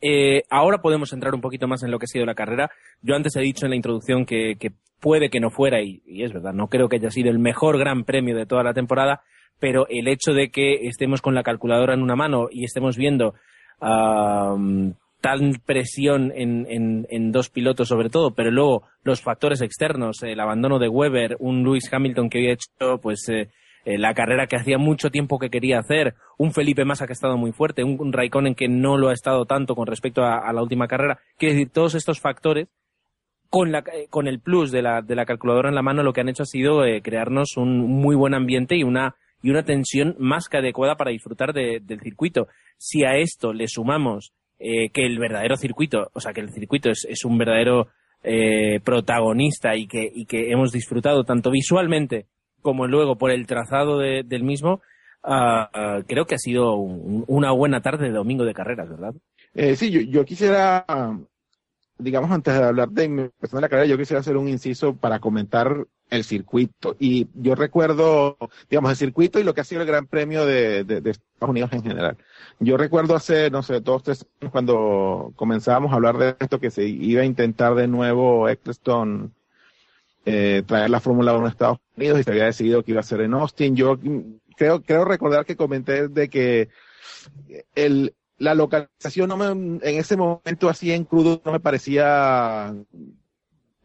Eh, 0.00 0.44
ahora 0.48 0.80
podemos 0.80 1.12
entrar 1.12 1.34
un 1.34 1.42
poquito 1.42 1.68
más 1.68 1.82
en 1.82 1.90
lo 1.90 1.98
que 1.98 2.04
ha 2.04 2.06
sido 2.06 2.24
la 2.24 2.34
carrera. 2.34 2.70
Yo 3.02 3.14
antes 3.14 3.36
he 3.36 3.42
dicho 3.42 3.66
en 3.66 3.70
la 3.72 3.76
introducción 3.76 4.24
que, 4.24 4.56
puede 4.98 5.28
que 5.28 5.40
no 5.40 5.50
fuera, 5.50 5.82
y, 5.82 6.00
es 6.06 6.32
verdad, 6.32 6.54
no 6.54 6.68
creo 6.68 6.88
que 6.88 6.96
haya 6.96 7.10
sido 7.10 7.30
el 7.30 7.38
mejor 7.38 7.78
gran 7.78 8.04
premio 8.04 8.34
de 8.34 8.46
toda 8.46 8.62
la 8.62 8.72
temporada, 8.72 9.20
pero 9.60 9.86
el 9.90 10.08
hecho 10.08 10.32
de 10.32 10.48
que 10.48 10.88
estemos 10.88 11.20
con 11.20 11.34
la 11.34 11.42
calculadora 11.42 11.92
en 11.92 12.00
una 12.00 12.16
mano 12.16 12.46
y 12.50 12.64
estemos 12.64 12.96
viendo 12.96 13.34
am, 13.80 14.94
tal 15.24 15.58
presión 15.64 16.32
en, 16.36 16.66
en, 17.08 17.32
dos 17.32 17.48
pilotos 17.48 17.88
sobre 17.88 18.10
todo, 18.10 18.34
pero 18.34 18.50
luego 18.50 18.82
los 19.04 19.22
factores 19.22 19.62
externos, 19.62 20.22
el 20.22 20.38
abandono 20.38 20.78
de 20.78 20.90
Weber, 20.90 21.38
un 21.38 21.62
Lewis 21.62 21.90
Hamilton 21.90 22.28
que 22.28 22.38
había 22.40 22.52
hecho 22.52 22.98
pues 23.00 23.26
eh, 23.30 23.48
eh, 23.86 23.96
la 23.96 24.12
carrera 24.12 24.46
que 24.46 24.56
hacía 24.56 24.76
mucho 24.76 25.08
tiempo 25.08 25.38
que 25.38 25.48
quería 25.48 25.78
hacer, 25.78 26.12
un 26.36 26.52
Felipe 26.52 26.84
Massa 26.84 27.06
que 27.06 27.12
ha 27.12 27.14
estado 27.14 27.38
muy 27.38 27.52
fuerte, 27.52 27.82
un, 27.84 27.96
un 27.98 28.12
Raikkonen 28.12 28.54
que 28.54 28.68
no 28.68 28.98
lo 28.98 29.08
ha 29.08 29.14
estado 29.14 29.46
tanto 29.46 29.74
con 29.74 29.86
respecto 29.86 30.22
a, 30.24 30.52
la 30.52 30.62
última 30.62 30.88
carrera. 30.88 31.18
Quiero 31.38 31.54
decir, 31.54 31.70
todos 31.72 31.94
estos 31.94 32.20
factores, 32.20 32.68
con, 33.48 33.72
la, 33.72 33.78
eh, 33.78 34.08
con 34.10 34.28
el 34.28 34.40
plus 34.40 34.70
de 34.70 34.82
la, 34.82 35.00
de 35.00 35.14
la 35.14 35.24
calculadora 35.24 35.70
en 35.70 35.74
la 35.74 35.80
mano, 35.82 36.02
lo 36.02 36.12
que 36.12 36.20
han 36.20 36.28
hecho 36.28 36.42
ha 36.42 36.46
sido 36.46 36.84
eh, 36.84 37.00
crearnos 37.00 37.56
un 37.56 37.78
muy 37.80 38.14
buen 38.14 38.34
ambiente 38.34 38.76
y 38.76 38.82
una, 38.82 39.16
y 39.42 39.48
una 39.48 39.62
tensión 39.62 40.16
más 40.18 40.50
que 40.50 40.58
adecuada 40.58 40.96
para 40.96 41.12
disfrutar 41.12 41.54
de- 41.54 41.80
del 41.82 42.00
circuito. 42.00 42.46
Si 42.76 43.04
a 43.04 43.16
esto 43.16 43.54
le 43.54 43.68
sumamos 43.68 44.34
eh, 44.58 44.90
que 44.90 45.04
el 45.06 45.18
verdadero 45.18 45.56
circuito, 45.56 46.10
o 46.12 46.20
sea, 46.20 46.32
que 46.32 46.40
el 46.40 46.52
circuito 46.52 46.90
es, 46.90 47.06
es 47.08 47.24
un 47.24 47.36
verdadero 47.38 47.88
eh, 48.22 48.80
protagonista 48.82 49.76
y 49.76 49.86
que, 49.86 50.10
y 50.14 50.24
que 50.26 50.50
hemos 50.50 50.72
disfrutado 50.72 51.24
tanto 51.24 51.50
visualmente 51.50 52.26
como 52.62 52.86
luego 52.86 53.16
por 53.16 53.30
el 53.30 53.46
trazado 53.46 53.98
de- 53.98 54.22
del 54.24 54.42
mismo, 54.44 54.80
ah, 55.22 55.68
ah, 55.74 56.00
creo 56.06 56.24
que 56.24 56.34
ha 56.36 56.38
sido 56.38 56.76
un- 56.76 57.24
una 57.28 57.50
buena 57.52 57.82
tarde 57.82 58.06
de 58.06 58.12
domingo 58.12 58.44
de 58.44 58.54
carreras, 58.54 58.88
¿verdad? 58.88 59.12
Eh, 59.54 59.76
sí, 59.76 59.90
yo, 59.90 60.00
yo 60.00 60.24
quisiera, 60.24 60.84
digamos, 61.98 62.30
antes 62.30 62.54
de 62.54 62.64
hablar 62.64 62.88
de 62.88 63.08
mi 63.08 63.22
impresión 63.22 63.58
de 63.58 63.62
la 63.62 63.68
carrera, 63.68 63.86
yo 63.88 63.98
quisiera 63.98 64.20
hacer 64.20 64.36
un 64.36 64.48
inciso 64.48 64.96
para 64.96 65.20
comentar 65.20 65.86
el 66.14 66.24
circuito. 66.24 66.96
Y 66.98 67.28
yo 67.34 67.54
recuerdo, 67.54 68.36
digamos, 68.70 68.90
el 68.92 68.96
circuito 68.96 69.38
y 69.38 69.44
lo 69.44 69.54
que 69.54 69.60
ha 69.60 69.64
sido 69.64 69.82
el 69.82 69.86
Gran 69.86 70.06
Premio 70.06 70.46
de, 70.46 70.80
Estados 70.80 71.50
Unidos 71.50 71.72
en 71.72 71.82
general. 71.82 72.16
Yo 72.60 72.76
recuerdo 72.76 73.14
hace, 73.14 73.50
no 73.50 73.62
sé, 73.62 73.80
dos, 73.80 74.02
tres 74.02 74.26
años 74.40 74.52
cuando 74.52 75.32
comenzábamos 75.36 75.92
a 75.92 75.96
hablar 75.96 76.18
de 76.18 76.36
esto, 76.38 76.60
que 76.60 76.70
se 76.70 76.84
iba 76.84 77.22
a 77.22 77.26
intentar 77.26 77.74
de 77.74 77.88
nuevo 77.88 78.48
Eccleston 78.48 79.34
eh, 80.24 80.62
traer 80.66 80.90
la 80.90 81.00
Fórmula 81.00 81.34
1 81.34 81.46
a 81.46 81.50
Estados 81.50 81.78
Unidos 81.96 82.20
y 82.20 82.22
se 82.22 82.30
había 82.30 82.44
decidido 82.46 82.82
que 82.82 82.92
iba 82.92 83.00
a 83.00 83.04
ser 83.04 83.20
en 83.20 83.34
Austin. 83.34 83.76
Yo 83.76 83.98
creo, 84.56 84.82
creo 84.82 85.04
recordar 85.04 85.44
que 85.44 85.56
comenté 85.56 86.08
de 86.08 86.28
que 86.28 86.68
el, 87.74 88.14
la 88.38 88.54
localización 88.54 89.28
no 89.28 89.36
me, 89.36 89.46
en 89.46 89.98
ese 89.98 90.16
momento 90.16 90.68
así 90.68 90.92
en 90.92 91.04
crudo 91.04 91.42
no 91.44 91.52
me 91.52 91.60
parecía 91.60 92.74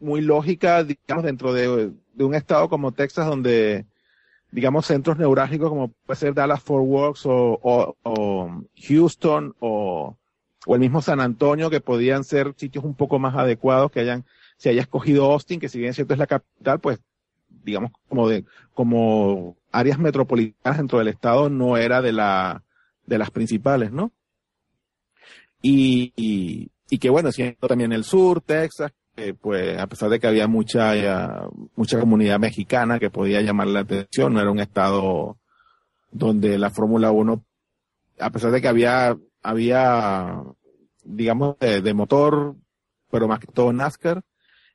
muy 0.00 0.20
lógica, 0.20 0.84
digamos, 0.84 1.24
dentro 1.24 1.52
de, 1.52 1.92
de 2.14 2.24
un 2.24 2.34
estado 2.34 2.68
como 2.68 2.92
Texas 2.92 3.26
donde, 3.26 3.86
digamos, 4.50 4.86
centros 4.86 5.18
neurálgicos 5.18 5.68
como 5.68 5.88
puede 5.88 6.18
ser 6.18 6.34
Dallas 6.34 6.62
Fort 6.62 6.84
Worth 6.86 7.26
o, 7.26 7.58
o, 7.62 7.96
o 8.02 8.64
Houston 8.88 9.54
o, 9.60 10.16
o 10.66 10.74
el 10.74 10.80
mismo 10.80 11.02
San 11.02 11.20
Antonio, 11.20 11.70
que 11.70 11.80
podían 11.80 12.24
ser 12.24 12.54
sitios 12.56 12.84
un 12.84 12.94
poco 12.94 13.18
más 13.18 13.36
adecuados, 13.36 13.90
que 13.90 14.00
hayan, 14.00 14.24
se 14.56 14.70
haya 14.70 14.82
escogido 14.82 15.30
Austin, 15.30 15.60
que 15.60 15.68
si 15.68 15.78
bien 15.78 15.94
cierto 15.94 16.14
es 16.14 16.18
la 16.18 16.26
capital, 16.26 16.80
pues, 16.80 17.00
digamos, 17.48 17.92
como 18.08 18.28
de, 18.28 18.44
como 18.74 19.56
áreas 19.72 19.98
metropolitanas 19.98 20.78
dentro 20.78 20.98
del 20.98 21.08
estado 21.08 21.48
no 21.48 21.76
era 21.76 22.02
de 22.02 22.12
la, 22.12 22.62
de 23.06 23.18
las 23.18 23.30
principales, 23.30 23.92
¿no? 23.92 24.12
Y, 25.62 26.12
y, 26.16 26.70
y 26.88 26.98
que 26.98 27.10
bueno, 27.10 27.30
siendo 27.32 27.68
también 27.68 27.92
el 27.92 28.04
sur, 28.04 28.40
Texas, 28.40 28.92
eh, 29.16 29.34
pues 29.38 29.78
a 29.78 29.86
pesar 29.86 30.08
de 30.10 30.18
que 30.20 30.26
había 30.26 30.46
mucha, 30.48 30.94
ya, 30.96 31.42
mucha 31.76 31.98
comunidad 32.00 32.38
mexicana 32.38 32.98
que 32.98 33.10
podía 33.10 33.40
llamar 33.42 33.66
la 33.68 33.80
atención, 33.80 34.32
no 34.34 34.40
era 34.40 34.50
un 34.50 34.60
estado 34.60 35.36
donde 36.10 36.58
la 36.58 36.70
Fórmula 36.70 37.10
1, 37.10 37.44
a 38.20 38.30
pesar 38.30 38.50
de 38.50 38.60
que 38.60 38.68
había, 38.68 39.16
había, 39.42 40.42
digamos, 41.04 41.58
de, 41.58 41.94
motor, 41.94 42.56
pero 43.10 43.28
más 43.28 43.40
que 43.40 43.46
todo 43.46 43.72
NASCAR, 43.72 44.22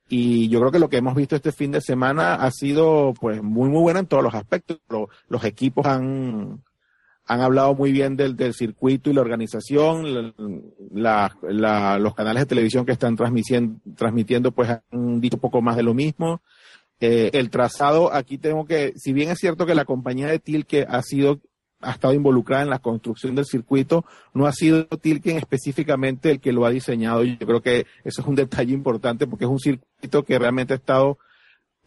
y 0.08 0.48
yo 0.48 0.60
creo 0.60 0.70
que 0.72 0.78
lo 0.78 0.88
que 0.88 0.98
hemos 0.98 1.14
visto 1.16 1.34
este 1.36 1.50
fin 1.52 1.72
de 1.72 1.80
semana 1.80 2.34
ha 2.36 2.50
sido 2.52 3.12
pues 3.20 3.42
muy 3.42 3.68
muy 3.68 3.80
bueno 3.80 3.98
en 3.98 4.06
todos 4.06 4.22
los 4.22 4.34
aspectos. 4.34 4.78
Lo- 4.88 5.08
los 5.28 5.42
equipos 5.44 5.84
han, 5.84 6.62
han 7.26 7.40
hablado 7.40 7.74
muy 7.74 7.90
bien 7.92 8.16
del, 8.16 8.36
del 8.36 8.54
circuito 8.54 9.10
y 9.10 9.14
la 9.14 9.20
organización. 9.20 10.32
La- 10.92 11.36
la- 11.42 11.98
los 11.98 12.14
canales 12.14 12.42
de 12.42 12.46
televisión 12.46 12.86
que 12.86 12.92
están 12.92 13.16
transmitiendo, 13.16 13.80
transmitiendo 13.96 14.52
pues 14.52 14.70
han 14.70 15.20
dicho 15.20 15.36
un 15.36 15.40
poco 15.40 15.60
más 15.60 15.76
de 15.76 15.82
lo 15.82 15.92
mismo. 15.94 16.40
Eh, 17.00 17.30
el 17.34 17.50
trazado, 17.50 18.12
aquí 18.14 18.38
tengo 18.38 18.64
que, 18.64 18.92
si 18.96 19.12
bien 19.12 19.30
es 19.30 19.38
cierto 19.38 19.66
que 19.66 19.74
la 19.74 19.84
compañía 19.84 20.28
de 20.28 20.38
Tilke 20.38 20.86
ha 20.88 21.02
sido, 21.02 21.40
ha 21.80 21.90
estado 21.90 22.14
involucrada 22.14 22.62
en 22.62 22.70
la 22.70 22.78
construcción 22.78 23.34
del 23.34 23.44
circuito, 23.44 24.04
no 24.32 24.46
ha 24.46 24.52
sido 24.52 24.86
Tilken 24.86 25.36
específicamente 25.36 26.30
el 26.30 26.40
que 26.40 26.52
lo 26.52 26.64
ha 26.64 26.70
diseñado. 26.70 27.22
Yo 27.24 27.36
creo 27.46 27.60
que 27.60 27.86
eso 28.04 28.22
es 28.22 28.26
un 28.26 28.34
detalle 28.34 28.72
importante 28.72 29.26
porque 29.26 29.44
es 29.44 29.50
un 29.50 29.58
circuito 29.58 30.24
que 30.24 30.38
realmente 30.38 30.72
ha 30.72 30.76
estado 30.76 31.18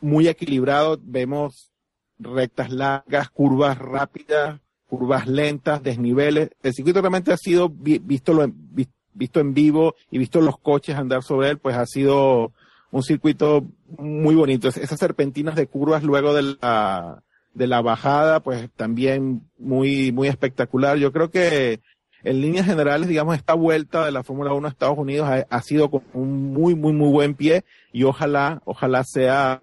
muy 0.01 0.27
equilibrado. 0.27 0.99
Vemos 1.01 1.71
rectas 2.19 2.69
largas, 2.69 3.29
curvas 3.31 3.77
rápidas, 3.79 4.59
curvas 4.89 5.27
lentas, 5.27 5.83
desniveles. 5.83 6.49
El 6.63 6.73
circuito 6.73 7.01
realmente 7.01 7.31
ha 7.31 7.37
sido 7.37 7.69
vi- 7.69 7.99
visto, 7.99 8.33
lo 8.33 8.47
vi- 8.51 8.87
visto 9.13 9.39
en 9.39 9.53
vivo 9.53 9.95
y 10.11 10.17
visto 10.17 10.41
los 10.41 10.57
coches 10.59 10.95
andar 10.95 11.23
sobre 11.23 11.49
él, 11.49 11.57
pues 11.59 11.75
ha 11.75 11.85
sido 11.85 12.51
un 12.91 13.03
circuito 13.03 13.65
muy 13.97 14.33
bonito. 14.35 14.67
Es- 14.67 14.77
Esas 14.77 14.99
serpentinas 14.99 15.55
de 15.55 15.67
curvas 15.67 16.03
luego 16.03 16.33
de 16.33 16.55
la, 16.59 17.21
de 17.53 17.67
la 17.67 17.81
bajada, 17.81 18.39
pues 18.41 18.69
también 18.75 19.41
muy, 19.59 20.11
muy 20.11 20.27
espectacular. 20.27 20.97
Yo 20.97 21.11
creo 21.11 21.29
que 21.29 21.79
en 22.23 22.41
líneas 22.41 22.65
generales, 22.65 23.07
digamos, 23.07 23.35
esta 23.35 23.53
vuelta 23.53 24.05
de 24.05 24.11
la 24.11 24.23
Fórmula 24.23 24.53
1 24.53 24.67
a 24.67 24.71
Estados 24.71 24.97
Unidos 24.97 25.27
ha, 25.29 25.45
ha 25.49 25.61
sido 25.61 25.89
con 25.91 26.03
un 26.13 26.51
muy, 26.53 26.75
muy, 26.75 26.93
muy 26.93 27.09
buen 27.11 27.35
pie 27.35 27.63
y 27.93 28.03
ojalá, 28.03 28.61
ojalá 28.65 29.03
sea, 29.03 29.61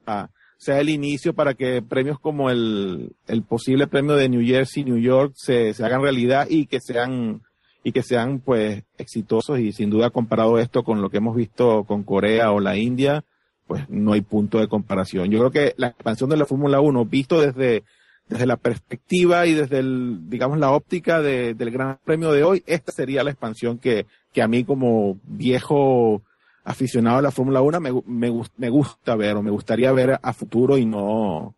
sea 0.57 0.81
el 0.81 0.89
inicio 0.89 1.35
para 1.35 1.55
que 1.55 1.83
premios 1.83 2.19
como 2.19 2.51
el, 2.51 3.13
el 3.27 3.43
posible 3.43 3.87
premio 3.87 4.17
de 4.17 4.29
New 4.29 4.45
Jersey, 4.45 4.85
New 4.85 4.99
York 4.99 5.33
se, 5.37 5.75
se 5.75 5.85
hagan 5.85 6.03
realidad 6.03 6.47
y 6.49 6.67
que 6.67 6.81
sean, 6.81 7.43
y 7.83 7.93
que 7.93 8.03
sean 8.03 8.41
pues 8.41 8.85
exitosos 8.99 9.59
y 9.59 9.73
sin 9.73 9.91
duda 9.91 10.11
comparado 10.11 10.59
esto 10.59 10.83
con 10.83 11.03
lo 11.03 11.11
que 11.11 11.19
hemos 11.19 11.37
visto 11.37 11.85
con 11.85 12.03
Corea 12.03 12.53
o 12.53 12.61
la 12.61 12.77
India, 12.77 13.25
pues 13.67 13.89
no 13.91 14.13
hay 14.13 14.23
punto 14.23 14.59
de 14.59 14.69
comparación. 14.69 15.31
Yo 15.31 15.39
creo 15.39 15.51
que 15.51 15.75
la 15.77 15.89
expansión 15.89 16.31
de 16.31 16.37
la 16.37 16.47
Fórmula 16.47 16.81
1 16.81 17.05
visto 17.05 17.41
desde, 17.41 17.85
desde 18.29 18.47
la 18.47 18.57
perspectiva 18.57 19.47
y 19.47 19.55
desde 19.55 19.81
el, 19.81 20.31
digamos, 20.31 20.59
la 20.59 20.71
óptica 20.71 21.21
de, 21.21 21.55
del 21.55 21.71
Gran 21.71 21.99
Premio 22.05 22.33
de 22.33 22.45
hoy, 22.45 22.63
esta 22.67 22.93
sería 22.93 23.25
la 23.25 23.31
expansión 23.31 23.79
que, 23.79 24.07
que 24.33 24.43
a 24.43 24.49
mí 24.49 24.65
como 24.65 25.19
viejo 25.25 26.23
aficionado 26.67 27.19
a 27.19 27.23
la 27.23 27.31
Fórmula 27.31 27.63
1 27.63 27.81
me, 27.81 27.93
me, 28.07 28.43
me 28.57 28.69
gusta 28.69 29.15
ver 29.15 29.37
o 29.37 29.43
me 29.43 29.53
gustaría 29.53 29.93
ver 29.93 30.19
a 30.21 30.33
futuro 30.33 30.77
y 30.77 30.85
no, 30.85 31.55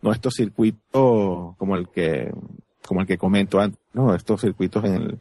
no 0.00 0.12
estos 0.12 0.34
circuitos 0.34 1.56
como 1.56 1.76
el 1.76 1.88
que, 1.88 2.32
como 2.86 3.00
el 3.00 3.06
que 3.06 3.18
comento 3.18 3.60
antes, 3.60 3.80
no, 3.92 4.14
estos 4.14 4.40
circuitos 4.40 4.84
en 4.84 4.94
el, 4.94 5.18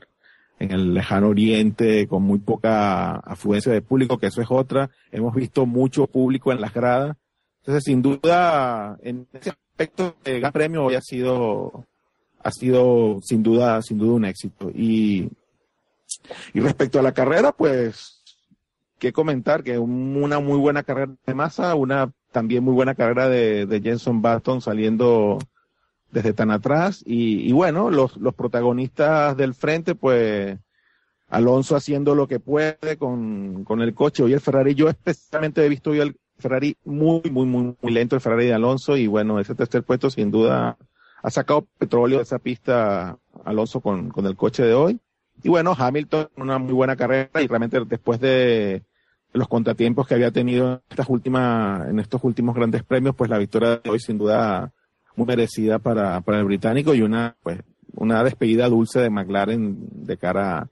en 0.59 0.71
el 0.71 0.93
lejano 0.93 1.29
oriente 1.29 2.07
con 2.07 2.21
muy 2.21 2.39
poca 2.39 3.15
afluencia 3.15 3.71
de 3.71 3.81
público, 3.81 4.19
que 4.19 4.27
eso 4.27 4.41
es 4.41 4.47
otra. 4.51 4.91
Hemos 5.11 5.33
visto 5.33 5.65
mucho 5.65 6.05
público 6.05 6.51
en 6.51 6.61
las 6.61 6.73
gradas. 6.73 7.17
Entonces, 7.61 7.83
sin 7.85 8.01
duda, 8.01 8.97
en 9.01 9.27
ese 9.33 9.49
aspecto, 9.49 10.15
el 10.25 10.41
Gran 10.41 10.51
Premio 10.51 10.85
hoy 10.85 10.95
ha 10.95 11.01
sido, 11.01 11.85
ha 12.43 12.51
sido 12.51 13.19
sin 13.21 13.41
duda, 13.41 13.81
sin 13.81 13.97
duda 13.97 14.13
un 14.13 14.25
éxito. 14.25 14.69
Y, 14.69 15.27
y 16.53 16.59
respecto 16.59 16.99
a 16.99 17.03
la 17.03 17.13
carrera, 17.13 17.51
pues, 17.51 18.22
qué 19.03 19.11
comentar, 19.11 19.63
que 19.63 19.77
una 19.77 20.39
muy 20.39 20.57
buena 20.57 20.81
carrera 20.83 21.13
de 21.27 21.33
masa, 21.33 21.75
una 21.75 22.13
también 22.31 22.63
muy 22.63 22.73
buena 22.73 22.95
carrera 22.95 23.27
de, 23.27 23.65
de 23.65 23.81
Jenson 23.81 24.21
Button 24.21 24.61
saliendo 24.61 25.39
desde 26.09 26.31
tan 26.31 26.51
atrás. 26.51 27.03
Y, 27.05 27.45
y 27.45 27.51
bueno, 27.51 27.89
los, 27.89 28.15
los 28.15 28.33
protagonistas 28.33 29.35
del 29.35 29.55
frente, 29.55 29.93
pues 29.93 30.57
Alonso 31.27 31.75
haciendo 31.75 32.15
lo 32.15 32.29
que 32.29 32.39
puede 32.39 32.95
con, 32.97 33.65
con 33.65 33.81
el 33.81 33.93
coche. 33.93 34.23
Hoy 34.23 34.31
el 34.31 34.39
Ferrari, 34.39 34.73
yo 34.73 34.87
especialmente 34.87 35.65
he 35.65 35.67
visto 35.67 35.89
hoy 35.89 35.99
el 35.99 36.15
Ferrari 36.37 36.77
muy, 36.85 37.23
muy, 37.29 37.45
muy, 37.45 37.75
muy 37.81 37.91
lento, 37.91 38.15
el 38.15 38.21
Ferrari 38.21 38.45
de 38.45 38.53
Alonso. 38.53 38.95
Y 38.95 39.07
bueno, 39.07 39.37
ese 39.37 39.53
tercer 39.53 39.83
puesto 39.83 40.09
sin 40.09 40.31
duda 40.31 40.77
ha 41.21 41.29
sacado 41.29 41.67
petróleo 41.77 42.19
de 42.19 42.23
esa 42.23 42.39
pista 42.39 43.17
Alonso 43.43 43.81
con, 43.81 44.11
con 44.11 44.25
el 44.27 44.37
coche 44.37 44.63
de 44.63 44.73
hoy. 44.73 44.97
Y 45.43 45.49
bueno, 45.49 45.75
Hamilton, 45.77 46.29
una 46.37 46.57
muy 46.57 46.71
buena 46.71 46.95
carrera 46.95 47.41
y 47.41 47.47
realmente 47.47 47.83
después 47.83 48.21
de, 48.21 48.83
los 49.33 49.47
contratiempos 49.47 50.07
que 50.07 50.13
había 50.13 50.31
tenido 50.31 50.73
en 50.73 50.81
estas 50.89 51.09
últimas, 51.09 51.89
en 51.89 51.99
estos 51.99 52.23
últimos 52.23 52.55
grandes 52.55 52.83
premios, 52.83 53.15
pues 53.15 53.29
la 53.29 53.37
victoria 53.37 53.77
de 53.83 53.89
hoy 53.89 53.99
sin 53.99 54.17
duda 54.17 54.71
muy 55.15 55.27
merecida 55.27 55.79
para, 55.79 56.21
para 56.21 56.39
el 56.39 56.45
británico 56.45 56.93
y 56.93 57.01
una, 57.01 57.35
pues, 57.43 57.59
una 57.95 58.23
despedida 58.23 58.69
dulce 58.69 58.99
de 58.99 59.09
McLaren 59.09 59.77
de 59.91 60.17
cara 60.17 60.69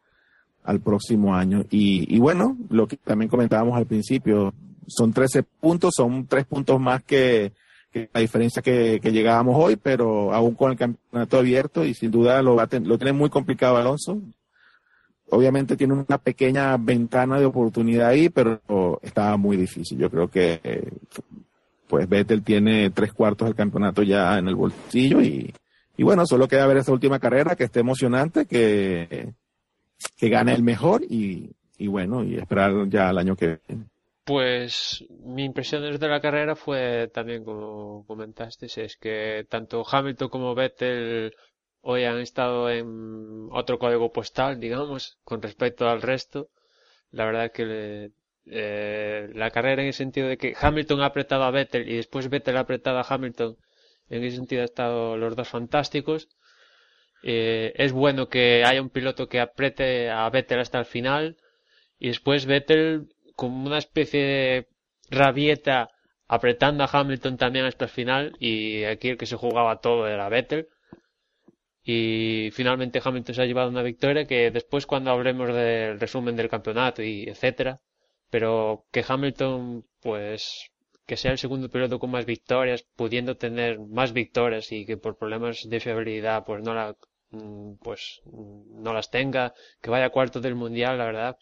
al 0.64 0.80
próximo 0.80 1.36
año. 1.36 1.66
Y, 1.70 2.16
y 2.16 2.20
bueno, 2.20 2.58
lo 2.70 2.88
que 2.88 2.98
también 2.98 3.30
comentábamos 3.30 3.78
al 3.78 3.86
principio, 3.88 4.54
son 4.88 5.14
13 5.14 5.44
puntos, 5.44 5.94
son 5.96 6.28
tres 6.28 6.46
puntos 6.46 6.80
más 6.80 7.04
que, 7.04 7.54
que 7.92 8.10
la 8.14 8.22
diferencia 8.22 8.62
que, 8.62 9.00
que, 9.02 9.12
llegábamos 9.12 9.56
hoy, 9.58 9.76
pero 9.76 10.34
aún 10.34 10.56
con 10.56 10.72
el 10.72 10.78
campeonato 10.78 11.38
abierto 11.38 11.86
y 11.86 11.94
sin 11.94 12.12
duda 12.12 12.42
lo, 12.42 12.56
va 12.56 12.64
a 12.64 12.80
lo 12.80 12.98
tiene 12.98 13.14
muy 13.14 13.30
complicado 13.30 13.78
Alonso 13.78 14.22
obviamente 15.32 15.76
tiene 15.76 15.94
una 15.94 16.18
pequeña 16.18 16.78
ventana 16.78 17.40
de 17.40 17.46
oportunidad 17.46 18.10
ahí, 18.10 18.30
pero 18.30 18.62
estaba 19.02 19.36
muy 19.38 19.58
difícil. 19.58 19.98
Yo 19.98 20.10
creo 20.10 20.30
que 20.30 20.92
pues 21.88 22.08
Vettel 22.08 22.44
tiene 22.44 22.90
tres 22.92 23.12
cuartos 23.12 23.48
del 23.48 23.56
campeonato 23.56 24.02
ya 24.04 24.38
en 24.38 24.48
el 24.48 24.56
bolsillo 24.56 25.22
y, 25.22 25.54
y 25.98 26.04
bueno, 26.04 26.26
solo 26.26 26.48
queda 26.48 26.66
ver 26.66 26.78
esta 26.78 26.94
última 26.94 27.20
carrera 27.20 27.56
que 27.56 27.66
esté 27.66 27.82
emocionante, 27.82 28.46
que, 28.46 29.34
que 30.18 30.30
gane 30.30 30.54
el 30.54 30.64
mejor 30.64 31.04
y, 31.04 31.52
y 31.78 31.88
bueno, 31.88 32.24
y 32.24 32.36
esperar 32.38 32.88
ya 32.88 33.10
el 33.10 33.18
año 33.18 33.36
que 33.36 33.60
viene. 33.68 33.86
Pues 34.24 35.04
mi 35.26 35.44
impresión 35.44 35.82
desde 35.82 36.08
la 36.08 36.22
carrera 36.22 36.56
fue 36.56 37.10
también 37.14 37.44
como 37.44 38.06
comentaste, 38.06 38.68
es 38.68 38.96
que 38.96 39.46
tanto 39.50 39.84
Hamilton 39.86 40.30
como 40.30 40.56
Vettel 40.56 41.34
hoy 41.82 42.06
han 42.06 42.20
estado 42.20 42.70
en 42.70 43.50
otro 43.52 43.80
código 43.80 44.12
postal, 44.12 44.60
digamos, 44.60 45.18
con 45.24 45.42
respecto 45.42 45.90
al 45.90 46.02
resto. 46.02 46.50
La 47.12 47.26
verdad 47.26 47.46
es 47.46 47.52
que 47.52 48.12
eh, 48.48 49.30
la 49.34 49.52
carrera 49.52 49.82
en 49.82 49.88
el 49.90 49.94
sentido 49.94 50.28
de 50.28 50.38
que 50.38 50.56
Hamilton 50.60 51.02
ha 51.02 51.08
apretado 51.08 51.44
a 51.44 51.52
Vettel 51.52 51.90
y 51.90 51.96
después 51.96 52.30
Vettel 52.30 52.58
ha 52.58 52.62
apretado 52.62 53.00
a 53.00 53.06
Hamilton, 53.08 53.58
en 54.10 54.24
ese 54.24 54.38
sentido 54.38 54.62
han 54.62 54.66
estado 54.66 55.18
los 55.18 55.36
dos 55.36 55.50
fantásticos. 55.50 56.30
Eh, 57.24 57.74
es 57.76 57.92
bueno 57.92 58.30
que 58.30 58.64
haya 58.66 58.82
un 58.82 58.90
piloto 58.90 59.28
que 59.30 59.40
apriete 59.40 60.10
a 60.10 60.30
Vettel 60.30 60.60
hasta 60.60 60.80
el 60.80 60.86
final 60.86 61.38
y 62.00 62.08
después 62.08 62.46
Vettel 62.48 63.10
como 63.36 63.68
una 63.68 63.78
especie 63.78 64.24
de 64.24 64.68
rabieta 65.10 65.90
apretando 66.28 66.84
a 66.84 66.90
Hamilton 66.92 67.38
también 67.38 67.66
hasta 67.66 67.86
el 67.86 67.92
final 67.92 68.36
y 68.40 68.86
aquí 68.86 69.10
el 69.10 69.18
que 69.18 69.28
se 69.28 69.36
jugaba 69.36 69.82
todo 69.82 70.08
era 70.08 70.30
Vettel 70.30 70.68
y 71.84 72.50
finalmente 72.52 73.02
Hamilton 73.04 73.36
se 73.36 73.42
ha 73.42 73.46
llevado 73.46 73.70
una 73.70 73.82
victoria 73.82 74.26
que 74.26 74.52
después 74.52 74.86
cuando 74.86 75.12
hablemos 75.12 75.54
del 75.54 76.00
resumen 76.00 76.36
del 76.36 76.50
campeonato 76.50 77.02
y 77.02 77.24
etcétera 77.24 77.82
pero 78.30 78.86
que 78.92 79.04
Hamilton 79.08 79.86
pues 80.02 80.72
que 81.08 81.18
sea 81.18 81.32
el 81.32 81.40
segundo 81.40 81.70
piloto 81.70 81.98
con 82.00 82.12
más 82.12 82.26
victorias 82.26 82.86
pudiendo 82.96 83.36
tener 83.36 83.80
más 83.80 84.14
victorias 84.14 84.72
y 84.72 84.86
que 84.86 84.98
por 84.98 85.18
problemas 85.18 85.68
de 85.68 85.80
fiabilidad 85.80 86.46
pues 86.46 86.64
no 86.64 86.76
la 86.76 86.96
mm, 87.32 87.74
pues 87.82 88.22
no 88.26 88.94
las 88.94 89.10
tenga 89.10 89.54
que 89.82 89.90
vaya 89.90 90.12
cuarto 90.12 90.40
del 90.40 90.56
mundial 90.56 91.00
la 91.00 91.06
verdad 91.06 91.38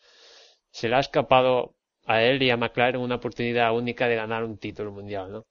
se 0.71 0.87
le 0.87 0.95
ha 0.95 0.99
escapado 0.99 1.75
a 2.05 2.23
él 2.23 2.41
y 2.41 2.49
a 2.49 2.57
McLaren 2.57 3.01
una 3.01 3.15
oportunidad 3.15 3.75
única 3.75 4.07
de 4.07 4.15
ganar 4.15 4.45
un 4.45 4.57
título 4.57 4.91
mundial 4.93 5.31
no 5.33 5.45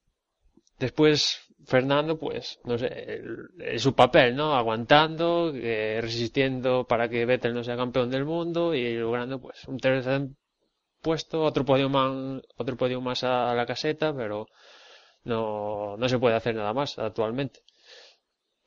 después 0.79 1.48
Fernando, 1.67 2.19
pues, 2.19 2.61
no 2.65 2.79
sé, 2.79 3.21
su 3.79 3.95
papel, 3.95 4.37
¿no? 4.37 4.55
Aguantando, 4.55 5.53
eh, 5.55 5.99
resistiendo 6.01 6.87
para 6.87 7.09
que 7.09 7.27
Vettel 7.27 7.55
no 7.55 7.65
sea 7.65 7.77
campeón 7.77 8.11
del 8.11 8.25
mundo 8.25 8.75
y 8.75 8.95
logrando, 8.95 9.41
pues, 9.41 9.65
un 9.67 9.79
tercer 9.79 10.29
puesto, 11.03 11.43
otro 11.43 11.65
podio 11.65 11.89
más, 11.89 12.43
otro 12.57 12.77
podio 12.77 13.01
más 13.01 13.25
a, 13.25 13.55
la 13.55 13.67
caseta, 13.67 14.15
pero 14.15 14.47
no, 15.25 15.97
no 15.97 16.09
se 16.09 16.19
puede 16.19 16.37
hacer 16.37 16.55
nada 16.55 16.73
más 16.73 16.99
actualmente. 16.99 17.61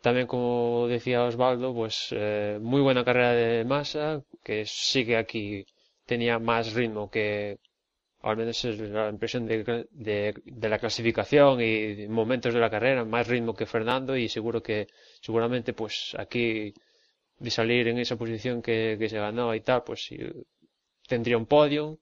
También, 0.02 0.28
como 0.28 0.88
decía 0.88 1.24
Osvaldo, 1.24 1.74
pues, 1.74 2.08
eh, 2.12 2.60
muy 2.62 2.82
buena 2.82 3.04
carrera 3.06 3.34
de 3.34 3.66
masa, 3.66 4.24
que 4.44 4.66
sigue 4.66 5.18
aquí 5.18 5.66
tenía 6.06 6.40
más 6.40 6.74
ritmo 6.74 7.10
que, 7.10 7.60
al 8.24 8.38
menos 8.38 8.64
es 8.66 8.80
la 8.80 9.10
impresión 9.10 9.46
de, 9.46 9.84
de, 9.92 10.70
la 10.70 10.80
clasificación 10.80 11.62
y 11.62 12.08
momentos 12.08 12.54
de 12.54 12.60
la 12.60 12.70
carrera, 12.70 13.04
más 13.04 13.28
ritmo 13.28 13.54
que 13.54 13.66
Fernando 13.66 14.16
y 14.16 14.30
seguro 14.30 14.62
que, 14.62 14.88
seguramente 15.22 15.74
pues 15.74 16.16
aquí 16.18 16.74
de 17.40 17.50
salir 17.50 17.88
en 17.88 17.98
esa 17.98 18.16
posición 18.18 18.62
que, 18.62 18.96
que 19.00 19.10
se 19.10 19.18
ganó 19.18 19.56
y 19.56 19.62
tal, 19.62 19.84
pues 19.84 20.10
tendría 21.08 21.38
un 21.38 21.48
podio. 21.48 22.00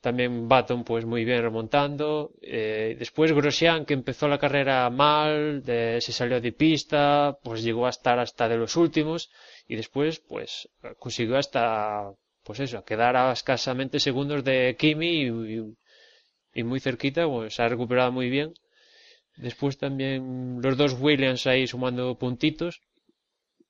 También 0.00 0.48
Baton 0.48 0.82
pues 0.82 1.04
muy 1.04 1.24
bien 1.24 1.42
remontando. 1.42 2.32
Eh, 2.40 2.96
después 2.98 3.32
Grosjean 3.32 3.84
que 3.84 3.94
empezó 3.94 4.28
la 4.28 4.38
carrera 4.38 4.88
mal, 4.88 5.62
se 5.64 6.12
salió 6.12 6.40
de 6.40 6.52
pista, 6.52 7.38
pues 7.42 7.62
llegó 7.62 7.86
a 7.86 7.90
estar 7.90 8.18
hasta 8.18 8.48
de 8.48 8.56
los 8.56 8.76
últimos 8.76 9.30
y 9.68 9.76
después 9.76 10.20
pues 10.20 10.68
consiguió 10.98 11.36
hasta 11.36 12.12
pues 12.44 12.60
eso, 12.60 12.78
a 12.78 12.84
quedar 12.84 13.14
escasamente 13.32 14.00
segundos 14.00 14.44
de 14.44 14.76
Kimi 14.78 15.26
y, 16.54 16.62
muy 16.64 16.80
cerquita, 16.80 17.26
pues 17.26 17.54
se 17.54 17.62
ha 17.62 17.68
recuperado 17.68 18.12
muy 18.12 18.28
bien. 18.30 18.54
Después 19.36 19.78
también 19.78 20.60
los 20.62 20.76
dos 20.76 20.96
Williams 21.00 21.46
ahí 21.46 21.66
sumando 21.66 22.18
puntitos. 22.18 22.80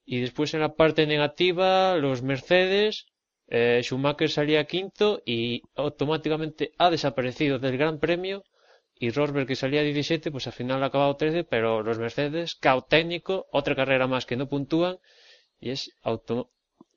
Y 0.04 0.20
después 0.20 0.54
en 0.54 0.60
la 0.60 0.74
parte 0.74 1.06
negativa, 1.06 1.96
los 1.96 2.22
Mercedes, 2.22 3.06
eh, 3.46 3.80
Schumacher 3.82 4.30
salía 4.30 4.64
quinto 4.64 5.22
y 5.24 5.62
automáticamente 5.74 6.72
ha 6.78 6.90
desaparecido 6.90 7.58
del 7.58 7.76
Gran 7.78 7.98
Premio. 7.98 8.44
Y 8.94 9.10
Rosberg 9.10 9.46
que 9.46 9.56
salía 9.56 9.82
17, 9.82 10.30
pues 10.30 10.46
al 10.46 10.52
final 10.52 10.82
ha 10.82 10.86
acabado 10.86 11.16
13, 11.16 11.44
pero 11.44 11.82
los 11.82 11.98
Mercedes, 11.98 12.54
cao 12.54 12.82
técnico, 12.82 13.46
otra 13.50 13.74
carrera 13.74 14.06
más 14.06 14.26
que 14.26 14.36
no 14.36 14.48
puntúan. 14.48 14.98
Y 15.58 15.70
es 15.70 15.96
auto 16.02 16.50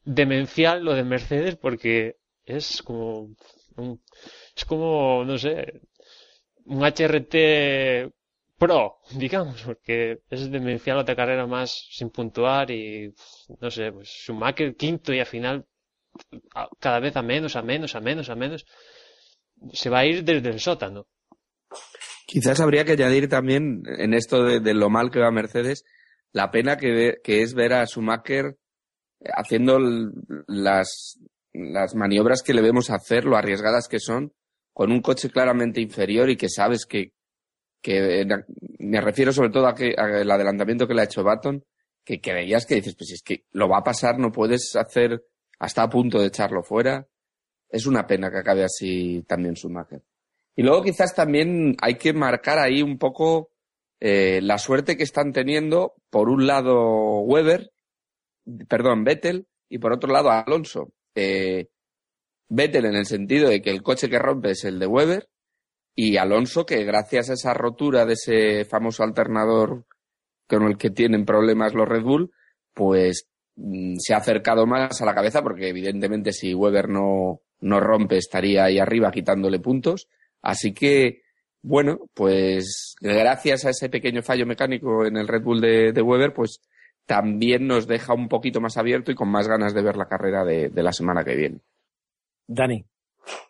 demencial 0.05 0.83
lo 0.83 0.93
de 0.93 1.03
Mercedes 1.03 1.55
porque 1.55 2.17
es 2.45 2.81
como 2.81 3.35
un, 3.77 4.01
es 4.55 4.65
como 4.65 5.23
no 5.25 5.37
sé 5.37 5.81
un 6.65 6.83
HRT 6.83 8.13
Pro, 8.57 8.99
digamos, 9.11 9.61
porque 9.63 10.19
es 10.29 10.49
demencial 10.49 10.97
otra 10.97 11.15
carrera 11.15 11.45
más 11.47 11.87
sin 11.91 12.11
puntuar 12.11 12.71
y 12.71 13.13
no 13.59 13.69
sé, 13.71 13.91
pues 13.91 14.09
Schumacher 14.09 14.75
quinto 14.75 15.13
y 15.13 15.19
al 15.19 15.25
final 15.25 15.65
cada 16.79 16.99
vez 16.99 17.15
a 17.17 17.21
menos, 17.21 17.55
a 17.55 17.61
menos, 17.61 17.95
a 17.95 17.99
menos, 17.99 18.29
a 18.29 18.35
menos 18.35 18.65
se 19.73 19.89
va 19.89 19.99
a 19.99 20.05
ir 20.05 20.23
desde 20.23 20.49
el 20.49 20.59
sótano. 20.59 21.07
Quizás 22.25 22.59
habría 22.59 22.85
que 22.85 22.93
añadir 22.93 23.27
también 23.27 23.83
en 23.85 24.13
esto 24.13 24.43
de, 24.43 24.73
lo 24.73 24.89
mal 24.89 25.11
que 25.11 25.19
va 25.19 25.31
Mercedes 25.31 25.83
la 26.31 26.51
pena 26.51 26.77
que, 26.77 27.17
que 27.23 27.41
es 27.41 27.53
ver 27.53 27.73
a 27.73 27.85
Schumacher 27.85 28.57
haciendo 29.35 29.79
las, 30.47 31.19
las 31.53 31.95
maniobras 31.95 32.41
que 32.41 32.53
le 32.53 32.61
vemos 32.61 32.89
hacer, 32.89 33.25
lo 33.25 33.37
arriesgadas 33.37 33.87
que 33.87 33.99
son, 33.99 34.33
con 34.73 34.91
un 34.91 35.01
coche 35.01 35.29
claramente 35.29 35.81
inferior 35.81 36.29
y 36.29 36.37
que 36.37 36.49
sabes 36.49 36.85
que, 36.85 37.13
que 37.81 38.21
en, 38.21 38.45
me 38.79 39.01
refiero 39.01 39.31
sobre 39.31 39.49
todo 39.49 39.67
a 39.67 39.75
que 39.75 39.93
al 39.95 40.29
adelantamiento 40.29 40.87
que 40.87 40.93
le 40.93 41.01
ha 41.01 41.05
hecho 41.05 41.23
Baton, 41.23 41.63
que, 42.03 42.19
que 42.19 42.33
veías 42.33 42.65
que 42.65 42.75
dices, 42.75 42.95
pues 42.95 43.11
es 43.11 43.21
que 43.21 43.45
lo 43.51 43.69
va 43.69 43.79
a 43.79 43.83
pasar, 43.83 44.19
no 44.19 44.31
puedes 44.31 44.75
hacer 44.75 45.23
hasta 45.59 45.83
a 45.83 45.89
punto 45.89 46.19
de 46.19 46.27
echarlo 46.27 46.63
fuera. 46.63 47.07
Es 47.69 47.85
una 47.85 48.05
pena 48.05 48.29
que 48.29 48.39
acabe 48.39 48.63
así 48.63 49.23
también 49.27 49.55
Schumacher. 49.55 50.03
Y 50.55 50.63
luego 50.63 50.83
quizás 50.83 51.15
también 51.15 51.75
hay 51.81 51.95
que 51.95 52.13
marcar 52.13 52.59
ahí 52.59 52.81
un 52.81 52.97
poco 52.97 53.51
eh, 53.99 54.41
la 54.43 54.57
suerte 54.57 54.97
que 54.97 55.03
están 55.03 55.31
teniendo, 55.31 55.95
por 56.09 56.29
un 56.29 56.45
lado 56.45 57.21
Weber, 57.21 57.71
perdón, 58.67 59.03
Vettel, 59.03 59.47
y 59.69 59.79
por 59.79 59.93
otro 59.93 60.11
lado 60.11 60.31
Alonso. 60.31 60.91
Eh, 61.15 61.67
Vettel 62.49 62.85
en 62.85 62.95
el 62.95 63.05
sentido 63.05 63.49
de 63.49 63.61
que 63.61 63.69
el 63.71 63.81
coche 63.81 64.09
que 64.09 64.19
rompe 64.19 64.51
es 64.51 64.63
el 64.63 64.79
de 64.79 64.87
Weber, 64.87 65.29
y 65.95 66.17
Alonso 66.17 66.65
que 66.65 66.83
gracias 66.83 67.29
a 67.29 67.33
esa 67.33 67.53
rotura 67.53 68.05
de 68.05 68.13
ese 68.13 68.65
famoso 68.65 69.03
alternador 69.03 69.85
con 70.47 70.63
el 70.63 70.77
que 70.77 70.89
tienen 70.89 71.25
problemas 71.25 71.73
los 71.73 71.87
Red 71.87 72.03
Bull, 72.03 72.31
pues 72.73 73.27
mm, 73.55 73.95
se 73.97 74.13
ha 74.13 74.17
acercado 74.17 74.65
más 74.65 75.01
a 75.01 75.05
la 75.05 75.15
cabeza 75.15 75.41
porque 75.41 75.69
evidentemente 75.69 76.33
si 76.33 76.53
Weber 76.53 76.89
no, 76.89 77.41
no 77.61 77.79
rompe 77.79 78.17
estaría 78.17 78.65
ahí 78.65 78.79
arriba 78.79 79.11
quitándole 79.11 79.59
puntos. 79.59 80.07
Así 80.41 80.73
que, 80.73 81.21
bueno, 81.61 82.09
pues 82.13 82.95
gracias 82.99 83.65
a 83.65 83.69
ese 83.69 83.89
pequeño 83.89 84.21
fallo 84.21 84.45
mecánico 84.45 85.05
en 85.05 85.17
el 85.17 85.27
Red 85.27 85.43
Bull 85.43 85.61
de, 85.61 85.93
de 85.93 86.01
Weber, 86.01 86.33
pues 86.33 86.59
también 87.05 87.67
nos 87.67 87.87
deja 87.87 88.13
un 88.13 88.29
poquito 88.29 88.61
más 88.61 88.77
abierto 88.77 89.11
y 89.11 89.15
con 89.15 89.29
más 89.29 89.47
ganas 89.47 89.73
de 89.73 89.81
ver 89.81 89.97
la 89.97 90.07
carrera 90.07 90.43
de, 90.43 90.69
de 90.69 90.83
la 90.83 90.93
semana 90.93 91.23
que 91.23 91.35
viene. 91.35 91.59
Dani, 92.47 92.85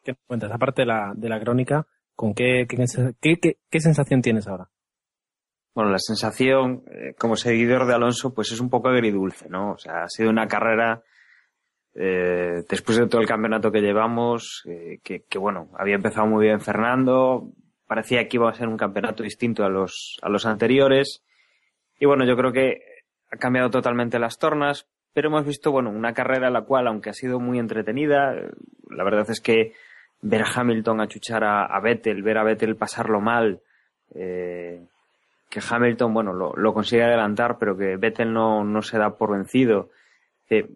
¿qué 0.03 0.15
cuentas? 0.25 0.51
Aparte 0.51 0.83
de 0.83 0.87
la, 0.87 1.13
de 1.15 1.29
la 1.29 1.39
crónica, 1.39 1.87
¿con 2.15 2.33
qué, 2.33 2.65
qué, 2.67 3.37
qué, 3.39 3.57
qué 3.69 3.79
sensación 3.79 4.21
tienes 4.21 4.47
ahora? 4.47 4.69
Bueno, 5.75 5.89
la 5.89 5.99
sensación, 5.99 6.83
eh, 6.91 7.15
como 7.17 7.35
seguidor 7.35 7.87
de 7.87 7.95
Alonso, 7.95 8.33
pues 8.33 8.51
es 8.51 8.59
un 8.59 8.69
poco 8.69 8.89
agridulce, 8.89 9.49
¿no? 9.49 9.71
O 9.71 9.77
sea, 9.77 10.03
ha 10.03 10.07
sido 10.09 10.29
una 10.29 10.47
carrera, 10.47 11.01
eh, 11.95 12.63
después 12.69 12.99
de 12.99 13.07
todo 13.07 13.21
el 13.21 13.27
campeonato 13.27 13.71
que 13.71 13.81
llevamos, 13.81 14.61
eh, 14.67 14.99
que, 15.03 15.23
que, 15.23 15.39
bueno, 15.39 15.69
había 15.75 15.95
empezado 15.95 16.27
muy 16.27 16.45
bien 16.45 16.61
Fernando, 16.61 17.49
parecía 17.87 18.27
que 18.27 18.37
iba 18.37 18.51
a 18.51 18.53
ser 18.53 18.67
un 18.67 18.77
campeonato 18.77 19.23
distinto 19.23 19.63
a 19.63 19.69
los, 19.69 20.19
a 20.21 20.29
los 20.29 20.45
anteriores, 20.45 21.23
y 21.99 22.05
bueno, 22.05 22.23
yo 22.25 22.35
creo 22.35 22.51
que 22.51 22.92
ha 23.33 23.37
cambiado 23.37 23.69
totalmente 23.71 24.19
las 24.19 24.37
tornas, 24.37 24.87
pero 25.13 25.29
hemos 25.29 25.45
visto, 25.45 25.71
bueno, 25.71 25.89
una 25.89 26.13
carrera 26.13 26.49
la 26.51 26.61
cual, 26.61 26.87
aunque 26.87 27.09
ha 27.09 27.13
sido 27.13 27.39
muy 27.39 27.57
entretenida, 27.57 28.33
la 28.89 29.03
verdad 29.03 29.29
es 29.29 29.41
que 29.41 29.73
ver 30.21 30.43
a 30.43 30.51
Hamilton 30.55 31.01
achuchar 31.01 31.43
a, 31.43 31.65
a 31.65 31.79
Vettel, 31.81 32.21
ver 32.21 32.37
a 32.37 32.43
Vettel 32.43 32.75
pasarlo 32.75 33.21
mal, 33.21 33.61
eh, 34.13 34.85
que 35.49 35.59
Hamilton, 35.67 36.13
bueno, 36.13 36.33
lo, 36.33 36.53
lo, 36.55 36.73
consigue 36.73 37.03
adelantar, 37.03 37.57
pero 37.59 37.75
que 37.75 37.97
Vettel 37.97 38.31
no, 38.31 38.63
no 38.63 38.81
se 38.81 38.97
da 38.97 39.11
por 39.17 39.31
vencido. 39.31 39.89
Eh, 40.49 40.67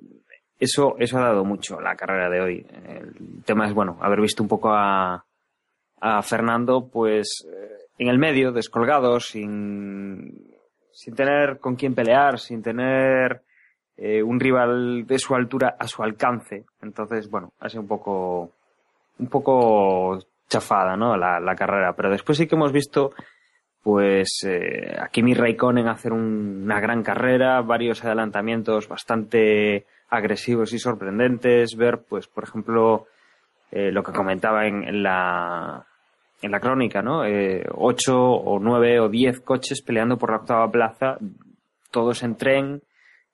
eso, 0.59 0.95
eso 0.97 1.17
ha 1.19 1.21
dado 1.21 1.45
mucho 1.45 1.79
la 1.79 1.95
carrera 1.95 2.29
de 2.29 2.41
hoy. 2.41 2.65
El 2.87 3.43
tema 3.43 3.67
es, 3.67 3.73
bueno, 3.73 3.97
haber 4.01 4.21
visto 4.21 4.41
un 4.41 4.49
poco 4.49 4.71
a, 4.73 5.23
a 5.99 6.21
Fernando, 6.23 6.89
pues, 6.91 7.47
eh, 7.51 7.85
en 7.99 8.07
el 8.07 8.17
medio, 8.17 8.51
descolgado, 8.51 9.19
sin, 9.19 10.56
sin 10.97 11.13
tener 11.13 11.59
con 11.59 11.75
quién 11.75 11.93
pelear, 11.93 12.39
sin 12.39 12.63
tener 12.63 13.43
eh, 13.97 14.23
un 14.23 14.39
rival 14.39 15.05
de 15.05 15.19
su 15.19 15.35
altura 15.35 15.75
a 15.77 15.87
su 15.87 16.01
alcance. 16.01 16.65
Entonces, 16.81 17.29
bueno, 17.29 17.53
ha 17.59 17.69
sido 17.69 17.83
un 17.83 17.87
poco, 17.87 18.51
un 19.19 19.27
poco 19.27 20.17
chafada, 20.49 20.97
¿no? 20.97 21.15
La, 21.15 21.39
la 21.39 21.55
carrera. 21.55 21.93
Pero 21.95 22.09
después 22.09 22.39
sí 22.39 22.47
que 22.47 22.55
hemos 22.55 22.71
visto 22.71 23.11
pues 23.83 24.43
eh, 24.43 24.97
a 24.99 25.07
Kimi 25.09 25.35
Raikkonen 25.35 25.87
hacer 25.87 26.11
un, 26.11 26.63
una 26.63 26.79
gran 26.79 27.03
carrera, 27.03 27.61
varios 27.61 28.03
adelantamientos 28.03 28.87
bastante 28.87 29.85
agresivos 30.09 30.73
y 30.73 30.79
sorprendentes, 30.79 31.77
ver, 31.77 31.99
pues, 32.09 32.27
por 32.27 32.43
ejemplo, 32.43 33.05
eh, 33.71 33.91
lo 33.91 34.01
que 34.01 34.13
comentaba 34.13 34.65
en, 34.65 34.83
en, 34.83 35.03
la 35.03 35.86
en 36.41 36.51
la 36.51 36.59
crónica, 36.59 37.01
¿no? 37.01 37.25
Eh, 37.25 37.65
ocho 37.75 38.17
o 38.17 38.59
nueve 38.59 38.99
o 38.99 39.09
diez 39.09 39.39
coches 39.39 39.81
peleando 39.81 40.17
por 40.17 40.31
la 40.31 40.37
octava 40.37 40.71
plaza, 40.71 41.17
todos 41.91 42.23
en 42.23 42.35
tren 42.35 42.81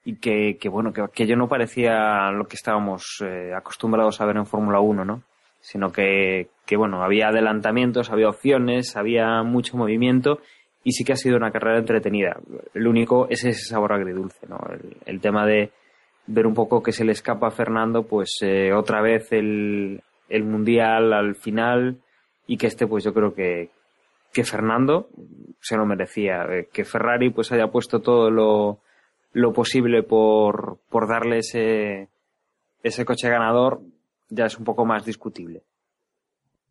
y 0.05 0.17
que, 0.17 0.57
que 0.59 0.69
bueno, 0.69 0.93
que 0.93 1.01
aquello 1.01 1.35
no 1.35 1.47
parecía 1.47 2.31
lo 2.31 2.45
que 2.45 2.55
estábamos 2.55 3.21
eh, 3.23 3.51
acostumbrados 3.55 4.19
a 4.19 4.25
ver 4.25 4.37
en 4.37 4.45
Fórmula 4.45 4.79
1, 4.79 5.05
¿no? 5.05 5.23
sino 5.63 5.93
que, 5.93 6.49
que, 6.65 6.75
bueno, 6.75 7.03
había 7.03 7.29
adelantamientos, 7.29 8.11
había 8.11 8.27
opciones, 8.27 8.97
había 8.97 9.43
mucho 9.43 9.77
movimiento 9.77 10.39
y 10.83 10.91
sí 10.91 11.05
que 11.05 11.13
ha 11.13 11.15
sido 11.15 11.37
una 11.37 11.51
carrera 11.51 11.79
entretenida. 11.79 12.37
El 12.73 12.85
único 12.85 13.27
es 13.29 13.45
ese 13.45 13.69
sabor 13.69 13.93
agridulce, 13.93 14.45
¿no? 14.47 14.59
El, 14.69 14.97
el 15.05 15.21
tema 15.21 15.45
de 15.45 15.71
ver 16.27 16.47
un 16.47 16.53
poco 16.53 16.83
que 16.83 16.91
se 16.91 17.05
le 17.05 17.13
escapa 17.13 17.47
a 17.47 17.51
Fernando, 17.51 18.03
pues 18.03 18.39
eh, 18.41 18.73
otra 18.73 19.01
vez 19.01 19.31
el, 19.31 20.01
el 20.27 20.43
mundial 20.43 21.13
al 21.13 21.35
final 21.35 21.99
y 22.47 22.57
que 22.57 22.67
este, 22.67 22.87
pues 22.87 23.03
yo 23.03 23.13
creo 23.13 23.33
que, 23.33 23.69
que 24.31 24.43
Fernando 24.43 25.09
se 25.61 25.77
lo 25.77 25.85
merecía, 25.85 26.45
eh, 26.49 26.67
que 26.71 26.83
Ferrari 26.83 27.29
pues 27.29 27.51
haya 27.51 27.67
puesto 27.67 28.01
todo 28.01 28.29
lo, 28.29 28.79
lo 29.31 29.53
posible 29.53 30.03
por, 30.03 30.79
por 30.89 31.07
darle 31.07 31.39
ese, 31.39 32.09
ese 32.81 33.05
coche 33.05 33.29
ganador, 33.29 33.81
ya 34.29 34.45
es 34.45 34.57
un 34.57 34.65
poco 34.65 34.85
más 34.85 35.05
discutible. 35.05 35.63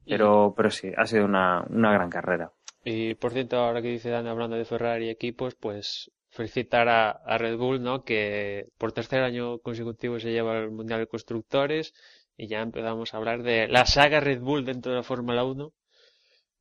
Pero, 0.05 0.53
pero 0.57 0.71
sí, 0.71 0.91
ha 0.97 1.07
sido 1.07 1.25
una, 1.25 1.65
una 1.71 1.93
gran 1.93 2.11
carrera. 2.11 2.51
Y 2.85 3.15
por 3.15 3.33
cierto, 3.33 3.59
ahora 3.59 3.81
que 3.81 3.89
dice 3.89 4.11
Dan 4.11 4.27
hablando 4.27 4.57
de 4.57 4.65
Ferrari 4.65 5.07
y 5.07 5.11
equipos, 5.11 5.55
pues 5.55 6.11
felicitar 6.31 6.89
a, 6.89 7.11
a, 7.11 7.39
Red 7.39 7.57
Bull, 7.57 7.83
¿no? 7.83 8.03
Que 8.03 8.67
por 8.79 8.93
tercer 8.93 9.23
año 9.23 9.59
consecutivo 9.59 10.19
se 10.19 10.33
lleva 10.33 10.59
el 10.59 10.71
Mundial 10.71 11.01
de 11.01 11.07
Constructores 11.07 11.95
y 12.43 12.49
ya 12.49 12.61
empezamos 12.61 13.15
a 13.15 13.19
hablar 13.19 13.45
de 13.45 13.69
la 13.69 13.87
saga 13.87 14.19
Red 14.19 14.41
Bull 14.41 14.65
dentro 14.65 14.91
de 14.91 14.99
la 14.99 15.05
Fórmula 15.05 15.45
1. 15.45 15.73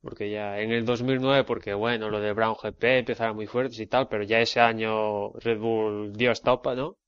Porque 0.00 0.30
ya 0.30 0.60
en 0.60 0.70
el 0.70 0.84
2009, 0.84 1.42
porque 1.44 1.74
bueno, 1.74 2.08
lo 2.08 2.20
de 2.20 2.32
Brown 2.32 2.54
GP 2.62 2.84
empezaba 3.00 3.32
muy 3.32 3.48
fuertes 3.48 3.80
y 3.80 3.88
tal, 3.88 4.06
pero 4.08 4.22
ya 4.22 4.40
ese 4.40 4.60
año 4.60 5.32
Red 5.32 5.58
Bull 5.58 6.12
dio 6.12 6.30
estopa, 6.30 6.76
¿no? 6.76 6.98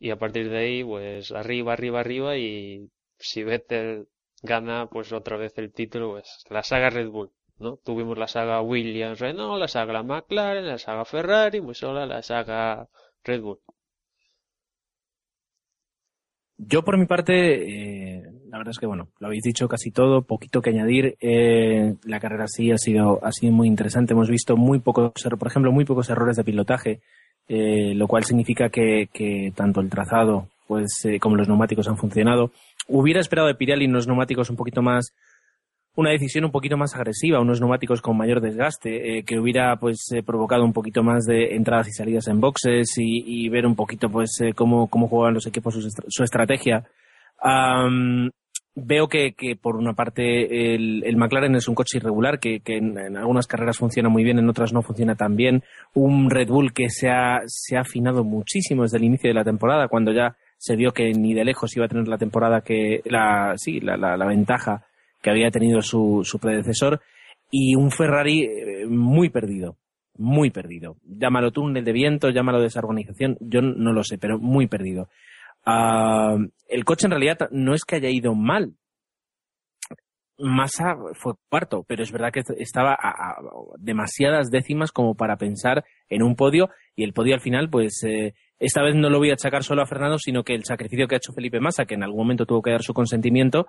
Y 0.00 0.10
a 0.10 0.18
partir 0.18 0.50
de 0.50 0.58
ahí, 0.58 0.84
pues 0.84 1.30
arriba, 1.30 1.74
arriba, 1.74 2.00
arriba 2.00 2.36
y 2.36 2.90
si 3.18 3.44
Vettel 3.44 4.08
gana 4.42 4.88
pues 4.90 5.12
otra 5.12 5.36
vez 5.36 5.56
el 5.58 5.72
título, 5.72 6.10
pues 6.12 6.44
la 6.50 6.64
saga 6.64 6.90
Red 6.90 7.08
Bull, 7.08 7.30
¿no? 7.58 7.76
Tuvimos 7.84 8.18
la 8.18 8.26
saga 8.26 8.62
Williams 8.62 9.20
Renault, 9.20 9.60
la 9.60 9.68
saga 9.68 10.02
McLaren, 10.02 10.66
la 10.66 10.78
saga 10.78 11.04
Ferrari, 11.04 11.60
muy 11.60 11.76
sola 11.76 12.06
la 12.06 12.22
saga 12.22 12.88
Red 13.22 13.42
Bull. 13.42 13.60
Yo 16.68 16.82
por 16.84 16.98
mi 16.98 17.06
parte, 17.06 18.16
eh, 18.16 18.22
la 18.48 18.58
verdad 18.58 18.70
es 18.72 18.78
que 18.78 18.86
bueno, 18.86 19.08
lo 19.18 19.26
habéis 19.26 19.42
dicho 19.42 19.68
casi 19.68 19.90
todo, 19.90 20.22
poquito 20.22 20.60
que 20.60 20.70
añadir. 20.70 21.16
Eh, 21.20 21.94
la 22.04 22.20
carrera 22.20 22.46
sí 22.46 22.70
ha 22.70 22.78
sido, 22.78 23.24
ha 23.24 23.32
sido 23.32 23.52
muy 23.52 23.66
interesante. 23.68 24.12
Hemos 24.12 24.28
visto 24.28 24.56
muy 24.56 24.78
pocos, 24.78 25.12
por 25.38 25.48
ejemplo, 25.48 25.72
muy 25.72 25.84
pocos 25.84 26.10
errores 26.10 26.36
de 26.36 26.44
pilotaje, 26.44 27.00
eh, 27.48 27.94
lo 27.94 28.06
cual 28.06 28.24
significa 28.24 28.68
que, 28.68 29.08
que 29.12 29.52
tanto 29.54 29.80
el 29.80 29.90
trazado 29.90 30.48
pues 30.72 31.04
eh, 31.04 31.18
como 31.20 31.36
los 31.36 31.48
neumáticos 31.48 31.86
han 31.86 31.98
funcionado. 31.98 32.50
Hubiera 32.88 33.20
esperado 33.20 33.48
de 33.48 33.54
Pirelli 33.54 33.84
unos 33.84 34.06
neumáticos 34.06 34.48
un 34.48 34.56
poquito 34.56 34.80
más, 34.80 35.12
una 35.94 36.10
decisión 36.10 36.44
un 36.44 36.50
poquito 36.50 36.76
más 36.76 36.94
agresiva, 36.94 37.40
unos 37.40 37.60
neumáticos 37.60 38.00
con 38.00 38.16
mayor 38.16 38.40
desgaste, 38.40 39.18
eh, 39.18 39.24
que 39.24 39.38
hubiera 39.38 39.76
pues 39.76 40.10
eh, 40.12 40.22
provocado 40.22 40.64
un 40.64 40.72
poquito 40.72 41.02
más 41.02 41.24
de 41.24 41.54
entradas 41.54 41.88
y 41.88 41.92
salidas 41.92 42.28
en 42.28 42.40
boxes 42.40 42.96
y, 42.96 43.24
y 43.26 43.48
ver 43.48 43.66
un 43.66 43.76
poquito 43.76 44.08
pues 44.08 44.40
eh, 44.40 44.54
cómo, 44.54 44.88
cómo 44.88 45.08
jugaban 45.08 45.34
los 45.34 45.46
equipos 45.46 45.74
su, 45.74 45.88
su 46.08 46.24
estrategia. 46.24 46.84
Um, 47.44 48.30
veo 48.74 49.08
que, 49.08 49.34
que, 49.34 49.54
por 49.56 49.76
una 49.76 49.92
parte 49.92 50.74
el, 50.74 51.04
el, 51.04 51.16
McLaren 51.16 51.54
es 51.56 51.68
un 51.68 51.74
coche 51.74 51.98
irregular 51.98 52.38
que, 52.38 52.60
que 52.60 52.78
en, 52.78 53.16
algunas 53.16 53.46
carreras 53.46 53.76
funciona 53.76 54.08
muy 54.08 54.24
bien, 54.24 54.38
en 54.38 54.48
otras 54.48 54.72
no 54.72 54.80
funciona 54.80 55.14
tan 55.14 55.36
bien. 55.36 55.62
Un 55.94 56.30
Red 56.30 56.48
Bull 56.48 56.72
que 56.72 56.88
se 56.88 57.10
ha, 57.10 57.40
se 57.46 57.76
ha 57.76 57.80
afinado 57.80 58.24
muchísimo 58.24 58.82
desde 58.82 58.96
el 58.96 59.04
inicio 59.04 59.28
de 59.28 59.34
la 59.34 59.44
temporada, 59.44 59.88
cuando 59.88 60.12
ya 60.12 60.36
se 60.56 60.76
vio 60.76 60.92
que 60.92 61.12
ni 61.12 61.34
de 61.34 61.44
lejos 61.44 61.76
iba 61.76 61.84
a 61.84 61.88
tener 61.88 62.08
la 62.08 62.18
temporada 62.18 62.62
que, 62.62 63.02
la, 63.04 63.54
sí, 63.56 63.80
la, 63.80 63.98
la, 63.98 64.16
la 64.16 64.26
ventaja 64.26 64.86
que 65.22 65.30
había 65.30 65.50
tenido 65.50 65.80
su, 65.80 66.22
su 66.24 66.38
predecesor 66.38 67.00
y 67.50 67.74
un 67.76 67.90
Ferrari 67.90 68.44
eh, 68.44 68.86
muy 68.88 69.30
perdido, 69.30 69.76
muy 70.16 70.50
perdido. 70.50 70.96
Llámalo 71.04 71.52
túnel 71.52 71.84
de 71.84 71.92
viento, 71.92 72.30
llámalo 72.30 72.60
desorganización, 72.60 73.36
yo 73.40 73.62
no 73.62 73.92
lo 73.92 74.02
sé, 74.04 74.18
pero 74.18 74.38
muy 74.38 74.66
perdido. 74.66 75.08
Uh, 75.64 76.48
el 76.68 76.84
coche 76.84 77.06
en 77.06 77.12
realidad 77.12 77.48
no 77.52 77.74
es 77.74 77.84
que 77.84 77.96
haya 77.96 78.10
ido 78.10 78.34
mal. 78.34 78.74
Massa 80.38 80.96
fue 81.14 81.34
cuarto, 81.48 81.84
pero 81.86 82.02
es 82.02 82.10
verdad 82.10 82.32
que 82.32 82.42
estaba 82.58 82.94
a, 82.94 83.10
a, 83.10 83.36
demasiadas 83.78 84.50
décimas 84.50 84.90
como 84.90 85.14
para 85.14 85.36
pensar 85.36 85.84
en 86.08 86.22
un 86.22 86.34
podio 86.34 86.70
y 86.96 87.04
el 87.04 87.12
podio 87.12 87.34
al 87.34 87.40
final 87.40 87.70
pues 87.70 88.02
eh, 88.02 88.34
esta 88.58 88.82
vez 88.82 88.96
no 88.96 89.10
lo 89.10 89.18
voy 89.18 89.30
a 89.30 89.34
achacar 89.34 89.62
solo 89.62 89.82
a 89.82 89.86
Fernando, 89.86 90.18
sino 90.18 90.42
que 90.42 90.54
el 90.54 90.64
sacrificio 90.64 91.06
que 91.06 91.16
ha 91.16 91.18
hecho 91.18 91.32
Felipe 91.32 91.60
Massa, 91.60 91.84
que 91.84 91.94
en 91.94 92.02
algún 92.02 92.18
momento 92.18 92.46
tuvo 92.46 92.62
que 92.62 92.70
dar 92.70 92.82
su 92.82 92.94
consentimiento, 92.94 93.66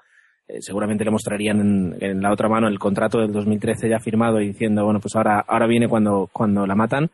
eh, 0.47 0.61
seguramente 0.61 1.05
le 1.05 1.11
mostrarían 1.11 1.95
en, 1.99 2.21
la 2.21 2.31
otra 2.31 2.49
mano 2.49 2.67
el 2.67 2.79
contrato 2.79 3.19
del 3.19 3.31
2013 3.31 3.89
ya 3.89 3.99
firmado 3.99 4.41
y 4.41 4.47
diciendo, 4.47 4.83
bueno, 4.83 4.99
pues 4.99 5.15
ahora, 5.15 5.39
ahora 5.47 5.67
viene 5.67 5.87
cuando, 5.87 6.29
cuando 6.31 6.65
la 6.65 6.75
matan. 6.75 7.09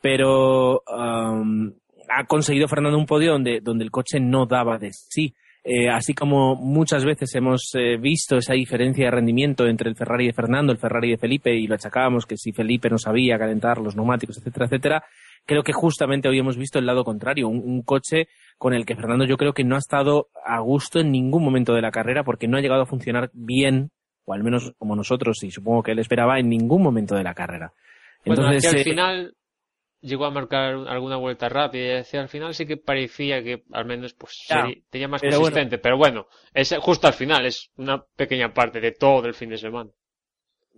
Pero 0.00 0.82
um, 0.86 1.72
ha 2.08 2.24
conseguido 2.24 2.68
Fernando 2.68 2.98
un 2.98 3.06
podio 3.06 3.32
donde, 3.32 3.60
donde 3.60 3.84
el 3.84 3.90
coche 3.90 4.20
no 4.20 4.46
daba 4.46 4.78
de 4.78 4.92
sí. 4.92 5.34
Eh, 5.68 5.88
así 5.90 6.14
como 6.14 6.54
muchas 6.54 7.04
veces 7.04 7.34
hemos 7.34 7.74
eh, 7.74 7.96
visto 7.96 8.36
esa 8.36 8.52
diferencia 8.52 9.06
de 9.06 9.10
rendimiento 9.10 9.66
entre 9.66 9.88
el 9.90 9.96
Ferrari 9.96 10.26
de 10.26 10.32
Fernando, 10.32 10.72
el 10.72 10.78
Ferrari 10.78 11.10
de 11.10 11.18
Felipe, 11.18 11.56
y 11.56 11.66
lo 11.66 11.74
achacábamos 11.74 12.24
que 12.24 12.36
si 12.36 12.52
Felipe 12.52 12.88
no 12.88 12.98
sabía 12.98 13.36
calentar 13.36 13.78
los 13.78 13.96
neumáticos, 13.96 14.38
etcétera, 14.38 14.66
etcétera, 14.66 15.04
creo 15.46 15.62
que 15.62 15.72
justamente 15.72 16.28
hoy 16.28 16.38
hemos 16.38 16.56
visto 16.56 16.78
el 16.78 16.86
lado 16.86 17.04
contrario, 17.04 17.48
un, 17.48 17.62
un, 17.64 17.82
coche 17.82 18.28
con 18.58 18.74
el 18.74 18.84
que 18.84 18.96
Fernando 18.96 19.24
yo 19.24 19.36
creo 19.36 19.54
que 19.54 19.64
no 19.64 19.76
ha 19.76 19.78
estado 19.78 20.28
a 20.44 20.60
gusto 20.60 21.00
en 21.00 21.10
ningún 21.10 21.44
momento 21.44 21.74
de 21.74 21.82
la 21.82 21.90
carrera 21.90 22.24
porque 22.24 22.48
no 22.48 22.56
ha 22.56 22.60
llegado 22.60 22.82
a 22.82 22.86
funcionar 22.86 23.30
bien, 23.32 23.90
o 24.24 24.34
al 24.34 24.42
menos 24.42 24.72
como 24.78 24.96
nosotros, 24.96 25.42
y 25.42 25.50
supongo 25.50 25.82
que 25.82 25.92
él 25.92 25.98
esperaba, 26.00 26.38
en 26.38 26.48
ningún 26.48 26.82
momento 26.82 27.14
de 27.14 27.22
la 27.22 27.34
carrera. 27.34 27.72
Entonces, 28.24 28.62
bueno, 28.64 28.76
al 28.76 28.80
eh, 28.80 28.84
final 28.84 29.34
llegó 30.00 30.24
a 30.24 30.30
marcar 30.30 30.74
alguna 30.88 31.16
vuelta 31.16 31.48
rápida 31.48 31.82
y 31.82 31.96
decía, 31.96 32.20
al 32.20 32.28
final 32.28 32.54
sí 32.54 32.66
que 32.66 32.76
parecía 32.76 33.42
que 33.42 33.62
al 33.72 33.86
menos 33.86 34.14
pues 34.14 34.44
sería- 34.46 34.76
tenía 34.90 35.08
más 35.08 35.20
pero 35.20 35.38
consistente, 35.38 35.78
pero 35.78 35.96
bueno, 35.96 36.26
es 36.52 36.74
justo 36.80 37.06
al 37.06 37.14
final, 37.14 37.46
es 37.46 37.70
una 37.76 38.04
pequeña 38.16 38.52
parte 38.52 38.80
de 38.80 38.92
todo 38.92 39.26
el 39.26 39.34
fin 39.34 39.50
de 39.50 39.58
semana. 39.58 39.90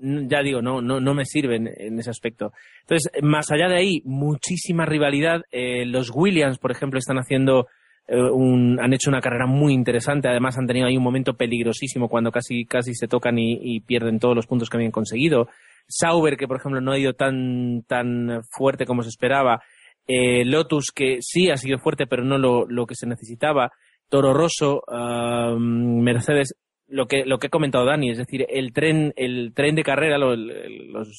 Ya 0.00 0.42
digo, 0.42 0.62
no, 0.62 0.80
no, 0.80 1.00
no 1.00 1.14
me 1.14 1.24
sirven 1.24 1.68
en 1.76 1.98
ese 1.98 2.10
aspecto. 2.10 2.52
Entonces, 2.82 3.10
más 3.22 3.50
allá 3.50 3.68
de 3.68 3.76
ahí, 3.76 4.02
muchísima 4.04 4.86
rivalidad. 4.86 5.42
Eh, 5.50 5.84
los 5.86 6.10
Williams, 6.14 6.58
por 6.58 6.70
ejemplo, 6.70 6.98
están 6.98 7.18
haciendo 7.18 7.66
eh, 8.06 8.16
un, 8.16 8.78
han 8.80 8.92
hecho 8.92 9.10
una 9.10 9.20
carrera 9.20 9.46
muy 9.46 9.72
interesante. 9.72 10.28
Además, 10.28 10.56
han 10.58 10.66
tenido 10.66 10.86
ahí 10.86 10.96
un 10.96 11.02
momento 11.02 11.34
peligrosísimo 11.34 12.08
cuando 12.08 12.30
casi, 12.30 12.64
casi 12.64 12.94
se 12.94 13.08
tocan 13.08 13.38
y, 13.38 13.58
y 13.60 13.80
pierden 13.80 14.18
todos 14.18 14.36
los 14.36 14.46
puntos 14.46 14.70
que 14.70 14.76
habían 14.76 14.92
conseguido. 14.92 15.48
Sauber, 15.88 16.36
que 16.36 16.46
por 16.46 16.58
ejemplo 16.58 16.80
no 16.80 16.92
ha 16.92 16.98
ido 16.98 17.14
tan, 17.14 17.82
tan 17.86 18.42
fuerte 18.50 18.86
como 18.86 19.02
se 19.02 19.08
esperaba. 19.08 19.62
Eh, 20.06 20.44
Lotus, 20.44 20.90
que 20.94 21.18
sí 21.20 21.50
ha 21.50 21.56
sido 21.56 21.78
fuerte, 21.78 22.06
pero 22.06 22.24
no 22.24 22.38
lo, 22.38 22.66
lo 22.66 22.86
que 22.86 22.94
se 22.94 23.06
necesitaba. 23.06 23.72
Toro 24.08 24.32
Rosso, 24.32 24.82
ah, 24.88 25.54
Mercedes, 25.58 26.54
lo 26.88 27.06
que, 27.06 27.24
lo 27.26 27.38
que 27.38 27.48
ha 27.48 27.50
comentado 27.50 27.84
Dani, 27.84 28.10
es 28.10 28.18
decir, 28.18 28.46
el 28.48 28.72
tren, 28.72 29.12
el 29.16 29.52
tren 29.54 29.74
de 29.74 29.82
carrera, 29.82 30.18
los 30.18 30.38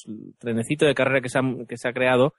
el 0.06 0.34
trenecito 0.38 0.84
de 0.86 0.94
carrera 0.94 1.20
que 1.20 1.28
se, 1.28 1.38
han- 1.38 1.66
que 1.66 1.76
se 1.76 1.88
ha 1.88 1.92
creado, 1.92 2.34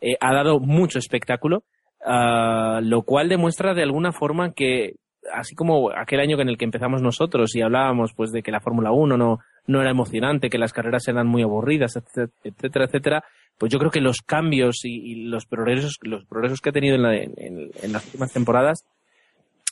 eh, 0.00 0.16
ha 0.20 0.32
dado 0.34 0.60
mucho 0.60 0.98
espectáculo, 0.98 1.64
ah, 2.04 2.80
lo 2.82 3.02
cual 3.02 3.28
demuestra 3.28 3.74
de 3.74 3.82
alguna 3.82 4.12
forma 4.12 4.52
que, 4.52 4.94
así 5.32 5.54
como 5.54 5.90
aquel 5.90 6.20
año 6.20 6.40
en 6.40 6.48
el 6.48 6.58
que 6.58 6.64
empezamos 6.64 7.02
nosotros 7.02 7.54
y 7.56 7.62
hablábamos 7.62 8.12
pues 8.14 8.30
de 8.32 8.42
que 8.42 8.52
la 8.52 8.60
Fórmula 8.60 8.92
1 8.92 9.16
no, 9.16 9.38
no 9.66 9.80
era 9.80 9.90
emocionante, 9.90 10.50
que 10.50 10.58
las 10.58 10.72
carreras 10.72 11.08
eran 11.08 11.26
muy 11.26 11.42
aburridas, 11.42 11.96
etcétera, 11.96 12.30
etcétera, 12.44 12.84
etcétera, 12.84 13.24
pues 13.58 13.72
yo 13.72 13.78
creo 13.78 13.90
que 13.90 14.00
los 14.00 14.18
cambios 14.20 14.84
y, 14.84 14.94
y 15.12 15.24
los 15.24 15.46
progresos, 15.46 15.96
los 16.02 16.24
progresos 16.26 16.60
que 16.60 16.68
ha 16.68 16.72
tenido 16.72 16.94
en, 16.94 17.02
la- 17.02 17.16
en- 17.16 17.34
en 17.82 17.92
las 17.92 18.04
últimas 18.06 18.32
temporadas 18.32 18.84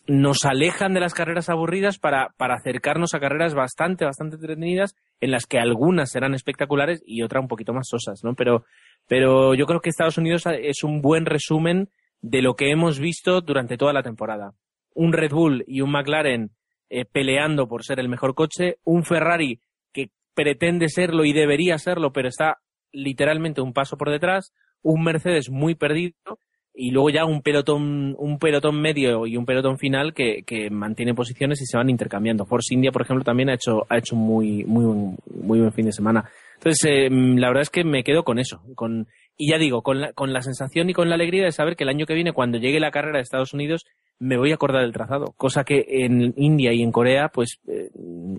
nos 0.07 0.45
alejan 0.45 0.93
de 0.93 1.01
las 1.01 1.15
carreras 1.15 1.49
aburridas 1.49 1.99
para, 1.99 2.29
para 2.37 2.55
acercarnos 2.55 3.15
a 3.15 3.21
carreras 3.21 3.55
bastante, 3.55 4.05
bastante 4.05 4.37
entretenidas, 4.37 4.95
en 5.21 5.31
las 5.31 5.47
que 5.47 5.59
algunas 5.59 6.11
serán 6.11 6.35
espectaculares 6.35 7.03
y 7.07 7.23
otras 7.23 7.43
un 7.43 7.49
poquito 7.49 7.73
más 7.73 7.89
sosas, 7.89 8.23
¿no? 8.23 8.35
Pero, 8.35 8.65
pero 9.09 9.55
yo 9.55 9.67
creo 9.67 9.81
que 9.81 9.89
Estados 9.89 10.19
Unidos 10.19 10.45
es 10.47 10.83
un 10.83 11.01
buen 11.01 11.25
resumen 11.25 11.89
de 12.21 12.43
lo 12.43 12.55
que 12.55 12.71
hemos 12.71 12.99
visto 12.99 13.41
durante 13.41 13.77
toda 13.77 13.93
la 13.93 14.03
temporada. 14.03 14.53
Un 14.95 15.13
Red 15.13 15.33
Bull 15.33 15.65
y 15.67 15.81
un 15.81 15.91
McLaren 15.91 16.51
eh, 16.91 17.05
peleando 17.07 17.67
por 17.67 17.83
ser 17.85 17.99
el 17.99 18.09
mejor 18.09 18.35
coche, 18.35 18.77
un 18.85 19.05
Ferrari 19.05 19.61
que 19.93 20.11
pretende 20.35 20.89
serlo 20.89 21.25
y 21.25 21.33
debería 21.33 21.79
serlo, 21.79 22.13
pero 22.13 22.29
está 22.29 22.59
literalmente 22.93 23.63
un 23.63 23.73
paso 23.73 23.97
por 23.97 24.11
detrás, 24.11 24.53
un 24.83 25.03
Mercedes 25.03 25.51
muy 25.51 25.75
perdido 25.75 26.39
y 26.75 26.91
luego 26.91 27.09
ya 27.11 27.25
un 27.25 27.41
pelotón, 27.43 28.17
un 28.19 28.39
pelotón 28.39 28.81
medio 28.81 29.27
y 29.27 29.37
un 29.37 29.47
pelotón 29.47 29.79
final 29.79 30.13
que, 30.13 30.43
que 30.45 30.71
mantiene 30.71 31.15
posiciones 31.15 31.63
y 31.63 31.67
se 31.67 31.77
van 31.77 31.89
intercambiando. 31.89 32.47
Force 32.47 32.75
India, 32.75 32.91
por 32.91 33.03
ejemplo, 33.03 33.25
también 33.25 33.49
ha 33.51 33.55
hecho, 33.55 33.87
ha 33.89 33.99
hecho 33.99 34.17
muy, 34.17 34.65
muy, 34.65 34.85
buen- 34.85 35.17
muy 35.43 35.61
buen 35.61 35.73
fin 35.73 35.87
de 35.87 35.93
semana. 35.93 36.29
Entonces, 36.57 36.85
eh, 36.85 37.09
la 37.11 37.49
verdad 37.49 37.63
es 37.63 37.71
que 37.71 37.85
me 37.85 38.03
quedo 38.03 38.25
con 38.25 38.39
eso, 38.39 38.61
con, 38.75 39.07
y 39.37 39.51
ya 39.51 39.59
digo, 39.59 39.83
con 39.83 40.01
la, 40.01 40.13
con 40.13 40.33
la 40.33 40.43
sensación 40.43 40.91
y 40.91 40.95
con 40.95 41.09
la 41.09 41.15
alegría 41.15 41.45
de 41.45 41.53
saber 41.53 41.77
que 41.77 41.85
el 41.85 41.91
año 41.91 42.07
que 42.07 42.15
viene, 42.15 42.33
cuando 42.33 42.59
llegue 42.59 42.81
la 42.81 42.91
carrera 42.91 43.19
de 43.19 43.23
Estados 43.23 43.55
Unidos, 43.55 43.85
me 44.19 44.37
voy 44.37 44.51
a 44.53 44.55
acordar 44.55 44.83
del 44.83 44.93
trazado, 44.93 45.35
cosa 45.37 45.65
que 45.65 45.85
en 45.89 46.33
India 46.37 46.73
y 46.73 46.83
en 46.83 46.93
Corea, 46.93 47.29
pues, 47.29 47.61
eh, 47.69 47.91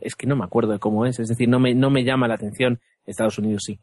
es 0.01 0.15
que 0.15 0.25
no 0.27 0.35
me 0.35 0.43
acuerdo 0.45 0.71
de 0.71 0.79
cómo 0.79 1.05
es, 1.05 1.19
es 1.19 1.27
decir, 1.27 1.47
no 1.49 1.59
me, 1.59 1.73
no 1.75 1.89
me 1.89 2.03
llama 2.03 2.27
la 2.27 2.35
atención, 2.35 2.79
Estados 3.05 3.37
Unidos 3.37 3.63
sí. 3.65 3.79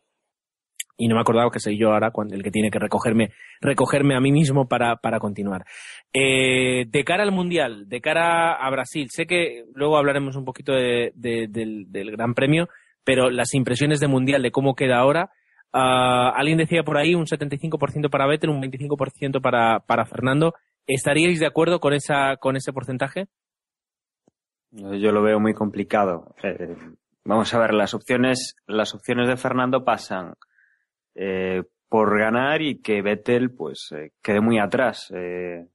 Y 0.96 1.08
no 1.08 1.14
me 1.14 1.20
he 1.20 1.22
acordado 1.22 1.50
que 1.50 1.58
soy 1.58 1.78
yo 1.78 1.92
ahora 1.92 2.12
el 2.30 2.42
que 2.42 2.50
tiene 2.50 2.70
que 2.70 2.78
recogerme, 2.78 3.30
recogerme 3.60 4.14
a 4.14 4.20
mí 4.20 4.30
mismo 4.30 4.68
para, 4.68 4.96
para 4.96 5.18
continuar. 5.18 5.64
Eh, 6.12 6.84
de 6.86 7.04
cara 7.04 7.22
al 7.22 7.32
Mundial, 7.32 7.88
de 7.88 8.00
cara 8.00 8.52
a 8.52 8.70
Brasil, 8.70 9.08
sé 9.10 9.26
que 9.26 9.64
luego 9.74 9.96
hablaremos 9.96 10.36
un 10.36 10.44
poquito 10.44 10.72
de- 10.72 11.12
de- 11.14 11.46
del, 11.48 11.86
del 11.90 12.10
Gran 12.12 12.34
Premio, 12.34 12.68
pero 13.04 13.30
las 13.30 13.54
impresiones 13.54 14.00
de 14.00 14.06
Mundial, 14.08 14.42
de 14.42 14.50
cómo 14.52 14.74
queda 14.74 14.98
ahora, 14.98 15.30
ah, 15.72 16.32
alguien 16.36 16.58
decía 16.58 16.82
por 16.84 16.98
ahí 16.98 17.14
un 17.14 17.26
75% 17.26 18.10
para 18.10 18.26
Vettel, 18.26 18.50
un 18.50 18.60
25% 18.62 19.40
para, 19.40 19.80
para 19.80 20.04
Fernando. 20.04 20.54
¿Estaríais 20.86 21.40
de 21.40 21.46
acuerdo 21.46 21.80
con, 21.80 21.94
esa, 21.94 22.36
con 22.36 22.56
ese 22.56 22.72
porcentaje? 22.72 23.26
Yo 24.70 25.12
lo 25.12 25.22
veo 25.22 25.38
muy 25.38 25.54
complicado. 25.54 26.34
Eh, 26.42 26.76
vamos 27.24 27.52
a 27.54 27.58
ver, 27.58 27.74
las 27.74 27.94
opciones, 27.94 28.56
las 28.66 28.94
opciones 28.94 29.28
de 29.28 29.36
Fernando 29.36 29.84
pasan 29.84 30.34
eh, 31.14 31.62
por 31.88 32.18
ganar 32.18 32.62
y 32.62 32.80
que 32.80 33.02
Vettel 33.02 33.50
pues 33.50 33.92
eh, 33.92 34.12
quede 34.22 34.40
muy 34.40 34.58
atrás. 34.58 35.12
Eh, 35.14 35.66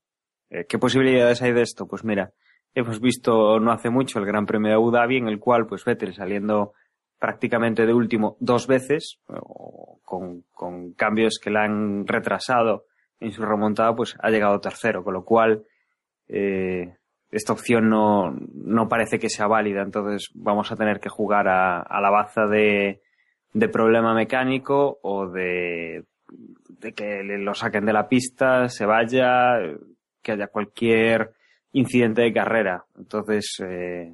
eh, 0.50 0.66
¿Qué 0.68 0.80
posibilidades 0.80 1.42
hay 1.42 1.54
de 1.54 1.62
esto? 1.62 1.88
Pues 1.88 2.04
mira, 2.04 2.32
hemos 2.74 3.00
visto 3.00 3.60
no 3.60 3.72
hace 3.72 3.90
mucho 3.90 4.20
el 4.20 4.26
Gran 4.26 4.46
Premio 4.46 4.70
de 4.70 4.76
Abu 4.76 4.92
Dhabi 4.92 5.18
en 5.18 5.28
el 5.28 5.40
cual 5.40 5.68
pues 5.68 5.86
Vettel 5.86 6.14
saliendo 6.14 6.74
prácticamente 7.20 7.86
de 7.86 7.94
último 7.94 8.38
dos 8.40 8.68
veces, 8.68 9.20
con, 10.04 10.44
con 10.52 10.94
cambios 10.94 11.40
que 11.42 11.50
la 11.50 11.64
han 11.64 12.06
retrasado 12.06 12.86
en 13.20 13.32
su 13.32 13.44
remontada, 13.44 13.96
pues 13.96 14.16
ha 14.20 14.30
llegado 14.30 14.60
tercero, 14.60 15.04
con 15.04 15.14
lo 15.14 15.24
cual 15.26 15.64
eh, 16.28 16.96
esta 17.32 17.54
opción 17.54 17.90
no, 17.90 18.32
no 18.54 18.88
parece 18.88 19.20
que 19.20 19.30
sea 19.30 19.48
válida, 19.48 19.82
entonces 19.82 20.30
vamos 20.36 20.72
a 20.72 20.76
tener 20.76 21.00
que 21.00 21.10
jugar 21.10 21.48
a, 21.48 21.82
a 21.82 22.02
la 22.02 22.10
baza 22.10 22.46
de, 22.46 23.02
de 23.54 23.70
problema 23.70 24.14
mecánico 24.14 25.00
o 25.02 25.28
de, 25.28 26.04
de 26.80 26.94
que 26.94 27.24
le- 27.24 27.38
lo 27.40 27.54
saquen 27.54 27.86
de 27.86 27.94
la 27.94 28.08
pista, 28.10 28.70
se 28.70 28.86
vaya, 28.86 29.58
que 30.22 30.32
haya 30.34 30.48
cualquier 30.48 31.32
incidente 31.72 32.22
de 32.22 32.34
carrera. 32.34 32.86
Entonces, 32.98 33.58
eh, 33.64 34.14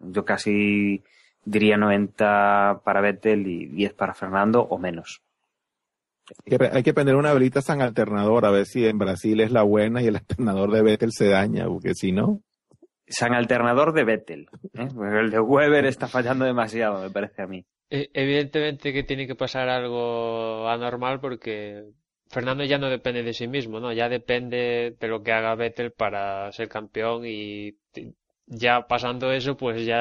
yo 0.00 0.24
casi 0.24 1.02
diría 1.44 1.76
90 1.76 2.80
para 2.84 3.00
Vettel 3.00 3.46
y 3.46 3.66
10 3.66 3.94
para 3.94 4.14
Fernando 4.14 4.62
o 4.62 4.78
menos. 4.78 5.22
Hay 6.48 6.56
que, 6.58 6.64
hay 6.72 6.82
que 6.84 6.94
prender 6.94 7.16
una 7.16 7.32
velita 7.32 7.60
San 7.60 7.82
Alternador 7.82 8.44
a 8.46 8.50
ver 8.50 8.64
si 8.66 8.86
en 8.86 8.98
Brasil 8.98 9.40
es 9.40 9.50
la 9.50 9.62
buena 9.62 10.00
y 10.00 10.06
el 10.06 10.16
alternador 10.16 10.70
de 10.70 10.82
Vettel 10.82 11.10
se 11.12 11.28
daña, 11.28 11.66
porque 11.66 11.94
si 11.94 12.12
no, 12.12 12.40
San 13.08 13.34
alternador 13.34 13.92
de 13.92 14.04
Vettel. 14.04 14.46
¿eh? 14.74 14.86
Porque 14.94 15.18
El 15.18 15.30
de 15.30 15.40
Weber 15.40 15.84
está 15.86 16.06
fallando 16.06 16.44
demasiado, 16.44 17.02
me 17.02 17.10
parece 17.10 17.42
a 17.42 17.46
mí. 17.48 17.64
E- 17.98 18.10
Evidentemente 18.22 18.92
que 18.94 19.06
tiene 19.08 19.26
que 19.28 19.40
pasar 19.44 19.66
algo 19.68 20.04
anormal 20.76 21.16
porque 21.24 21.48
Fernando 22.34 22.62
ya 22.64 22.78
no 22.78 22.88
depende 22.96 23.22
de 23.24 23.34
sí 23.40 23.46
mismo, 23.56 23.76
¿no? 23.80 23.88
Ya 24.00 24.08
depende 24.18 24.60
de 25.00 25.08
lo 25.12 25.22
que 25.24 25.32
haga 25.32 25.54
Vettel 25.60 25.90
para 26.02 26.52
ser 26.56 26.68
campeón 26.76 27.18
y 27.26 27.76
ya 28.46 28.74
pasando 28.92 29.26
eso, 29.32 29.56
pues 29.56 29.76
ya, 29.92 30.00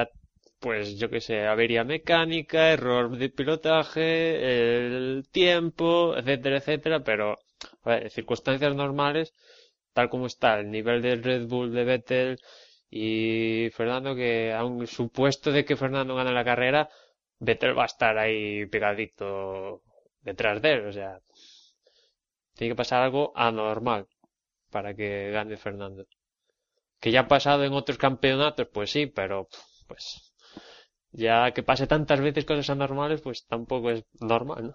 pues 0.59 0.97
yo 0.99 1.09
qué 1.09 1.21
sé, 1.21 1.35
avería 1.47 1.83
mecánica, 1.83 2.71
error 2.71 3.17
de 3.17 3.29
pilotaje, 3.29 4.05
el 4.85 5.25
tiempo, 5.31 6.15
etcétera, 6.17 6.57
etcétera, 6.57 6.97
pero 7.09 7.25
ver, 7.85 8.09
circunstancias 8.11 8.75
normales, 8.75 9.33
tal 9.93 10.09
como 10.09 10.25
está 10.27 10.59
el 10.59 10.71
nivel 10.71 11.01
del 11.01 11.23
Red 11.23 11.47
Bull 11.47 11.71
de 11.73 11.83
Vettel 11.83 12.39
y 12.89 13.69
Fernando, 13.77 14.15
que 14.15 14.53
aun 14.53 14.87
supuesto 14.87 15.51
de 15.51 15.65
que 15.65 15.75
Fernando 15.83 16.15
gane 16.15 16.31
la 16.33 16.43
carrera, 16.51 16.89
Vettel 17.39 17.77
va 17.77 17.83
a 17.83 17.85
estar 17.85 18.17
ahí 18.17 18.65
pegadito 18.65 19.81
detrás 20.21 20.61
de 20.61 20.73
él, 20.73 20.87
o 20.87 20.91
sea, 20.91 21.19
tiene 22.55 22.73
que 22.73 22.77
pasar 22.77 23.01
algo 23.03 23.31
anormal 23.35 24.07
para 24.69 24.93
que 24.93 25.31
gane 25.31 25.57
Fernando. 25.57 26.05
Que 26.99 27.11
ya 27.11 27.21
ha 27.21 27.27
pasado 27.27 27.63
en 27.63 27.73
otros 27.73 27.97
campeonatos, 27.97 28.67
pues 28.73 28.91
sí, 28.91 29.05
pero 29.07 29.47
pues 29.87 30.33
ya 31.11 31.51
que 31.51 31.63
pase 31.63 31.87
tantas 31.87 32.19
veces 32.21 32.45
cosas 32.45 32.69
anormales, 32.69 33.21
pues 33.21 33.45
tampoco 33.47 33.91
es 33.91 34.03
normal, 34.19 34.67
¿no? 34.67 34.73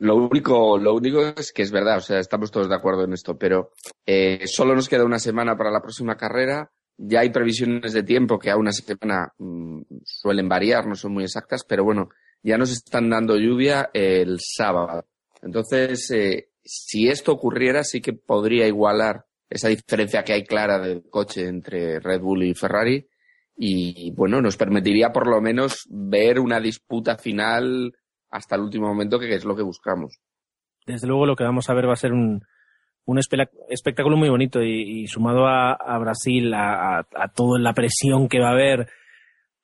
Lo 0.00 0.14
único, 0.14 0.78
lo 0.78 0.94
único 0.94 1.20
es 1.22 1.52
que 1.52 1.62
es 1.62 1.72
verdad, 1.72 1.96
o 1.96 2.00
sea, 2.00 2.20
estamos 2.20 2.52
todos 2.52 2.68
de 2.68 2.74
acuerdo 2.76 3.02
en 3.02 3.14
esto, 3.14 3.36
pero 3.36 3.72
eh, 4.06 4.46
solo 4.46 4.76
nos 4.76 4.88
queda 4.88 5.04
una 5.04 5.18
semana 5.18 5.56
para 5.56 5.72
la 5.72 5.80
próxima 5.80 6.16
carrera. 6.16 6.70
Ya 6.98 7.20
hay 7.20 7.30
previsiones 7.30 7.92
de 7.92 8.02
tiempo 8.02 8.38
que 8.38 8.50
a 8.50 8.56
una 8.56 8.72
semana 8.72 9.32
mm, 9.38 9.82
suelen 10.04 10.48
variar, 10.48 10.86
no 10.86 10.96
son 10.96 11.12
muy 11.12 11.24
exactas, 11.24 11.64
pero 11.64 11.84
bueno, 11.84 12.10
ya 12.42 12.58
nos 12.58 12.72
están 12.72 13.08
dando 13.08 13.36
lluvia 13.36 13.90
el 13.94 14.38
sábado. 14.40 15.06
Entonces, 15.40 16.10
eh, 16.10 16.50
si 16.64 17.08
esto 17.08 17.32
ocurriera, 17.32 17.84
sí 17.84 18.00
que 18.00 18.12
podría 18.12 18.66
igualar 18.66 19.24
esa 19.48 19.68
diferencia 19.68 20.24
que 20.24 20.32
hay 20.32 20.44
clara 20.44 20.78
del 20.78 21.08
coche 21.08 21.46
entre 21.46 22.00
Red 22.00 22.20
Bull 22.20 22.42
y 22.42 22.54
Ferrari. 22.54 23.08
Y 23.56 24.12
bueno, 24.12 24.40
nos 24.40 24.56
permitiría 24.56 25.12
por 25.12 25.28
lo 25.28 25.40
menos 25.40 25.86
ver 25.88 26.38
una 26.38 26.60
disputa 26.60 27.16
final 27.16 27.92
hasta 28.30 28.56
el 28.56 28.62
último 28.62 28.88
momento, 28.88 29.18
que 29.18 29.34
es 29.34 29.44
lo 29.44 29.56
que 29.56 29.62
buscamos. 29.62 30.18
Desde 30.86 31.06
luego 31.06 31.26
lo 31.26 31.36
que 31.36 31.44
vamos 31.44 31.68
a 31.70 31.74
ver 31.74 31.88
va 31.88 31.94
a 31.94 31.96
ser 31.96 32.12
un, 32.12 32.42
un 33.08 33.18
espectáculo 33.18 34.18
muy 34.18 34.28
bonito 34.28 34.62
y, 34.62 35.06
sumado 35.06 35.46
a, 35.46 35.98
Brasil, 35.98 36.52
a, 36.52 36.98
a, 36.98 37.28
toda 37.34 37.58
la 37.58 37.72
presión 37.72 38.28
que 38.28 38.38
va 38.38 38.48
a 38.48 38.52
haber 38.52 38.86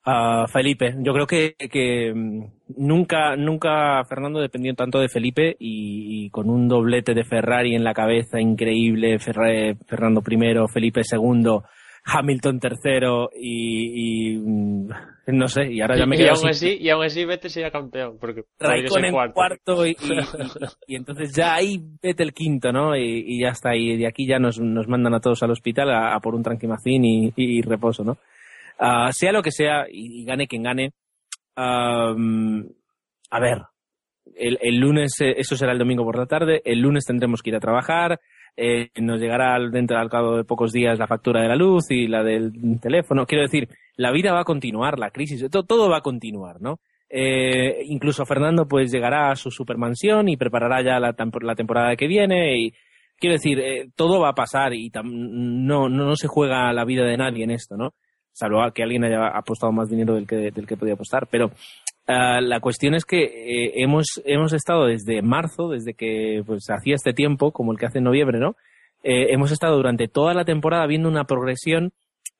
a 0.03 0.47
Felipe. 0.49 0.95
Yo 1.01 1.13
creo 1.13 1.27
que, 1.27 1.55
que 1.71 2.11
mm, 2.15 2.45
nunca, 2.79 3.37
nunca 3.37 4.03
Fernando 4.09 4.41
dependió 4.41 4.75
tanto 4.75 4.99
de 4.99 5.11
Felipe 5.11 5.57
y, 5.59 6.31
con 6.31 6.49
un 6.49 6.69
doblete 6.69 7.13
de 7.13 7.25
Ferrari 7.25 7.75
en 7.75 7.85
la 7.85 7.93
cabeza 7.93 8.41
increíble, 8.41 9.19
Fernando 9.19 10.23
primero, 10.23 10.67
Felipe 10.67 11.05
segundo, 11.05 11.65
Hamilton 12.07 12.61
tercero 12.61 13.29
y, 13.39 14.39
mm, 14.39 14.89
no 15.27 15.49
sé, 15.49 15.73
y 15.73 15.81
ahora 15.81 15.97
ya 15.97 16.07
me 16.07 16.17
quedo 16.17 16.27
y 16.27 16.31
aún 16.31 16.49
así, 16.49 16.77
y 16.79 16.91
aún 16.91 17.05
así 17.05 17.25
Vettel 17.25 17.51
sería 17.51 17.71
campeón, 17.71 18.19
porque 18.21 18.45
Raikkonen 18.59 19.15
en 19.15 19.33
cuarto, 19.33 19.87
y, 19.87 19.97
y, 20.87 20.97
entonces 20.97 21.35
ya 21.35 21.55
ahí 21.55 21.81
vete 22.03 22.23
el 22.23 22.33
quinto, 22.33 22.73
¿no? 22.73 22.97
Y, 22.97 23.41
ya 23.41 23.49
está, 23.49 23.75
y 23.75 23.97
de 23.97 24.07
aquí 24.07 24.27
ya 24.27 24.39
nos, 24.39 24.61
nos 24.61 24.87
mandan 24.89 25.15
a 25.15 25.21
todos 25.21 25.43
al 25.43 25.51
hospital 25.51 25.91
a, 25.91 26.19
por 26.21 26.35
un 26.35 26.43
tranquimacín 26.43 27.33
y, 27.37 27.63
reposo, 27.63 28.05
¿no? 28.05 28.19
Ah, 28.79 29.11
sea 29.13 29.33
lo 29.33 29.43
que 29.43 29.51
sea, 29.51 29.87
y, 29.91 30.25
gane 30.25 30.47
quien 30.47 30.63
gane, 30.63 30.93
a 31.57 32.15
ver, 33.41 33.63
el, 34.37 34.59
el 34.61 34.77
lunes, 34.79 35.21
eh, 35.21 35.35
eso 35.37 35.57
será 35.57 35.73
el 35.73 35.79
domingo 35.79 36.05
por 36.05 36.19
la 36.19 36.27
tarde, 36.27 36.61
el 36.65 36.81
lunes 36.81 37.05
tendremos 37.05 37.43
que 37.43 37.51
ir 37.51 37.57
a 37.57 37.61
trabajar, 37.61 38.21
eh, 38.57 38.91
nos 39.01 39.21
llegará 39.21 39.59
dentro 39.71 39.99
al 39.99 40.11
cabo 40.11 40.37
de 40.37 40.45
pocos 40.45 40.73
días 40.73 40.99
la 40.99 41.09
factura 41.09 41.43
de 41.43 41.49
la 41.49 41.57
luz 41.57 41.91
y 41.91 42.07
la 42.07 42.23
del 42.23 42.53
teléfono. 42.81 43.27
Quiero 43.27 43.43
decir, 43.43 43.69
la 43.97 44.11
vida 44.11 44.33
va 44.33 44.41
a 44.41 44.45
continuar, 44.45 44.99
la 44.99 45.11
crisis, 45.11 45.45
todo, 45.51 45.89
va 45.89 45.99
a 45.99 46.03
continuar, 46.03 46.61
¿no? 46.61 46.81
Eh, 47.09 47.83
incluso 47.87 48.25
Fernando 48.27 48.67
pues 48.67 48.91
llegará 48.91 49.31
a 49.31 49.37
su 49.37 49.51
supermansión 49.51 50.29
y 50.29 50.37
preparará 50.37 50.83
ya 50.83 50.99
la, 50.99 51.13
temporada 51.13 51.95
que 51.97 52.09
viene 52.09 52.59
y 52.59 52.75
quiero 53.17 53.35
decir, 53.35 53.61
eh, 53.61 53.89
todo 53.95 54.21
va 54.21 54.31
a 54.31 54.35
pasar 54.35 54.75
y 54.75 54.91
no, 55.05 55.89
no, 55.89 56.17
se 56.17 56.27
juega 56.27 56.73
la 56.73 56.85
vida 56.85 57.05
de 57.05 57.17
nadie 57.17 57.45
en 57.45 57.51
esto, 57.51 57.77
¿no? 57.77 57.95
Salvo 58.33 58.61
que 58.73 58.83
alguien 58.83 59.05
haya 59.05 59.29
apostado 59.29 59.73
más 59.73 59.89
dinero 59.89 60.15
del 60.15 60.27
que, 60.27 60.51
del 60.51 60.67
que 60.67 60.77
podía 60.77 60.95
apostar, 60.95 61.29
pero 61.31 61.53
Uh, 62.07 62.43
la 62.43 62.61
cuestión 62.61 62.95
es 62.95 63.07
que 63.07 63.23
eh, 63.23 63.73
hemos, 63.77 64.21
hemos 64.27 64.53
estado 64.53 64.85
desde 64.85 65.23
marzo, 65.23 65.71
desde 65.71 65.95
que 65.95 66.43
pues 66.45 66.67
hacía 66.69 66.97
este 66.97 67.15
tiempo, 67.15 67.51
como 67.51 67.73
el 67.73 67.79
que 67.79 67.87
hace 67.87 67.99
en 67.99 68.05
noviembre, 68.05 68.39
¿no? 68.39 68.57
Eh, 69.03 69.33
hemos 69.33 69.53
estado 69.53 69.77
durante 69.77 70.07
toda 70.07 70.35
la 70.35 70.45
temporada 70.45 70.87
viendo 70.87 71.09
una 71.09 71.25
progresión 71.25 71.93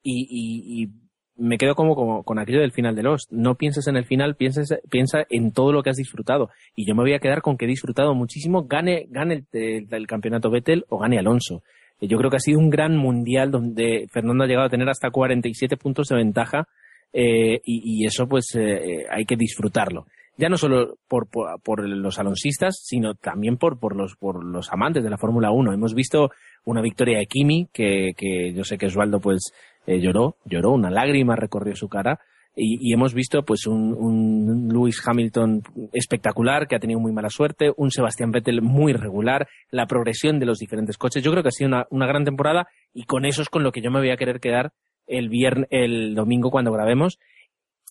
y, 0.03 0.27
y, 0.29 0.83
y 0.83 0.89
me 1.37 1.57
quedo 1.57 1.75
como, 1.75 2.23
con 2.23 2.39
aquello 2.39 2.61
del 2.61 2.71
final 2.71 2.95
de 2.95 3.03
los. 3.03 3.27
No 3.31 3.55
pienses 3.55 3.87
en 3.87 3.97
el 3.97 4.05
final, 4.05 4.35
pienses, 4.35 4.73
piensa 4.89 5.25
en 5.29 5.51
todo 5.51 5.71
lo 5.71 5.83
que 5.83 5.89
has 5.89 5.97
disfrutado. 5.97 6.49
Y 6.75 6.87
yo 6.87 6.95
me 6.95 7.03
voy 7.03 7.13
a 7.13 7.19
quedar 7.19 7.41
con 7.41 7.57
que 7.57 7.65
he 7.65 7.67
disfrutado 7.67 8.13
muchísimo, 8.15 8.63
gane, 8.63 9.07
gane 9.09 9.45
el, 9.51 10.07
campeonato 10.07 10.49
Vettel 10.49 10.85
o 10.89 10.99
gane 10.99 11.19
Alonso. 11.19 11.63
Eh, 11.99 12.07
yo 12.07 12.17
creo 12.17 12.29
que 12.29 12.37
ha 12.37 12.41
sido 12.41 12.59
un 12.59 12.69
gran 12.69 12.95
mundial 12.95 13.51
donde 13.51 14.07
Fernando 14.11 14.43
ha 14.43 14.47
llegado 14.47 14.67
a 14.67 14.71
tener 14.71 14.89
hasta 14.89 15.11
47 15.11 15.77
puntos 15.77 16.07
de 16.07 16.15
ventaja 16.15 16.67
eh, 17.13 17.61
y, 17.63 18.05
eso 18.05 18.27
pues 18.27 18.47
eh, 18.55 19.05
hay 19.09 19.25
que 19.25 19.35
disfrutarlo. 19.35 20.05
Ya 20.37 20.49
no 20.49 20.57
solo 20.57 20.97
por, 21.07 21.29
por, 21.29 21.87
los 21.87 22.19
alonsistas, 22.19 22.81
sino 22.83 23.13
también 23.13 23.55
por, 23.55 23.79
por, 23.79 23.95
los, 23.95 24.17
por 24.17 24.43
los 24.43 24.69
amantes 24.69 25.01
de 25.01 25.09
la 25.09 25.17
Fórmula 25.17 25.49
1. 25.51 25.71
Hemos 25.71 25.93
visto 25.93 26.29
una 26.65 26.81
victoria 26.81 27.19
de 27.19 27.25
Kimi, 27.25 27.69
que, 27.71 28.11
que 28.17 28.53
yo 28.53 28.65
sé 28.65 28.77
que 28.77 28.87
Osvaldo 28.87 29.21
pues 29.21 29.53
lloró, 29.87 30.37
lloró, 30.45 30.71
una 30.71 30.89
lágrima 30.89 31.35
recorrió 31.35 31.75
su 31.75 31.87
cara. 31.87 32.19
Y, 32.57 32.89
y, 32.89 32.93
hemos 32.93 33.13
visto 33.13 33.43
pues 33.43 33.67
un, 33.67 33.93
un, 33.93 34.69
Lewis 34.69 35.01
Hamilton 35.05 35.61
espectacular 35.91 36.67
que 36.67 36.77
ha 36.77 36.79
tenido 36.79 37.01
muy 37.01 37.11
mala 37.11 37.29
suerte, 37.29 37.73
un 37.75 37.91
Sebastián 37.91 38.31
Vettel 38.31 38.61
muy 38.61 38.93
regular, 38.93 39.49
la 39.71 39.87
progresión 39.87 40.39
de 40.39 40.45
los 40.45 40.59
diferentes 40.59 40.97
coches. 40.97 41.21
Yo 41.21 41.31
creo 41.31 41.43
que 41.43 41.49
ha 41.49 41.51
sido 41.51 41.67
una, 41.67 41.85
una 41.89 42.07
gran 42.07 42.23
temporada 42.23 42.67
y 42.93 43.03
con 43.03 43.25
eso 43.25 43.41
es 43.41 43.49
con 43.49 43.63
lo 43.63 43.73
que 43.73 43.81
yo 43.81 43.91
me 43.91 43.99
voy 43.99 44.09
a 44.09 44.15
querer 44.15 44.39
quedar 44.39 44.71
el 45.05 45.27
viernes, 45.27 45.67
el 45.69 46.15
domingo 46.15 46.49
cuando 46.49 46.71
grabemos. 46.71 47.19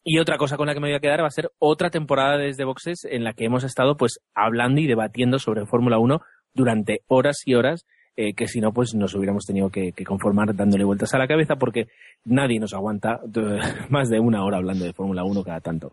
Y 0.02 0.18
otra 0.18 0.36
cosa 0.36 0.56
con 0.56 0.66
la 0.66 0.74
que 0.74 0.80
me 0.80 0.88
voy 0.88 0.96
a 0.96 1.00
quedar 1.00 1.22
va 1.22 1.28
a 1.28 1.30
ser 1.30 1.50
otra 1.58 1.90
temporada 1.90 2.36
desde 2.36 2.64
Boxes 2.64 3.04
en 3.04 3.24
la 3.24 3.32
que 3.32 3.46
hemos 3.46 3.64
estado 3.64 3.96
pues 3.96 4.20
hablando 4.34 4.80
y 4.80 4.86
debatiendo 4.86 5.38
sobre 5.38 5.64
Fórmula 5.64 5.98
1 5.98 6.20
durante 6.52 7.00
horas 7.06 7.42
y 7.46 7.54
horas, 7.54 7.86
eh, 8.16 8.34
que 8.34 8.46
si 8.46 8.60
no 8.60 8.72
pues 8.72 8.94
nos 8.94 9.14
hubiéramos 9.14 9.44
tenido 9.44 9.70
que, 9.70 9.92
conformar 10.04 10.54
dándole 10.54 10.84
vueltas 10.84 11.14
a 11.14 11.18
la 11.18 11.26
cabeza 11.26 11.56
porque 11.56 11.88
nadie 12.24 12.60
nos 12.60 12.74
aguanta 12.74 13.20
más 13.90 14.08
de 14.08 14.20
una 14.20 14.44
hora 14.44 14.58
hablando 14.58 14.84
de 14.84 14.92
Fórmula 14.92 15.24
1 15.24 15.42
cada 15.42 15.60
tanto. 15.60 15.92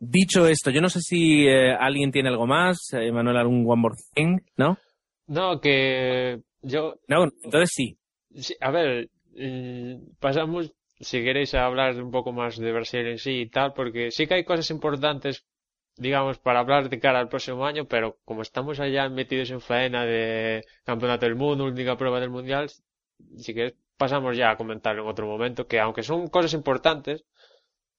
Dicho 0.00 0.46
esto, 0.46 0.70
yo 0.70 0.80
no 0.80 0.88
sé 0.88 1.00
si 1.00 1.48
eh, 1.48 1.72
alguien 1.72 2.12
tiene 2.12 2.28
algo 2.28 2.46
más, 2.46 2.92
eh, 2.92 3.10
Manuel, 3.10 3.36
algún 3.36 3.64
one 3.68 3.82
more 3.82 3.96
thing, 4.14 4.38
¿no? 4.56 4.78
No, 5.26 5.60
que 5.60 6.40
yo... 6.62 6.94
No, 7.08 7.24
entonces 7.42 7.70
sí. 7.74 7.98
sí 8.32 8.54
a 8.60 8.70
ver, 8.70 9.10
eh, 9.36 9.98
pasamos, 10.20 10.72
si 11.00 11.22
queréis, 11.24 11.54
a 11.54 11.64
hablar 11.64 12.00
un 12.00 12.12
poco 12.12 12.32
más 12.32 12.58
de 12.58 12.72
Brasil 12.72 13.06
en 13.06 13.18
sí 13.18 13.40
y 13.40 13.48
tal, 13.48 13.72
porque 13.72 14.12
sí 14.12 14.28
que 14.28 14.34
hay 14.34 14.44
cosas 14.44 14.70
importantes, 14.70 15.44
digamos, 15.98 16.38
para 16.38 16.60
hablar 16.60 16.88
de 16.88 16.98
cara 16.98 17.18
al 17.18 17.28
próximo 17.28 17.66
año, 17.66 17.86
pero 17.86 18.18
como 18.24 18.42
estamos 18.42 18.80
allá 18.80 19.08
metidos 19.08 19.50
en 19.50 19.60
faena 19.60 20.04
de 20.04 20.64
Campeonato 20.84 21.26
del 21.26 21.34
Mundo, 21.34 21.64
última 21.64 21.96
prueba 21.96 22.20
del 22.20 22.30
Mundial, 22.30 22.70
si 23.36 23.54
que 23.54 23.74
pasamos 23.96 24.36
ya 24.36 24.50
a 24.50 24.56
comentarlo 24.56 25.02
en 25.02 25.08
otro 25.08 25.26
momento, 25.26 25.66
que 25.66 25.80
aunque 25.80 26.02
son 26.02 26.28
cosas 26.28 26.54
importantes, 26.54 27.24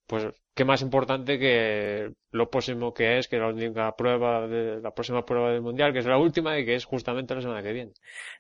pues 0.07 0.27
qué 0.55 0.65
más 0.65 0.81
importante 0.81 1.37
que 1.37 2.11
lo 2.31 2.49
próximo 2.49 2.93
que 2.93 3.19
es, 3.19 3.27
que 3.27 3.37
la 3.37 3.49
única 3.49 3.95
prueba 3.95 4.47
de 4.47 4.81
la 4.81 4.91
próxima 4.91 5.23
prueba 5.23 5.51
del 5.51 5.61
mundial, 5.61 5.93
que 5.93 5.99
es 5.99 6.05
la 6.05 6.17
última 6.17 6.57
y 6.57 6.65
que 6.65 6.75
es 6.75 6.85
justamente 6.85 7.35
la 7.35 7.41
semana 7.41 7.61
que 7.61 7.73
viene. 7.73 7.91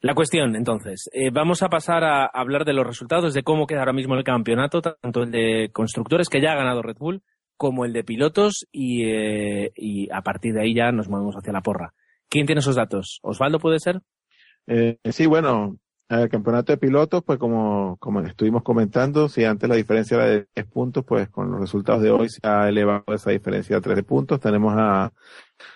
La 0.01 0.15
cuestión, 0.15 0.55
entonces, 0.55 1.09
eh, 1.13 1.29
vamos 1.31 1.61
a 1.61 1.69
pasar 1.69 2.03
a 2.03 2.25
hablar 2.25 2.65
de 2.65 2.73
los 2.73 2.87
resultados 2.87 3.33
de 3.33 3.43
cómo 3.43 3.67
queda 3.67 3.79
ahora 3.79 3.93
mismo 3.93 4.15
el 4.15 4.23
campeonato, 4.23 4.81
tanto 4.81 5.23
el 5.23 5.31
de 5.31 5.69
constructores 5.71 6.27
que 6.27 6.41
ya 6.41 6.53
ha 6.53 6.57
ganado 6.57 6.81
Red 6.81 6.97
Bull, 6.97 7.21
como 7.59 7.83
el 7.83 7.91
de 7.91 8.05
pilotos 8.05 8.65
y, 8.71 9.03
eh, 9.03 9.73
y 9.75 10.09
a 10.13 10.21
partir 10.21 10.53
de 10.53 10.61
ahí 10.61 10.73
ya 10.73 10.93
nos 10.93 11.09
movemos 11.09 11.35
hacia 11.35 11.51
la 11.51 11.61
porra. 11.61 11.93
¿Quién 12.29 12.45
tiene 12.45 12.59
esos 12.59 12.77
datos? 12.77 13.19
¿Osvaldo 13.21 13.59
puede 13.59 13.79
ser? 13.81 13.99
Eh, 14.65 14.97
sí, 15.11 15.25
bueno, 15.25 15.75
el 16.07 16.29
campeonato 16.29 16.71
de 16.71 16.77
pilotos, 16.77 17.21
pues 17.21 17.37
como, 17.37 17.97
como 17.99 18.21
estuvimos 18.21 18.63
comentando, 18.63 19.27
si 19.27 19.43
antes 19.43 19.67
la 19.67 19.75
diferencia 19.75 20.15
era 20.15 20.25
de 20.25 20.47
10 20.55 20.67
puntos, 20.67 21.03
pues 21.03 21.27
con 21.27 21.51
los 21.51 21.59
resultados 21.59 22.01
de 22.01 22.11
hoy 22.11 22.29
se 22.29 22.39
ha 22.47 22.69
elevado 22.69 23.03
esa 23.13 23.31
diferencia 23.31 23.75
a 23.75 23.81
13 23.81 24.03
puntos. 24.03 24.39
Tenemos 24.39 24.73
a 24.77 25.11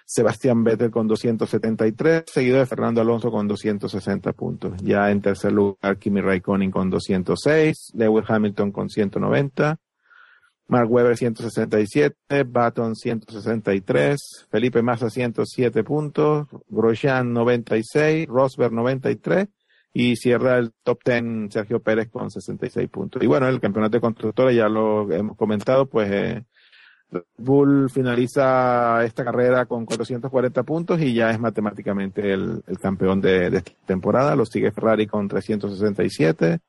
Sebastián 0.05 0.63
Vettel 0.63 0.89
con 0.89 1.05
273, 1.05 2.23
seguido 2.27 2.59
de 2.59 2.65
Fernando 2.65 3.01
Alonso 3.01 3.29
con 3.29 3.45
260 3.45 4.31
puntos. 4.31 4.81
Ya 4.81 5.11
en 5.11 5.21
tercer 5.21 5.51
lugar, 5.51 5.97
Kimi 5.97 6.21
Raikkonen 6.21 6.71
con 6.71 6.89
206, 6.89 7.91
Lewis 7.93 8.23
Hamilton 8.25 8.71
con 8.71 8.89
190, 8.89 9.79
Mark 10.67 10.89
Webber 10.89 11.17
167, 11.17 12.43
Baton 12.45 12.95
163, 12.95 14.47
Felipe 14.49 14.81
Massa 14.81 15.09
107 15.09 15.83
puntos, 15.83 16.47
Grosjean 16.69 17.33
96, 17.33 18.27
Rosberg 18.27 18.73
93, 18.73 19.47
y 19.93 20.15
cierra 20.15 20.57
el 20.57 20.71
top 20.83 20.99
10 21.05 21.53
Sergio 21.53 21.81
Pérez 21.81 22.09
con 22.09 22.31
66 22.31 22.89
puntos. 22.89 23.21
Y 23.21 23.27
bueno, 23.27 23.47
el 23.47 23.59
campeonato 23.59 23.97
de 23.97 24.01
constructores 24.01 24.55
ya 24.55 24.67
lo 24.67 25.11
hemos 25.11 25.37
comentado, 25.37 25.85
pues 25.85 26.09
eh, 26.11 26.43
Bull 27.37 27.89
finaliza 27.89 29.03
esta 29.05 29.23
carrera 29.23 29.65
con 29.65 29.85
440 29.85 30.63
puntos 30.63 30.99
y 31.01 31.13
ya 31.13 31.29
es 31.29 31.39
matemáticamente 31.39 32.33
el, 32.33 32.63
campeón 32.81 33.21
de, 33.21 33.47
esta 33.47 33.71
temporada. 33.85 34.35
Lo 34.35 34.45
sigue 34.45 34.71
Ferrari 34.71 35.05
con 35.05 35.27
367, 35.27 36.59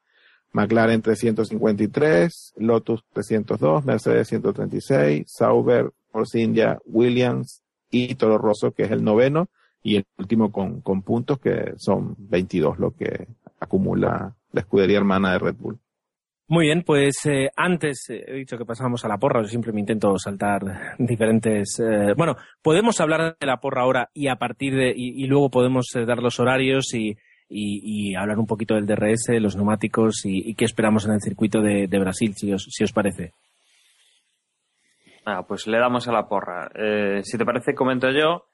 McLaren 0.54 1.02
353, 1.02 2.54
Lotus 2.58 3.04
302, 3.12 3.84
Mercedes 3.84 4.28
136, 4.28 5.26
Sauber, 5.26 5.90
Force 6.10 6.40
India, 6.40 6.78
Williams 6.86 7.62
y 7.90 8.14
Toro 8.14 8.38
Rosso, 8.38 8.72
que 8.72 8.84
es 8.84 8.90
el 8.92 9.02
noveno 9.02 9.48
y 9.82 9.96
el 9.96 10.04
último 10.16 10.52
con, 10.52 10.80
con 10.80 11.02
puntos 11.02 11.40
que 11.40 11.74
son 11.76 12.14
22 12.18 12.78
lo 12.78 12.92
que 12.92 13.26
acumula 13.58 14.36
la 14.52 14.60
escudería 14.60 14.98
hermana 14.98 15.32
de 15.32 15.38
Red 15.40 15.56
Bull. 15.56 15.78
Muy 16.46 16.66
bien, 16.66 16.82
pues 16.82 17.16
eh, 17.24 17.50
antes 17.56 18.08
eh, 18.10 18.22
he 18.26 18.34
dicho 18.34 18.56
que 18.56 18.66
pasábamos 18.66 19.04
a 19.04 19.08
la 19.08 19.18
porra, 19.18 19.42
yo 19.42 19.48
siempre 19.48 19.72
me 19.72 19.80
intento 19.80 20.16
saltar 20.18 20.94
diferentes... 20.98 21.80
Eh, 21.80 22.14
bueno, 22.16 22.36
podemos 22.62 23.00
hablar 23.00 23.36
de 23.40 23.46
la 23.46 23.60
porra 23.60 23.82
ahora 23.82 24.10
y 24.14 24.28
a 24.28 24.36
partir 24.36 24.74
de... 24.76 24.92
y, 24.94 25.26
luego 25.26 25.50
podemos 25.50 25.86
dar 26.06 26.22
los 26.22 26.38
horarios 26.38 26.94
y, 26.94 27.16
y, 27.56 28.14
hablar 28.16 28.38
un 28.38 28.46
poquito 28.46 28.74
del 28.74 28.86
DRS, 28.86 29.40
los 29.40 29.56
neumáticos 29.56 30.22
y, 30.24 30.54
qué 30.54 30.64
esperamos 30.64 31.06
en 31.06 31.12
el 31.12 31.20
circuito 31.20 31.60
de, 31.60 31.98
Brasil, 31.98 32.34
si 32.34 32.52
os, 32.52 32.66
si 32.68 32.84
os 32.84 32.92
parece. 32.92 33.32
Ah, 35.24 35.44
pues 35.46 35.66
le 35.66 35.78
damos 35.78 36.06
a 36.08 36.12
la 36.12 36.28
porra. 36.28 36.70
Eh, 36.74 37.20
si 37.22 37.38
te 37.38 37.44
parece, 37.44 37.74
comento 37.74 38.10
yo. 38.10 38.46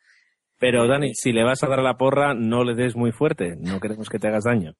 Pero 0.59 0.87
Dani, 0.87 1.15
si 1.15 1.33
le 1.33 1.43
vas 1.43 1.65
a 1.65 1.69
dar 1.69 1.81
a 1.81 1.83
la 1.83 1.97
porra, 1.97 2.35
no 2.35 2.65
le 2.65 2.75
des 2.75 2.95
muy 2.95 3.13
fuerte. 3.13 3.57
No 3.59 3.81
queremos 3.81 4.09
que 4.09 4.19
te 4.19 4.29
hagas 4.29 4.45
daño. 4.45 4.75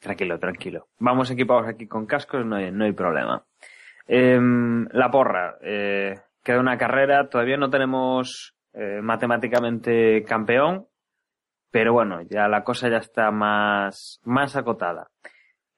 Tranquilo, 0.00 0.38
tranquilo. 0.38 0.88
Vamos 0.98 1.30
equipados 1.30 1.68
aquí 1.68 1.86
con 1.86 2.06
cascos, 2.06 2.44
no 2.44 2.56
hay, 2.56 2.72
no 2.72 2.84
hay 2.84 2.92
problema. 2.92 3.44
Em, 4.06 4.86
la 4.92 5.10
porra. 5.10 5.56
Eh, 5.62 6.14
queda 6.42 6.60
una 6.60 6.76
carrera. 6.76 7.28
Todavía 7.28 7.56
no 7.56 7.70
tenemos 7.70 8.54
eh, 8.74 9.00
matemáticamente 9.02 10.24
campeón. 10.24 10.86
Pero 11.70 11.92
bueno, 11.92 12.22
ya 12.22 12.48
la 12.48 12.64
cosa 12.64 12.88
ya 12.88 12.98
está 12.98 13.30
más, 13.30 14.20
más 14.24 14.56
acotada. 14.56 15.08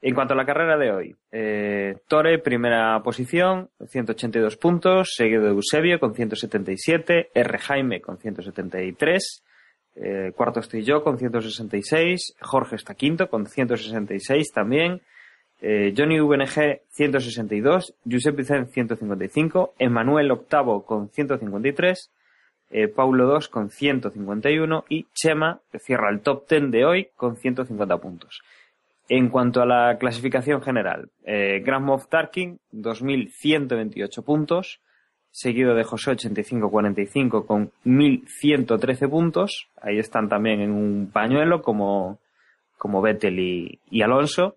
En 0.05 0.14
cuanto 0.16 0.34
a 0.34 0.36
la 0.36 0.45
carrera 0.45 0.76
de 0.76 0.90
hoy, 0.90 1.16
eh, 1.30 1.95
Tore, 2.09 2.40
primera 2.40 3.01
posición, 3.05 3.70
182 3.86 4.57
puntos, 4.57 5.14
seguido 5.14 5.45
de 5.45 5.51
Eusebio 5.51 6.01
con 6.01 6.12
177, 6.12 7.30
R. 7.32 7.59
Jaime 7.59 8.01
con 8.01 8.18
173, 8.18 9.45
eh, 9.95 10.32
cuarto 10.34 10.59
estoy 10.59 10.82
yo 10.82 11.05
con 11.05 11.18
166, 11.18 12.34
Jorge 12.40 12.74
está 12.74 12.95
quinto 12.95 13.28
con 13.28 13.47
166 13.47 14.51
también, 14.53 15.03
eh, 15.61 15.95
Johnny 15.97 16.18
VNG 16.18 16.80
162, 16.90 17.95
Josep 18.05 18.34
Vicente 18.34 18.72
155, 18.72 19.74
Emanuel 19.78 20.32
octavo 20.32 20.84
con 20.84 21.11
153, 21.11 22.11
eh, 22.72 22.88
Paulo 22.88 23.26
2 23.26 23.48
con 23.48 23.70
151 23.70 24.84
y 24.88 25.06
Chema 25.14 25.60
cierra 25.78 26.10
el 26.10 26.20
top 26.20 26.48
10 26.48 26.70
de 26.70 26.84
hoy 26.84 27.08
con 27.16 27.36
150 27.36 27.96
puntos. 27.98 28.42
En 29.08 29.28
cuanto 29.28 29.60
a 29.60 29.66
la 29.66 29.98
clasificación 29.98 30.62
general, 30.62 31.10
eh, 31.24 31.60
Grand 31.64 31.84
Moff 31.84 32.08
Tarkin 32.08 32.58
2.128 32.72 34.24
puntos, 34.24 34.80
seguido 35.30 35.74
de 35.74 35.84
José 35.84 36.12
85-45 36.12 37.46
con 37.46 37.72
1.113 37.84 39.10
puntos. 39.10 39.68
Ahí 39.80 39.98
están 39.98 40.28
también 40.28 40.60
en 40.60 40.70
un 40.70 41.10
pañuelo 41.12 41.62
como, 41.62 42.20
como 42.78 43.02
Vettel 43.02 43.38
y, 43.38 44.02
Alonso. 44.02 44.56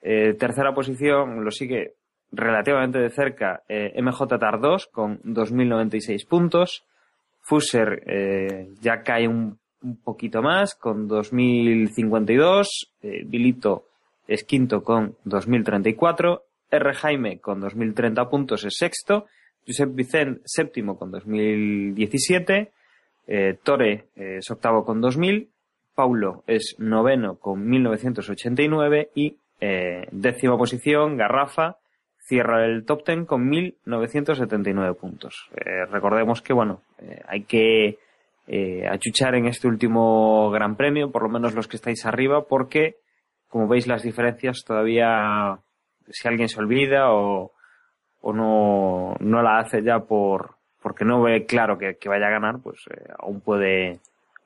Eh, 0.00 0.34
tercera 0.34 0.74
posición 0.74 1.44
lo 1.44 1.50
sigue 1.50 1.94
relativamente 2.32 2.98
de 2.98 3.10
cerca 3.10 3.62
eh, 3.68 4.00
MJ 4.00 4.38
Tar 4.38 4.60
2 4.60 4.86
con 4.86 5.20
2.096 5.22 6.26
puntos. 6.28 6.84
Fusser 7.44 8.02
eh, 8.06 8.70
ya 8.80 9.02
cae 9.02 9.28
un, 9.28 9.58
poquito 10.02 10.40
más 10.40 10.74
con 10.74 11.06
2052. 11.06 12.94
Eh, 13.02 13.54
es 14.26 14.44
quinto 14.44 14.82
con 14.82 15.16
2034. 15.24 16.42
R. 16.70 16.94
Jaime 16.94 17.38
con 17.40 17.60
2030 17.60 18.30
puntos 18.30 18.64
es 18.64 18.76
sexto. 18.78 19.26
Josep 19.66 19.94
Vicent 19.94 20.40
séptimo 20.44 20.98
con 20.98 21.10
2017. 21.10 22.72
Eh, 23.26 23.58
Tore 23.62 24.06
es 24.16 24.50
octavo 24.50 24.84
con 24.84 25.02
2000. 25.02 25.50
Paulo 25.94 26.42
es 26.46 26.76
noveno 26.78 27.36
con 27.36 27.68
1989 27.68 29.10
y 29.14 29.36
eh, 29.60 30.08
décima 30.10 30.58
posición 30.58 31.16
Garrafa 31.16 31.76
cierra 32.24 32.64
el 32.64 32.84
top 32.84 33.04
ten 33.04 33.26
con 33.26 33.50
1.979 33.50 34.96
puntos. 34.96 35.48
Eh, 35.54 35.84
recordemos 35.86 36.40
que, 36.42 36.52
bueno, 36.52 36.80
eh, 36.98 37.20
hay 37.28 37.44
que 37.44 37.98
eh, 38.46 38.86
achuchar 38.88 39.34
en 39.34 39.46
este 39.46 39.68
último 39.68 40.50
Gran 40.50 40.76
Premio, 40.76 41.10
por 41.10 41.22
lo 41.22 41.28
menos 41.28 41.54
los 41.54 41.68
que 41.68 41.76
estáis 41.76 42.04
arriba, 42.06 42.46
porque, 42.46 42.96
como 43.48 43.68
veis, 43.68 43.86
las 43.86 44.02
diferencias 44.02 44.64
todavía, 44.66 45.58
si 46.08 46.26
alguien 46.26 46.48
se 46.48 46.60
olvida 46.60 47.12
o, 47.12 47.52
o 48.22 48.32
no, 48.32 49.16
no 49.20 49.42
la 49.42 49.58
hace 49.58 49.82
ya 49.82 50.00
por 50.00 50.54
porque 50.82 51.06
no 51.06 51.22
ve 51.22 51.46
claro 51.46 51.78
que, 51.78 51.96
que 51.96 52.10
vaya 52.10 52.26
a 52.26 52.32
ganar, 52.32 52.56
pues 52.62 52.76
aún 53.18 53.40
puede, 53.40 54.00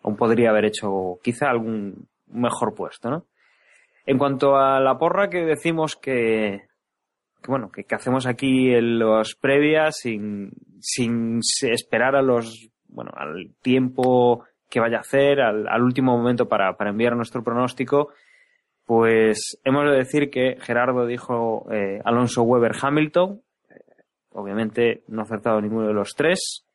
aún 0.05 0.14
podría 0.14 0.51
haber 0.51 0.66
hecho 0.66 1.18
quizá 1.20 1.51
algún 1.51 2.07
mejor 2.29 2.76
puesto, 2.76 3.11
¿no? 3.11 3.24
En 4.07 4.18
cuanto 4.18 4.57
a 4.57 4.79
la 4.79 4.97
porra 4.99 5.29
que 5.29 5.45
decimos 5.45 5.97
que, 5.97 6.68
bueno, 7.49 7.70
que, 7.72 7.84
hacemos 7.94 8.26
aquí 8.26 8.72
en 8.74 8.99
los 8.99 9.34
previas 9.34 9.96
sin, 9.96 10.53
sin 10.80 11.40
esperar 11.62 12.14
a 12.14 12.22
los, 12.22 12.68
bueno, 12.88 13.11
al 13.16 13.55
tiempo 13.62 14.44
que 14.68 14.80
vaya 14.80 14.99
a 14.99 15.01
hacer, 15.01 15.40
al, 15.40 15.82
último 15.82 16.16
momento 16.16 16.46
para, 16.46 16.76
para, 16.76 16.90
enviar 16.90 17.16
nuestro 17.16 17.42
pronóstico, 17.42 18.11
pues 18.84 19.59
hemos 19.64 19.84
de 19.84 19.96
decir 19.96 20.30
que 20.30 20.59
Gerardo 20.61 21.07
dijo 21.07 21.66
eh, 21.72 22.01
Alonso 22.05 22.42
Weber 22.42 22.72
Hamilton, 22.80 23.40
eh, 23.70 23.74
obviamente 24.30 25.03
no 25.09 25.22
ha 25.22 25.24
acertado 25.24 25.61
ninguno 25.61 25.88
de 25.88 25.94
los 25.94 26.14
tres. 26.14 26.66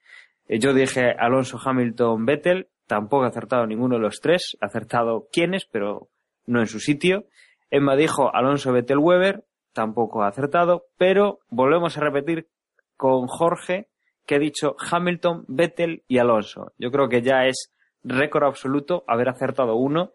Eh, 0.48 0.58
yo 0.58 0.74
dije 0.74 1.12
Alonso 1.12 1.60
Hamilton 1.64 2.26
Vettel, 2.26 2.68
tampoco 2.88 3.26
ha 3.26 3.28
acertado 3.28 3.68
ninguno 3.68 3.96
de 3.96 4.02
los 4.02 4.20
tres, 4.22 4.58
ha 4.60 4.66
acertado 4.66 5.28
quiénes, 5.32 5.66
pero 5.66 6.10
no 6.48 6.60
en 6.62 6.68
su 6.68 6.80
sitio. 6.80 7.26
Emma 7.70 7.96
dijo 7.96 8.34
Alonso 8.36 8.72
Vettel 8.72 8.98
Weber, 8.98 9.44
tampoco 9.74 10.24
ha 10.24 10.28
acertado, 10.28 10.86
pero 10.98 11.40
volvemos 11.50 11.98
a 11.98 12.02
repetir 12.02 12.48
con 12.96 13.28
Jorge 13.28 13.90
que 14.26 14.36
ha 14.36 14.40
dicho 14.40 14.76
Hamilton, 14.92 15.46
Vettel 15.48 16.04
y 16.08 16.18
Alonso. 16.18 16.72
Yo 16.78 16.92
creo 16.92 17.10
que 17.10 17.22
ya 17.22 17.46
es 17.46 17.74
récord 18.04 18.46
absoluto 18.46 19.04
haber 19.08 19.30
acertado 19.30 19.76
uno. 19.76 20.12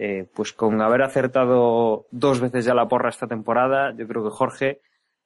Eh, 0.00 0.28
pues 0.32 0.52
con 0.52 0.80
haber 0.80 1.02
acertado 1.02 2.06
dos 2.12 2.40
veces 2.40 2.64
ya 2.64 2.72
la 2.72 2.86
porra 2.86 3.08
esta 3.08 3.26
temporada, 3.26 3.92
yo 3.96 4.06
creo 4.06 4.22
que 4.22 4.30
Jorge, 4.30 4.80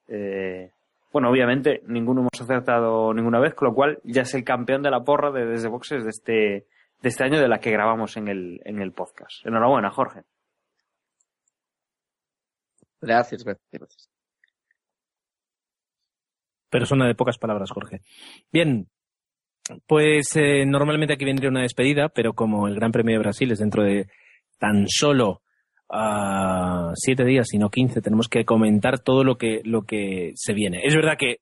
eh, 0.09 0.70
bueno, 1.12 1.28
obviamente 1.28 1.83
ninguno 1.89 2.22
hemos 2.22 2.41
acertado 2.41 3.12
ninguna 3.12 3.39
vez, 3.39 3.53
con 3.53 3.68
lo 3.68 3.74
cual 3.74 3.99
ya 4.03 4.22
es 4.22 4.33
el 4.33 4.45
campeón 4.45 4.83
de 4.83 4.91
la 4.91 5.05
porra 5.05 5.30
de 5.30 5.45
desde 5.45 5.68
boxes 5.68 6.05
de 6.05 6.09
este, 6.09 6.33
de 6.33 7.09
este 7.09 7.22
año 7.22 7.39
de 7.39 7.49
la 7.49 7.59
que 7.59 7.70
grabamos 7.70 8.16
en 8.16 8.28
el, 8.28 8.62
en 8.64 8.80
el 8.80 8.93
podcast. 8.93 9.45
Enhorabuena, 9.45 9.91
Jorge. 9.91 10.22
Gracias, 13.03 13.45
gracias. 13.45 14.09
Persona 16.71 17.07
de 17.07 17.15
pocas 17.15 17.37
palabras, 17.37 17.71
Jorge. 17.71 18.01
Bien, 18.51 18.89
pues 19.87 20.35
eh, 20.37 20.65
normalmente 20.65 21.15
aquí 21.15 21.25
vendría 21.25 21.51
una 21.51 21.63
despedida, 21.63 22.09
pero 22.09 22.33
como 22.33 22.69
el 22.69 22.77
Gran 22.77 22.93
Premio 22.93 23.15
de 23.15 23.19
Brasil 23.19 23.51
es 23.51 23.59
dentro 23.59 23.83
de 23.83 24.07
tan 24.59 24.87
solo 24.89 25.43
uh, 25.91 26.93
siete 26.95 27.25
días, 27.25 27.49
sino 27.49 27.71
quince, 27.71 28.01
tenemos 28.01 28.29
que 28.29 28.45
comentar 28.45 29.01
todo 29.01 29.25
lo 29.25 29.37
que, 29.37 29.61
lo 29.65 29.83
que 29.83 30.33
se 30.37 30.55
viene. 30.55 30.83
Es 30.85 30.95
verdad 30.95 31.19
que 31.19 31.39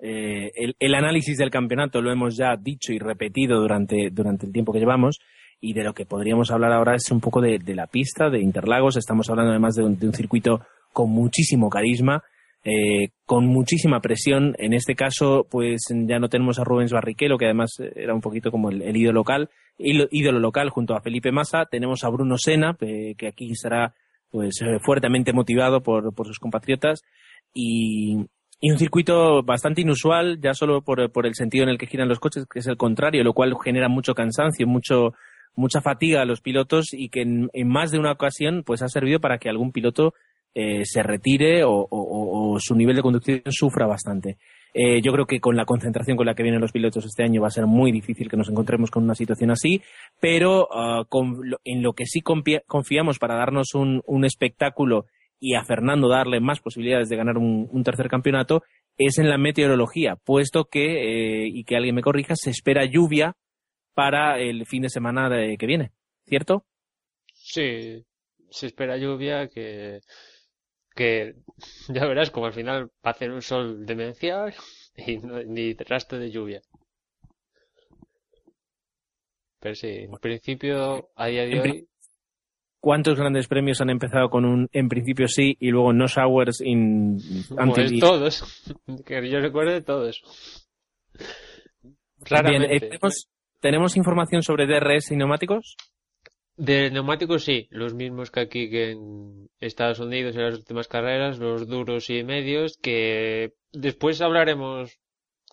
eh, 0.00 0.50
el, 0.54 0.74
el, 0.78 0.94
análisis 0.94 1.36
del 1.36 1.50
campeonato 1.50 2.00
lo 2.00 2.10
hemos 2.10 2.36
ya 2.36 2.56
dicho 2.56 2.92
y 2.92 2.98
repetido 2.98 3.60
durante, 3.60 4.10
durante 4.10 4.46
el 4.46 4.52
tiempo 4.52 4.72
que 4.72 4.78
llevamos, 4.78 5.20
y 5.60 5.72
de 5.74 5.84
lo 5.84 5.92
que 5.92 6.06
podríamos 6.06 6.50
hablar 6.50 6.72
ahora 6.72 6.94
es 6.94 7.10
un 7.10 7.20
poco 7.20 7.40
de, 7.40 7.58
de 7.58 7.74
la 7.74 7.86
pista, 7.86 8.30
de 8.30 8.40
Interlagos. 8.40 8.96
Estamos 8.96 9.28
hablando 9.28 9.50
además 9.50 9.74
de 9.74 9.84
un, 9.84 9.98
de 9.98 10.06
un 10.06 10.14
circuito 10.14 10.60
con 10.92 11.10
muchísimo 11.10 11.68
carisma, 11.70 12.22
eh, 12.64 13.10
con 13.24 13.46
muchísima 13.46 14.00
presión. 14.00 14.54
En 14.58 14.72
este 14.72 14.94
caso, 14.94 15.46
pues 15.50 15.82
ya 15.90 16.18
no 16.18 16.28
tenemos 16.28 16.58
a 16.58 16.64
Rubens 16.64 16.92
Barrichello, 16.92 17.38
que 17.38 17.46
además 17.46 17.70
era 17.94 18.14
un 18.14 18.20
poquito 18.20 18.50
como 18.50 18.70
el, 18.70 18.96
ídolo 18.96 19.20
local, 19.20 19.50
ídolo 19.78 20.40
local 20.40 20.70
junto 20.70 20.94
a 20.94 21.00
Felipe 21.00 21.32
Massa. 21.32 21.66
Tenemos 21.66 22.04
a 22.04 22.10
Bruno 22.10 22.36
Sena, 22.36 22.76
eh, 22.80 23.14
que 23.16 23.28
aquí 23.28 23.50
estará 23.50 23.94
pues 24.30 24.60
eh, 24.60 24.78
fuertemente 24.80 25.32
motivado 25.32 25.82
por, 25.82 26.14
por 26.14 26.26
sus 26.26 26.38
compatriotas. 26.38 27.02
Y, 27.54 28.26
y, 28.60 28.70
un 28.70 28.78
circuito 28.78 29.42
bastante 29.42 29.80
inusual, 29.80 30.38
ya 30.40 30.52
solo 30.52 30.82
por, 30.82 31.10
por 31.10 31.26
el 31.26 31.34
sentido 31.34 31.64
en 31.64 31.70
el 31.70 31.78
que 31.78 31.86
giran 31.86 32.08
los 32.08 32.20
coches, 32.20 32.44
que 32.52 32.58
es 32.58 32.66
el 32.66 32.76
contrario, 32.76 33.24
lo 33.24 33.32
cual 33.32 33.56
genera 33.64 33.88
mucho 33.88 34.14
cansancio, 34.14 34.66
mucho, 34.66 35.14
mucha 35.54 35.80
fatiga 35.80 36.22
a 36.22 36.26
los 36.26 36.40
pilotos 36.40 36.92
y 36.92 37.08
que 37.08 37.22
en, 37.22 37.48
en 37.52 37.68
más 37.68 37.90
de 37.90 37.98
una 37.98 38.12
ocasión 38.12 38.62
pues 38.64 38.82
ha 38.82 38.88
servido 38.88 39.20
para 39.20 39.38
que 39.38 39.48
algún 39.48 39.72
piloto 39.72 40.12
eh, 40.54 40.84
se 40.84 41.02
retire 41.02 41.62
o, 41.64 42.56
su 42.58 42.74
nivel 42.74 42.96
de 42.96 43.02
conducción 43.02 43.42
sufra 43.46 43.86
bastante. 43.86 44.38
Eh, 44.74 45.00
yo 45.00 45.12
creo 45.12 45.26
que 45.26 45.40
con 45.40 45.56
la 45.56 45.64
concentración 45.64 46.16
con 46.16 46.26
la 46.26 46.34
que 46.34 46.42
vienen 46.42 46.60
los 46.60 46.72
pilotos 46.72 47.04
este 47.04 47.24
año 47.24 47.40
va 47.40 47.48
a 47.48 47.52
ser 47.52 47.66
muy 47.66 47.92
difícil 47.92 48.28
que 48.28 48.36
nos 48.36 48.48
encontremos 48.48 48.90
con 48.90 49.04
una 49.04 49.14
situación 49.14 49.50
así, 49.50 49.82
pero 50.20 50.68
ah, 50.72 51.04
en 51.64 51.82
lo 51.82 51.92
que 51.94 52.06
sí 52.06 52.20
confiamos 52.20 53.18
para 53.18 53.36
darnos 53.36 53.74
un, 53.74 54.24
espectáculo 54.24 55.06
y 55.40 55.54
a 55.54 55.64
Fernando 55.64 56.08
darle 56.08 56.40
más 56.40 56.60
posibilidades 56.60 57.08
de 57.08 57.16
ganar 57.16 57.38
un, 57.38 57.82
tercer 57.84 58.08
campeonato 58.08 58.62
es 58.96 59.18
en 59.18 59.28
la 59.28 59.38
meteorología, 59.38 60.16
puesto 60.16 60.64
que, 60.64 61.44
eh, 61.44 61.48
y 61.52 61.64
que 61.64 61.76
alguien 61.76 61.94
me 61.94 62.02
corrija, 62.02 62.34
se 62.34 62.50
espera 62.50 62.84
lluvia 62.84 63.36
para 63.94 64.38
el 64.40 64.66
fin 64.66 64.82
de 64.82 64.90
semana 64.90 65.30
que 65.56 65.66
viene, 65.66 65.92
¿cierto? 66.26 66.64
Sí, 67.32 68.04
se 68.50 68.66
espera 68.66 68.96
lluvia 68.96 69.48
que 69.48 70.00
que 70.98 71.36
ya 71.88 72.06
verás 72.06 72.30
como 72.30 72.46
al 72.46 72.52
final 72.52 72.86
va 73.04 73.10
a 73.10 73.10
hacer 73.10 73.30
un 73.30 73.40
sol 73.40 73.86
demencial 73.86 74.52
y 74.96 75.18
ni 75.18 75.72
rastro 75.74 76.18
de 76.18 76.30
lluvia. 76.30 76.60
Pero 79.60 79.74
sí, 79.74 79.88
en 79.88 80.12
principio, 80.20 81.10
a 81.16 81.26
día 81.26 81.44
de 81.44 81.60
hoy, 81.60 81.88
¿cuántos 82.80 83.18
grandes 83.18 83.48
premios 83.48 83.80
han 83.80 83.90
empezado 83.90 84.30
con 84.30 84.44
un 84.44 84.68
en 84.72 84.88
principio 84.88 85.26
sí 85.26 85.56
y 85.58 85.70
luego 85.70 85.92
no 85.92 86.06
showers 86.06 86.60
in 86.60 87.18
Pues 87.74 87.98
todos. 87.98 88.74
Que 89.04 89.28
yo 89.28 89.40
recuerde 89.40 89.80
todos. 89.82 90.22
Bien, 91.82 91.96
Claramente. 92.22 92.76
eh, 92.76 92.80
¿tenemos, 92.80 93.28
¿tenemos 93.60 93.96
información 93.96 94.42
sobre 94.42 94.66
DRS 94.66 95.10
y 95.10 95.16
neumáticos? 95.16 95.76
De 96.58 96.90
neumáticos 96.90 97.44
sí, 97.44 97.68
los 97.70 97.94
mismos 97.94 98.32
que 98.32 98.40
aquí 98.40 98.68
que 98.68 98.90
en 98.90 99.48
Estados 99.60 100.00
Unidos 100.00 100.34
en 100.34 100.42
las 100.42 100.54
últimas 100.54 100.88
carreras, 100.88 101.38
los 101.38 101.68
duros 101.68 102.10
y 102.10 102.24
medios, 102.24 102.78
que 102.78 103.54
después 103.72 104.20
hablaremos 104.20 104.98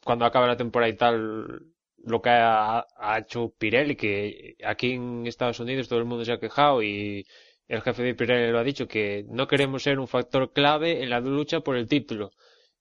cuando 0.03 0.25
acabe 0.25 0.47
la 0.47 0.57
temporada 0.57 0.89
y 0.91 0.97
tal 0.97 1.61
lo 2.03 2.21
que 2.23 2.31
ha, 2.31 2.87
hecho 3.19 3.53
Pirelli, 3.55 3.95
que 3.95 4.55
aquí 4.65 4.93
en 4.93 5.27
Estados 5.27 5.59
Unidos 5.59 5.87
todo 5.87 5.99
el 5.99 6.05
mundo 6.05 6.25
se 6.25 6.33
ha 6.33 6.39
quejado 6.39 6.81
y 6.81 7.27
el 7.67 7.81
jefe 7.83 8.01
de 8.01 8.15
Pirelli 8.15 8.51
lo 8.51 8.57
ha 8.57 8.63
dicho, 8.63 8.87
que 8.87 9.25
no 9.29 9.47
queremos 9.47 9.83
ser 9.83 9.99
un 9.99 10.07
factor 10.07 10.53
clave 10.53 11.03
en 11.03 11.11
la 11.11 11.19
lucha 11.19 11.59
por 11.59 11.77
el 11.77 11.87
título. 11.87 12.31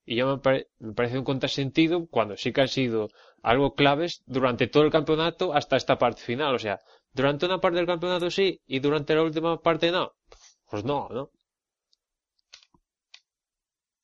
Y 0.07 0.16
yo 0.16 0.41
me 0.41 0.95
parece 0.95 1.18
un 1.18 1.25
contrasentido 1.25 2.07
cuando 2.07 2.39
sí 2.39 2.55
que 2.55 2.62
han 2.62 2.68
sido 2.68 3.11
algo 3.43 3.75
claves 3.75 4.22
durante 4.25 4.66
todo 4.66 4.85
el 4.85 4.91
campeonato 4.91 5.53
hasta 5.53 5.77
esta 5.77 5.99
parte 5.99 6.22
final. 6.22 6.55
O 6.55 6.59
sea, 6.59 6.81
durante 7.15 7.47
una 7.47 7.59
parte 7.59 7.79
del 7.79 7.87
campeonato 7.87 8.31
sí 8.31 8.61
y 8.67 8.81
durante 8.81 9.15
la 9.15 9.23
última 9.23 9.57
parte 9.61 9.91
no. 9.91 10.12
Pues 10.71 10.85
no, 10.85 11.09
¿no? 11.11 11.31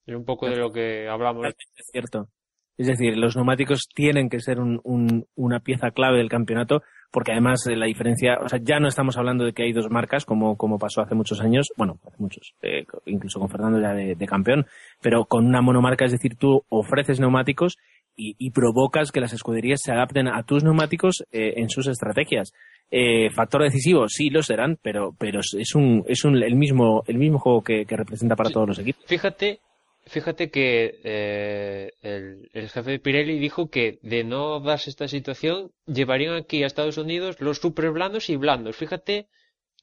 Es 0.06 0.14
un 0.16 0.24
poco 0.24 0.48
de 0.48 0.56
lo 0.56 0.70
que 0.72 1.08
hablamos. 1.08 1.46
Es 1.46 1.86
cierto. 1.92 2.28
Es 2.76 2.86
decir, 2.86 3.16
los 3.16 3.36
neumáticos 3.36 3.88
tienen 3.94 4.30
que 4.30 4.40
ser 4.40 4.58
un- 4.58 4.80
un- 4.84 5.26
una 5.34 5.60
pieza 5.60 5.90
clave 5.90 6.16
del 6.16 6.30
campeonato, 6.30 6.82
porque 7.10 7.32
además 7.32 7.66
eh, 7.66 7.76
la 7.76 7.84
diferencia, 7.84 8.38
o 8.42 8.48
sea, 8.48 8.58
ya 8.62 8.80
no 8.80 8.88
estamos 8.88 9.18
hablando 9.18 9.44
de 9.44 9.52
que 9.52 9.64
hay 9.64 9.72
dos 9.72 9.90
marcas, 9.90 10.24
como, 10.24 10.56
como 10.56 10.78
pasó 10.78 11.02
hace 11.02 11.14
muchos 11.14 11.42
años, 11.42 11.68
bueno, 11.76 11.98
hace 12.06 12.16
muchos, 12.18 12.54
eh, 12.62 12.86
incluso 13.04 13.38
con 13.38 13.50
Fernando 13.50 13.78
ya 13.80 13.92
de, 13.92 14.14
de 14.14 14.26
campeón, 14.26 14.66
pero 15.02 15.26
con 15.26 15.44
una 15.46 15.60
monomarca, 15.60 16.06
es 16.06 16.12
decir, 16.12 16.36
tú 16.36 16.64
ofreces 16.70 17.20
neumáticos 17.20 17.76
y, 18.20 18.34
y 18.38 18.50
provocas 18.50 19.10
que 19.12 19.20
las 19.20 19.32
escuderías 19.32 19.80
se 19.82 19.92
adapten 19.92 20.28
a 20.28 20.42
tus 20.44 20.62
neumáticos 20.64 21.24
eh, 21.32 21.54
en 21.56 21.68
sus 21.70 21.86
estrategias. 21.86 22.52
Eh, 22.90 23.30
factor 23.30 23.62
decisivo, 23.62 24.08
sí 24.08 24.30
lo 24.30 24.42
serán, 24.42 24.76
pero, 24.82 25.14
pero 25.18 25.40
es 25.40 25.74
un, 25.74 26.04
es 26.06 26.24
un, 26.24 26.42
el 26.42 26.56
mismo, 26.56 27.02
el 27.06 27.18
mismo 27.18 27.38
juego 27.38 27.62
que, 27.62 27.86
que 27.86 27.96
representa 27.96 28.36
para 28.36 28.48
Sí. 28.48 28.54
todos 28.54 28.68
los 28.68 28.78
equipos. 28.80 29.04
Fíjate, 29.06 29.60
fíjate 30.06 30.50
que 30.50 30.98
eh, 31.04 31.92
el, 32.02 32.48
el 32.52 32.68
jefe 32.68 32.90
de 32.90 32.98
Pirelli 32.98 33.38
dijo 33.38 33.70
que 33.70 33.98
de 34.02 34.24
no 34.24 34.58
darse 34.60 34.90
esta 34.90 35.06
situación, 35.06 35.70
llevarían 35.86 36.34
aquí 36.34 36.62
a 36.62 36.66
Estados 36.66 36.98
Unidos 36.98 37.36
los 37.40 37.58
super 37.58 37.90
blandos 37.92 38.28
y 38.28 38.36
blandos. 38.36 38.76
Fíjate 38.76 39.26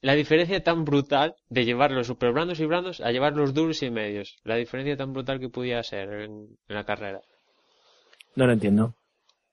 la 0.02 0.14
diferencia 0.14 0.62
tan 0.62 0.84
brutal 0.84 1.34
de 1.48 1.64
llevar 1.64 1.90
los 1.90 2.06
super 2.06 2.32
blandos 2.32 2.60
y 2.60 2.66
blandos 2.66 3.00
a 3.00 3.10
llevar 3.10 3.32
los 3.34 3.52
duros 3.54 3.82
y 3.82 3.90
medios. 3.90 4.36
La 4.44 4.56
diferencia 4.56 4.96
tan 4.96 5.12
brutal 5.12 5.40
que 5.40 5.48
podía 5.48 5.82
ser 5.82 6.08
en, 6.12 6.30
en 6.68 6.74
la 6.76 6.84
carrera. 6.84 7.20
No 8.38 8.46
lo 8.46 8.52
entiendo. 8.52 8.94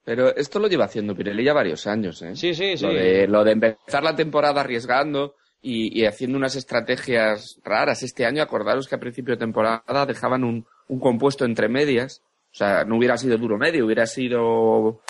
Pero 0.04 0.36
esto 0.36 0.60
lo 0.60 0.68
lleva 0.68 0.86
haciendo 0.86 1.16
Pirelli 1.16 1.44
ya 1.44 1.54
varios 1.54 1.88
años, 1.88 2.22
¿eh? 2.22 2.36
Sí, 2.36 2.54
sí, 2.54 2.78
sí. 2.78 2.86
Lo 2.86 2.94
de, 2.94 3.28
lo 3.28 3.44
de 3.44 3.52
empezar 3.54 4.04
la 4.04 4.16
temporada 4.16 4.62
arriesgando 4.62 5.34
y, 5.60 6.00
y 6.00 6.06
haciendo 6.06 6.38
unas 6.38 6.56
estrategias 6.56 7.60
raras. 7.64 8.04
Este 8.04 8.28
año, 8.28 8.44
acordaros 8.44 8.88
que 8.88 8.94
a 8.94 9.00
principio 9.00 9.34
de 9.34 9.40
temporada 9.40 10.06
dejaban 10.06 10.44
un, 10.44 10.68
un 10.88 11.00
compuesto 11.00 11.46
entre 11.46 11.68
medias. 11.68 12.22
O 12.52 12.58
sea, 12.58 12.86
no 12.86 12.98
hubiera 12.98 13.18
sido 13.18 13.40
duro 13.40 13.58
medio, 13.58 13.88
hubiera 13.88 14.06
sido 14.06 15.02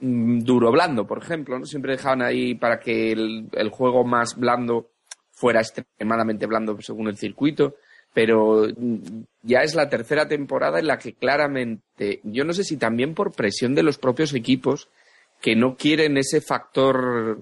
mm, 0.00 0.40
duro 0.40 0.70
blando, 0.70 1.06
por 1.06 1.22
ejemplo. 1.22 1.58
¿no? 1.58 1.64
Siempre 1.64 1.92
dejaban 1.92 2.20
ahí 2.20 2.54
para 2.54 2.80
que 2.80 3.12
el, 3.12 3.48
el 3.52 3.70
juego 3.70 4.04
más 4.04 4.36
blando 4.36 4.90
fuera 5.30 5.60
extremadamente 5.60 6.44
blando 6.44 6.78
según 6.82 7.08
el 7.08 7.16
circuito. 7.16 7.76
Pero 8.12 8.66
mm, 8.76 9.22
ya 9.42 9.62
es 9.62 9.74
la 9.74 9.88
tercera 9.88 10.28
temporada 10.28 10.78
en 10.78 10.86
la 10.86 10.98
que 10.98 11.14
claramente, 11.14 12.20
yo 12.24 12.44
no 12.44 12.52
sé 12.52 12.64
si 12.64 12.76
también 12.76 13.14
por 13.14 13.32
presión 13.32 13.74
de 13.74 13.82
los 13.82 13.98
propios 13.98 14.34
equipos, 14.34 14.88
que 15.40 15.56
no 15.56 15.76
quieren 15.76 16.18
ese 16.18 16.40
factor 16.40 17.38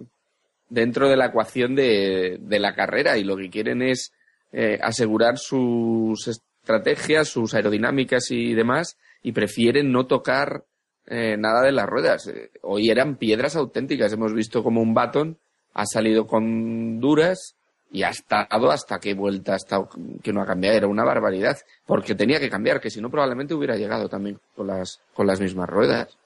dentro 0.69 1.09
de 1.09 1.17
la 1.17 1.27
ecuación 1.27 1.75
de, 1.75 2.39
de 2.41 2.59
la 2.59 2.75
carrera 2.75 3.19
y 3.19 3.25
lo 3.25 3.37
que 3.37 3.51
quieren 3.51 3.83
es 3.83 4.13
eh, 4.53 4.79
asegurar 4.83 5.39
sus 5.39 6.29
estrategias, 6.29 7.29
sus 7.29 7.55
aerodinámicas 7.55 8.31
y 8.31 8.55
demás 8.55 8.97
y 9.23 9.33
prefieren 9.33 9.93
no 9.93 10.07
tocar 10.07 10.65
eh, 11.07 11.37
nada 11.39 11.63
de 11.63 11.73
las 11.73 11.87
ruedas. 11.87 12.29
Eh, 12.29 12.51
Hoy 12.63 12.91
eran 12.91 13.17
piedras 13.17 13.57
auténticas. 13.57 14.13
Hemos 14.13 14.33
visto 14.33 14.63
como 14.63 14.81
un 14.81 14.95
Baton 14.95 15.39
ha 15.75 15.85
salido 15.87 16.27
con 16.27 16.99
duras 16.99 17.57
y 17.91 18.03
ha 18.03 18.11
estado 18.11 18.71
hasta 18.71 18.99
qué 18.99 19.15
vuelta 19.15 19.55
hasta 19.55 19.89
que 20.23 20.33
no 20.33 20.43
ha 20.43 20.47
cambiado. 20.47 20.77
Era 20.77 20.87
una 20.87 21.05
barbaridad. 21.05 21.57
Porque 21.87 22.15
tenía 22.15 22.41
que 22.41 22.51
cambiar, 22.51 22.81
que 22.81 22.91
si 22.91 23.01
no 23.01 23.11
probablemente 23.11 23.55
hubiera 23.55 23.77
llegado 23.77 24.09
también 24.09 24.39
con 24.55 24.67
las, 24.67 25.01
con 25.15 25.27
las 25.27 25.41
mismas 25.41 25.69
ruedas. 25.69 26.17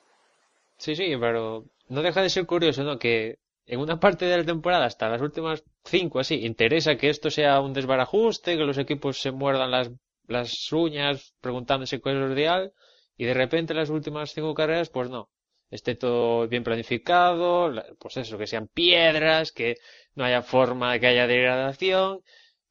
Sí, 0.76 0.96
sí, 0.96 1.14
pero 1.20 1.64
no 1.88 2.02
deja 2.02 2.22
de 2.22 2.30
ser 2.30 2.46
curioso, 2.46 2.82
¿no? 2.82 2.98
Que 2.98 3.38
en 3.66 3.80
una 3.80 4.00
parte 4.00 4.24
de 4.24 4.36
la 4.36 4.44
temporada, 4.44 4.86
hasta 4.86 5.08
las 5.08 5.22
últimas 5.22 5.62
cinco, 5.84 6.18
así, 6.18 6.44
interesa 6.44 6.96
que 6.96 7.08
esto 7.08 7.30
sea 7.30 7.60
un 7.60 7.72
desbarajuste, 7.72 8.56
que 8.56 8.64
los 8.64 8.78
equipos 8.78 9.20
se 9.20 9.30
muerdan 9.30 9.70
las, 9.70 9.90
las 10.26 10.72
uñas 10.72 11.34
preguntándose 11.40 12.00
cuál 12.00 12.16
es 12.16 12.28
lo 12.28 12.34
ideal, 12.34 12.72
y 13.16 13.24
de 13.24 13.34
repente 13.34 13.74
las 13.74 13.90
últimas 13.90 14.32
cinco 14.32 14.54
carreras, 14.54 14.90
pues 14.90 15.08
no. 15.10 15.28
Esté 15.78 15.92
todo 16.04 16.46
bien 16.52 16.64
planificado, 16.68 17.68
la- 17.74 17.86
pues 18.00 18.14
eso, 18.22 18.38
que 18.38 18.46
sean 18.52 18.66
piedras, 18.68 19.52
que 19.58 19.68
no 20.16 20.24
haya 20.24 20.42
forma 20.54 20.92
de 20.92 21.00
que 21.00 21.06
haya 21.08 21.26
degradación. 21.26 22.08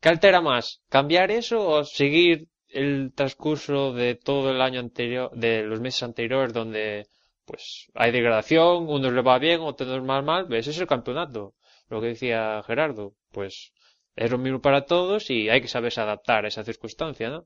¿Qué 0.01 0.07
altera 0.09 0.41
más? 0.41 0.65
¿Cambiar 0.95 1.27
eso 1.41 1.57
o 1.73 1.83
seguir 2.01 2.47
el 2.83 3.11
transcurso 3.19 3.77
de 3.93 4.09
todo 4.15 4.51
el 4.51 4.61
año 4.61 4.79
anterior, 4.79 5.29
de 5.45 5.63
los 5.63 5.79
meses 5.85 6.03
anteriores, 6.03 6.53
donde 6.53 7.07
pues 7.45 7.63
hay 7.93 8.11
degradación, 8.11 8.87
unos 8.97 9.11
le 9.13 9.21
va 9.21 9.37
bien, 9.39 9.59
otros 9.61 10.01
más 10.03 10.23
mal, 10.23 10.41
ese 10.53 10.69
es 10.71 10.79
el 10.79 10.87
campeonato. 10.87 11.41
Lo 11.89 11.99
que 12.01 12.07
decía 12.13 12.61
Gerardo, 12.65 13.05
pues 13.31 13.73
es 14.15 14.31
lo 14.31 14.37
mismo 14.37 14.61
para 14.61 14.85
todos 14.85 15.29
y 15.29 15.49
hay 15.49 15.61
que 15.61 15.67
saberse 15.67 15.99
adaptar 16.01 16.45
a 16.45 16.47
esa 16.49 16.63
circunstancia, 16.63 17.29
¿no? 17.29 17.45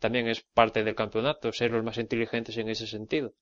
También 0.00 0.28
es 0.28 0.42
parte 0.42 0.82
del 0.84 0.94
campeonato, 1.02 1.52
ser 1.52 1.70
los 1.72 1.84
más 1.84 1.98
inteligentes 1.98 2.56
en 2.58 2.68
ese 2.68 2.86
sentido. 2.86 3.32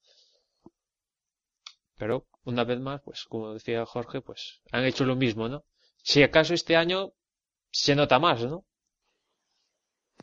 Pero, 2.02 2.26
una 2.46 2.64
vez 2.64 2.80
más, 2.80 3.00
pues 3.04 3.26
como 3.28 3.54
decía 3.54 3.86
Jorge, 3.86 4.20
pues 4.22 4.60
han 4.72 4.84
hecho 4.84 5.04
lo 5.04 5.14
mismo, 5.14 5.48
¿no? 5.48 5.62
Si 6.02 6.20
acaso 6.20 6.52
este 6.52 6.74
año 6.74 7.12
se 7.70 7.94
nota 7.94 8.18
más, 8.18 8.44
¿no? 8.44 8.64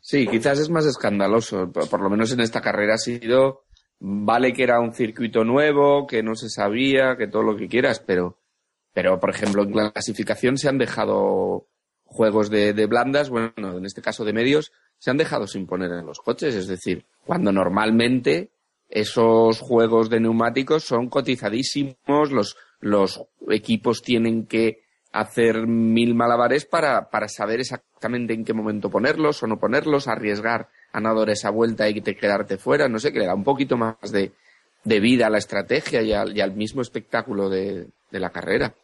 Sí, 0.02 0.26
quizás 0.26 0.58
es 0.58 0.68
más 0.68 0.84
escandaloso. 0.84 1.72
Por 1.72 2.02
lo 2.02 2.10
menos 2.10 2.32
en 2.32 2.40
esta 2.40 2.60
carrera 2.60 2.96
ha 2.96 2.98
sido, 2.98 3.64
vale 3.98 4.52
que 4.52 4.64
era 4.64 4.78
un 4.78 4.92
circuito 4.92 5.42
nuevo, 5.42 6.06
que 6.06 6.22
no 6.22 6.34
se 6.34 6.50
sabía, 6.50 7.16
que 7.16 7.28
todo 7.28 7.44
lo 7.44 7.56
que 7.56 7.66
quieras, 7.66 7.98
pero, 7.98 8.36
pero 8.92 9.18
por 9.18 9.30
ejemplo 9.30 9.62
en 9.62 9.74
la 9.74 9.90
clasificación 9.90 10.58
se 10.58 10.68
han 10.68 10.76
dejado 10.76 11.66
juegos 12.04 12.50
de, 12.50 12.74
de 12.74 12.84
blandas, 12.84 13.30
bueno, 13.30 13.54
en 13.56 13.86
este 13.86 14.02
caso 14.02 14.26
de 14.26 14.34
medios, 14.34 14.70
se 14.98 15.10
han 15.10 15.16
dejado 15.16 15.46
sin 15.46 15.66
poner 15.66 15.90
en 15.92 16.04
los 16.04 16.20
coches. 16.20 16.54
Es 16.54 16.66
decir, 16.66 17.06
cuando 17.24 17.50
normalmente 17.52 18.50
esos 18.90 19.60
juegos 19.60 20.10
de 20.10 20.20
neumáticos 20.20 20.84
son 20.84 21.08
cotizadísimos, 21.08 22.30
los, 22.30 22.56
los 22.80 23.22
equipos 23.48 24.02
tienen 24.02 24.46
que 24.46 24.82
hacer 25.12 25.66
mil 25.66 26.14
malabares 26.14 26.66
para, 26.66 27.10
para 27.10 27.28
saber 27.28 27.60
exactamente 27.60 28.34
en 28.34 28.44
qué 28.44 28.52
momento 28.52 28.90
ponerlos 28.90 29.42
o 29.42 29.46
no 29.46 29.58
ponerlos, 29.58 30.08
arriesgar 30.08 30.68
a 30.92 31.00
no 31.00 31.14
dar 31.14 31.30
esa 31.30 31.50
vuelta 31.50 31.88
y 31.88 32.00
te 32.00 32.16
quedarte 32.16 32.58
fuera, 32.58 32.88
no 32.88 32.98
sé, 32.98 33.12
que 33.12 33.20
le 33.20 33.26
da 33.26 33.34
un 33.34 33.44
poquito 33.44 33.76
más 33.76 33.96
de, 34.10 34.32
de 34.84 35.00
vida 35.00 35.26
a 35.26 35.30
la 35.30 35.38
estrategia 35.38 36.02
y 36.02 36.12
al, 36.12 36.36
y 36.36 36.40
al 36.40 36.54
mismo 36.54 36.82
espectáculo 36.82 37.48
de, 37.48 37.88
de 38.10 38.20
la 38.20 38.30
carrera. 38.30 38.74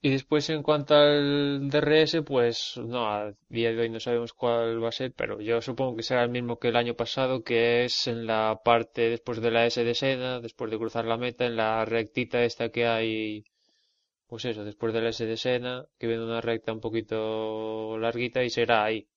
Y 0.00 0.10
después 0.10 0.48
en 0.50 0.62
cuanto 0.64 0.94
al 0.96 1.70
DRS, 1.70 2.22
pues 2.22 2.76
no, 2.76 3.08
a 3.08 3.32
día 3.48 3.70
de 3.72 3.80
hoy 3.80 3.90
no 3.90 4.00
sabemos 4.00 4.32
cuál 4.32 4.82
va 4.82 4.88
a 4.88 4.92
ser, 4.92 5.12
pero 5.12 5.40
yo 5.40 5.60
supongo 5.60 5.96
que 5.96 6.02
será 6.02 6.22
el 6.24 6.30
mismo 6.30 6.58
que 6.58 6.68
el 6.68 6.76
año 6.76 6.94
pasado, 6.94 7.42
que 7.44 7.84
es 7.84 8.06
en 8.08 8.26
la 8.26 8.60
parte 8.64 9.08
después 9.10 9.40
de 9.40 9.50
la 9.52 9.66
S 9.66 9.82
de 9.84 9.94
Sena, 9.94 10.40
después 10.40 10.70
de 10.70 10.78
cruzar 10.78 11.04
la 11.04 11.16
meta, 11.16 11.46
en 11.46 11.56
la 11.56 11.84
rectita 11.84 12.42
esta 12.44 12.70
que 12.70 12.86
hay, 12.86 13.44
pues 14.28 14.44
eso, 14.46 14.64
después 14.64 14.94
de 14.94 15.02
la 15.02 15.10
S 15.10 15.26
de 15.26 15.36
Sena, 15.36 15.86
que 15.98 16.06
viene 16.08 16.24
una 16.24 16.40
recta 16.42 16.72
un 16.72 16.80
poquito 16.80 17.98
larguita 17.98 18.44
y 18.44 18.50
será 18.50 18.84
ahí. 18.84 19.08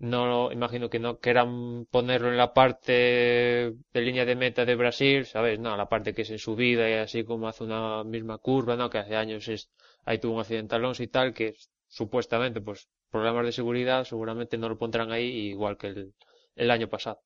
No, 0.00 0.50
imagino 0.50 0.88
que 0.88 0.98
no 0.98 1.18
quieran 1.18 1.86
ponerlo 1.90 2.30
en 2.30 2.38
la 2.38 2.54
parte 2.54 2.92
de 2.92 4.00
línea 4.00 4.24
de 4.24 4.34
meta 4.34 4.64
de 4.64 4.74
Brasil, 4.74 5.26
¿sabes? 5.26 5.60
No, 5.60 5.76
la 5.76 5.90
parte 5.90 6.14
que 6.14 6.22
es 6.22 6.30
en 6.30 6.38
subida 6.38 6.88
y 6.88 6.94
así 6.94 7.22
como 7.22 7.48
hace 7.48 7.64
una 7.64 8.02
misma 8.02 8.38
curva, 8.38 8.76
¿no? 8.76 8.88
Que 8.88 8.96
hace 8.96 9.14
años 9.14 9.46
es, 9.48 9.70
ahí 10.06 10.18
tuvo 10.18 10.36
un 10.36 10.40
accidente 10.40 10.74
Alonso 10.74 11.02
y 11.02 11.08
tal, 11.08 11.34
que 11.34 11.52
supuestamente, 11.86 12.62
pues, 12.62 12.88
problemas 13.10 13.44
de 13.44 13.52
seguridad, 13.52 14.04
seguramente 14.04 14.56
no 14.56 14.70
lo 14.70 14.78
pondrán 14.78 15.12
ahí 15.12 15.50
igual 15.50 15.76
que 15.76 15.88
el, 15.88 16.14
el 16.56 16.70
año 16.70 16.88
pasado. 16.88 17.20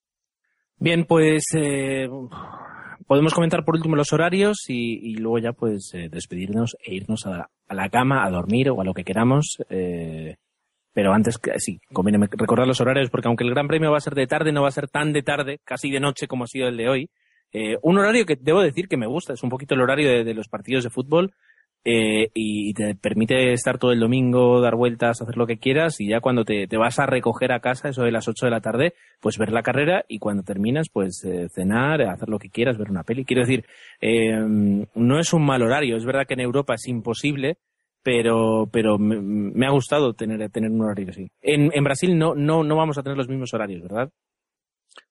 Bien, 0.76 1.04
pues 1.04 1.44
eh, 1.54 2.08
podemos 3.06 3.34
comentar 3.34 3.64
por 3.64 3.76
último 3.76 3.94
los 3.94 4.12
horarios 4.12 4.64
y, 4.66 5.14
luego 5.14 5.38
ya 5.38 5.52
pues 5.52 5.92
eh, 5.94 6.08
despedirnos 6.10 6.76
e 6.84 6.94
irnos 6.94 7.24
a, 7.26 7.50
a, 7.68 7.74
la 7.74 7.88
cama, 7.88 8.24
a 8.24 8.30
dormir 8.30 8.70
o 8.70 8.80
a 8.80 8.84
lo 8.84 8.94
que 8.94 9.04
queramos. 9.04 9.58
Eh, 9.70 10.38
pero 10.94 11.12
antes, 11.12 11.38
sí, 11.58 11.80
conviene 11.92 12.26
recordar 12.30 12.66
los 12.66 12.80
horarios 12.80 13.10
porque 13.10 13.28
aunque 13.28 13.44
el 13.44 13.50
Gran 13.50 13.68
Premio 13.68 13.90
va 13.90 13.98
a 13.98 14.00
ser 14.00 14.14
de 14.14 14.26
tarde, 14.26 14.52
no 14.52 14.62
va 14.62 14.68
a 14.68 14.72
ser 14.72 14.88
tan 14.88 15.12
de 15.12 15.22
tarde, 15.22 15.60
casi 15.64 15.90
de 15.90 16.00
noche 16.00 16.26
como 16.26 16.44
ha 16.44 16.46
sido 16.46 16.68
el 16.68 16.76
de 16.76 16.88
hoy. 16.88 17.10
Eh, 17.52 17.76
un 17.82 17.98
horario 17.98 18.24
que 18.24 18.36
debo 18.40 18.62
decir 18.62 18.88
que 18.88 18.96
me 18.96 19.06
gusta, 19.06 19.34
es 19.34 19.42
un 19.42 19.50
poquito 19.50 19.74
el 19.74 19.82
horario 19.82 20.08
de, 20.08 20.24
de 20.24 20.34
los 20.34 20.48
partidos 20.48 20.84
de 20.84 20.90
fútbol 20.90 21.34
eh, 21.86 22.30
y 22.32 22.72
te 22.72 22.94
permite 22.94 23.52
estar 23.52 23.76
todo 23.76 23.92
el 23.92 24.00
domingo, 24.00 24.62
dar 24.62 24.74
vueltas, 24.74 25.20
hacer 25.20 25.36
lo 25.36 25.46
que 25.46 25.58
quieras 25.58 26.00
y 26.00 26.08
ya 26.08 26.20
cuando 26.20 26.42
te, 26.42 26.66
te, 26.66 26.78
vas 26.78 26.98
a 26.98 27.04
recoger 27.04 27.52
a 27.52 27.60
casa, 27.60 27.90
eso 27.90 28.04
de 28.04 28.10
las 28.10 28.26
8 28.26 28.46
de 28.46 28.50
la 28.50 28.62
tarde, 28.62 28.94
pues 29.20 29.36
ver 29.36 29.52
la 29.52 29.62
carrera 29.62 30.02
y 30.08 30.18
cuando 30.18 30.42
terminas, 30.42 30.88
pues 30.90 31.22
eh, 31.24 31.48
cenar, 31.50 32.00
hacer 32.00 32.30
lo 32.30 32.38
que 32.38 32.48
quieras, 32.48 32.78
ver 32.78 32.90
una 32.90 33.02
peli. 33.02 33.26
Quiero 33.26 33.42
decir, 33.42 33.66
eh, 34.00 34.32
no 34.94 35.18
es 35.18 35.32
un 35.34 35.44
mal 35.44 35.60
horario, 35.60 35.98
es 35.98 36.06
verdad 36.06 36.26
que 36.26 36.34
en 36.34 36.40
Europa 36.40 36.74
es 36.74 36.88
imposible, 36.88 37.58
pero, 38.04 38.68
pero 38.70 38.98
me, 38.98 39.66
ha 39.66 39.70
gustado 39.70 40.12
tener, 40.12 40.48
tener 40.50 40.70
un 40.70 40.82
horario 40.82 41.08
así. 41.08 41.26
En, 41.40 41.70
en 41.72 41.84
Brasil 41.84 42.16
no, 42.16 42.34
no, 42.34 42.62
no 42.62 42.76
vamos 42.76 42.98
a 42.98 43.02
tener 43.02 43.16
los 43.16 43.30
mismos 43.30 43.54
horarios, 43.54 43.82
¿verdad? 43.82 44.10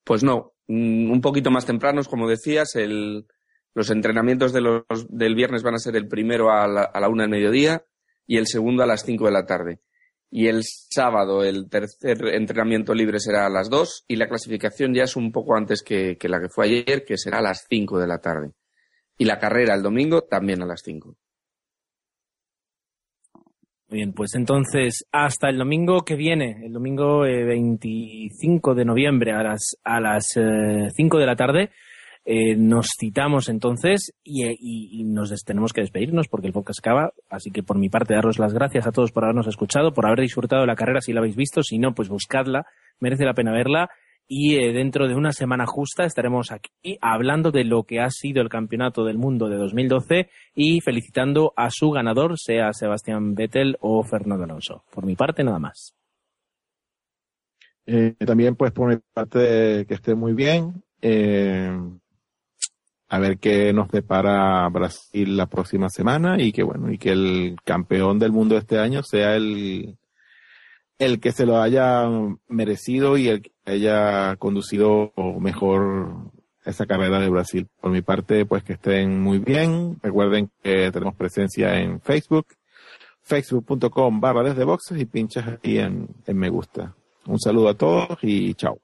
Pues 0.04 0.24
no, 0.24 0.54
mm, 0.68 1.12
un 1.12 1.20
poquito 1.20 1.50
más 1.50 1.66
tempranos, 1.66 2.08
como 2.08 2.30
decías, 2.30 2.76
el, 2.76 3.26
los 3.74 3.90
entrenamientos 3.90 4.54
de 4.54 4.62
los, 4.62 4.84
del 5.10 5.34
viernes 5.34 5.64
van 5.64 5.74
a 5.74 5.80
ser 5.80 5.96
el 5.96 6.08
primero 6.08 6.52
a 6.52 6.68
la, 6.68 6.84
a 6.84 7.00
la 7.00 7.10
una 7.10 7.24
del 7.24 7.32
mediodía 7.32 7.84
y 8.28 8.38
el 8.38 8.46
segundo 8.46 8.84
a 8.84 8.88
las 8.88 9.04
cinco 9.04 9.26
de 9.26 9.32
la 9.32 9.48
tarde. 9.48 9.80
Y 10.30 10.48
el 10.48 10.64
sábado 10.64 11.44
el 11.44 11.70
tercer 11.70 12.28
entrenamiento 12.28 12.94
libre 12.94 13.20
será 13.20 13.48
a 13.48 13.50
las 13.50 13.72
dos 13.72 14.06
y 14.08 14.18
la 14.18 14.28
clasificación 14.28 14.94
ya 14.94 15.04
es 15.04 15.16
un 15.16 15.32
poco 15.32 15.56
antes 15.56 15.82
que, 15.82 16.16
que 16.18 16.30
la 16.30 16.40
que 16.40 16.50
fue 16.50 16.66
ayer, 16.66 17.04
que 17.06 17.18
será 17.18 17.40
a 17.40 17.44
las 17.44 17.66
cinco 17.68 18.00
de 18.00 18.08
la 18.08 18.20
tarde. 18.20 18.52
Y 19.18 19.26
la 19.26 19.40
carrera 19.40 19.74
el 19.74 19.82
domingo 19.82 20.22
también 20.24 20.62
a 20.62 20.68
las 20.68 20.82
cinco. 20.84 21.18
Bien, 23.94 24.12
pues 24.12 24.34
entonces 24.34 25.06
hasta 25.12 25.50
el 25.50 25.60
domingo 25.60 26.04
que 26.04 26.16
viene, 26.16 26.66
el 26.66 26.74
domingo 26.74 27.28
eh, 27.28 27.44
25 27.44 28.74
de 28.74 28.86
noviembre 28.86 29.34
a 29.34 29.44
las 29.44 29.78
a 29.84 30.00
las 30.00 30.36
eh, 30.36 30.90
5 30.96 31.20
de 31.20 31.26
la 31.28 31.36
tarde, 31.36 31.70
eh, 32.26 32.56
nos 32.56 32.88
citamos 33.00 33.50
entonces 33.50 34.16
y, 34.24 34.48
y, 34.48 35.00
y, 35.00 35.04
nos 35.04 35.30
tenemos 35.46 35.74
que 35.74 35.82
despedirnos 35.82 36.28
porque 36.28 36.48
el 36.48 36.54
podcast 36.54 36.80
acaba. 36.80 37.14
Así 37.30 37.52
que 37.52 37.62
por 37.62 37.78
mi 37.78 37.90
parte, 37.90 38.16
daros 38.16 38.40
las 38.40 38.56
gracias 38.56 38.88
a 38.88 38.92
todos 38.92 39.12
por 39.12 39.26
habernos 39.26 39.46
escuchado, 39.46 39.94
por 39.94 40.08
haber 40.08 40.22
disfrutado 40.22 40.62
de 40.62 40.68
la 40.68 40.76
carrera 40.76 41.00
si 41.00 41.14
la 41.14 41.20
habéis 41.20 41.36
visto. 41.36 41.62
Si 41.62 41.78
no, 41.78 41.94
pues 41.94 42.10
buscadla, 42.10 42.66
merece 43.00 43.26
la 43.26 43.36
pena 43.36 43.52
verla. 43.52 43.92
Y 44.28 44.56
eh, 44.56 44.72
dentro 44.72 45.08
de 45.08 45.16
una 45.16 45.34
semana 45.34 45.66
justa 45.66 46.06
estaremos 46.06 46.52
aquí 46.52 46.98
hablando 47.02 47.52
de 47.52 47.66
lo 47.66 47.84
que 47.84 48.00
ha 48.00 48.10
sido 48.10 48.42
el 48.42 48.50
Campeonato 48.50 49.04
del 49.04 49.18
Mundo 49.18 49.50
de 49.50 49.58
2012 49.58 50.30
y 50.56 50.82
felicitando 50.82 51.54
a 51.56 51.70
su 51.70 51.92
ganador, 51.92 52.36
sea 52.38 52.72
Sebastián 52.74 53.36
Vettel 53.36 53.78
o 53.82 54.04
Fernando 54.04 54.46
Alonso. 54.46 54.84
Por 54.92 55.06
mi 55.06 55.16
parte, 55.16 55.44
nada 55.44 55.60
más. 55.60 55.94
Eh, 57.86 58.16
también, 58.26 58.56
pues, 58.56 58.72
por 58.72 58.90
mi 58.90 59.02
parte, 59.14 59.86
que 59.88 59.94
esté 59.94 60.16
muy 60.16 60.34
bien. 60.34 60.84
Eh, 61.02 61.70
a 63.14 63.20
ver 63.20 63.38
qué 63.38 63.74
nos 63.74 63.90
depara 63.90 64.68
Brasil 64.70 65.38
la 65.38 65.46
próxima 65.46 65.88
semana 65.88 66.42
y 66.42 66.52
que 66.52 66.64
bueno, 66.64 66.92
y 66.92 66.98
que 66.98 67.12
el 67.12 67.58
campeón 67.64 68.18
del 68.18 68.32
mundo 68.32 68.58
este 68.58 68.80
año 68.80 69.04
sea 69.04 69.36
el, 69.36 70.00
el 70.98 71.20
que 71.20 71.32
se 71.32 71.46
lo 71.46 71.62
haya 71.62 72.10
merecido 72.48 73.16
y 73.16 73.28
el 73.28 73.53
haya 73.66 74.36
conducido 74.38 75.14
mejor 75.40 76.32
esa 76.66 76.86
carrera 76.86 77.20
de 77.20 77.30
Brasil. 77.30 77.68
Por 77.82 77.92
mi 77.92 78.02
parte, 78.02 78.46
pues 78.46 78.64
que 78.64 78.74
estén 78.74 79.22
muy 79.22 79.40
bien. 79.40 79.98
Recuerden 80.02 80.50
que 80.62 80.92
tenemos 80.92 81.16
presencia 81.16 81.80
en 81.80 82.00
Facebook, 82.02 82.48
facebook.com 83.22 84.20
barra 84.20 84.44
desde 84.44 84.64
boxes 84.64 85.00
y 85.00 85.06
pinchas 85.06 85.48
aquí 85.48 85.80
en, 85.80 86.08
en 86.26 86.38
me 86.38 86.50
gusta. 86.50 86.96
Un 87.26 87.40
saludo 87.40 87.70
a 87.70 87.78
todos 87.78 88.18
y 88.22 88.54
chao. 88.56 88.80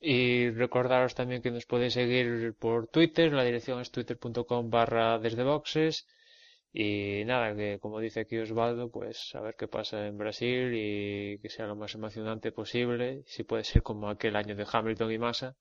Y 0.00 0.50
recordaros 0.50 1.14
también 1.14 1.42
que 1.42 1.50
nos 1.50 1.66
podéis 1.66 1.94
seguir 1.94 2.54
por 2.58 2.86
Twitter, 2.86 3.32
la 3.32 3.42
dirección 3.42 3.80
es 3.80 3.90
twitter.com 3.90 4.70
barra 4.70 5.18
desde 5.18 5.42
boxes. 5.42 6.06
Y 6.72 7.24
nada, 7.24 7.54
que 7.56 7.78
como 7.80 7.98
dice 8.00 8.20
aquí 8.20 8.38
Osvaldo, 8.38 8.90
pues 8.90 9.32
a 9.34 9.40
ver 9.40 9.54
qué 9.58 9.68
pasa 9.68 10.06
en 10.06 10.18
Brasil 10.18 10.72
y 10.74 11.38
que 11.38 11.48
sea 11.48 11.66
lo 11.66 11.76
más 11.76 11.94
emocionante 11.94 12.52
posible, 12.52 13.22
si 13.26 13.42
puede 13.44 13.64
ser 13.64 13.82
como 13.82 14.08
aquel 14.08 14.36
año 14.36 14.54
de 14.54 14.66
Hamilton 14.70 15.12
y 15.12 15.18
Massa. 15.18 15.56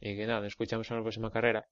Y 0.00 0.16
que 0.16 0.26
nada, 0.26 0.40
nos 0.40 0.48
escuchamos 0.48 0.90
en 0.90 0.96
la 0.96 1.02
próxima 1.02 1.30
carrera. 1.30 1.66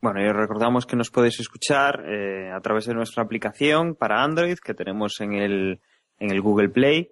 Bueno, 0.00 0.22
y 0.22 0.28
os 0.28 0.36
recordamos 0.36 0.86
que 0.86 0.96
nos 0.96 1.10
podéis 1.10 1.40
escuchar 1.40 2.04
eh, 2.06 2.50
a 2.52 2.60
través 2.60 2.86
de 2.86 2.94
nuestra 2.94 3.22
aplicación 3.22 3.94
para 3.94 4.22
Android 4.22 4.58
que 4.62 4.74
tenemos 4.74 5.20
en 5.20 5.32
el, 5.32 5.80
en 6.18 6.30
el 6.30 6.40
Google 6.42 6.68
Play 6.68 7.10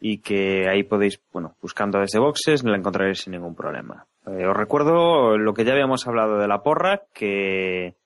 y 0.00 0.20
que 0.20 0.68
ahí 0.68 0.82
podéis, 0.82 1.20
bueno, 1.32 1.56
buscando 1.60 1.98
desde 1.98 2.18
boxes, 2.18 2.64
la 2.64 2.76
encontraréis 2.76 3.20
sin 3.20 3.32
ningún 3.32 3.54
problema. 3.54 4.06
Eh, 4.26 4.46
os 4.46 4.56
recuerdo 4.56 5.36
lo 5.36 5.52
que 5.52 5.64
ya 5.64 5.72
habíamos 5.72 6.06
hablado 6.06 6.38
de 6.38 6.48
la 6.48 6.62
porra, 6.62 7.02
que, 7.12 7.96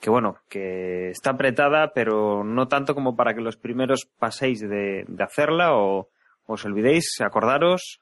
que 0.00 0.10
bueno, 0.10 0.38
que 0.48 1.10
está 1.10 1.30
apretada, 1.30 1.92
pero 1.94 2.42
no 2.42 2.68
tanto 2.68 2.94
como 2.94 3.16
para 3.16 3.34
que 3.34 3.42
los 3.42 3.56
primeros 3.56 4.08
paséis 4.18 4.60
de, 4.60 5.04
de 5.06 5.24
hacerla 5.24 5.76
o 5.76 6.08
os 6.46 6.64
olvidéis, 6.64 7.20
acordaros, 7.20 8.00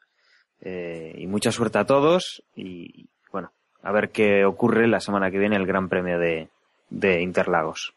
eh, 0.60 1.12
y 1.18 1.26
mucha 1.26 1.52
suerte 1.52 1.78
a 1.78 1.84
todos, 1.84 2.42
y 2.54 3.08
bueno, 3.32 3.52
a 3.82 3.92
ver 3.92 4.10
qué 4.10 4.44
ocurre 4.44 4.88
la 4.88 5.00
semana 5.00 5.30
que 5.30 5.38
viene 5.38 5.56
el 5.56 5.66
Gran 5.66 5.88
Premio 5.88 6.18
de, 6.18 6.48
de 6.88 7.20
Interlagos. 7.20 7.94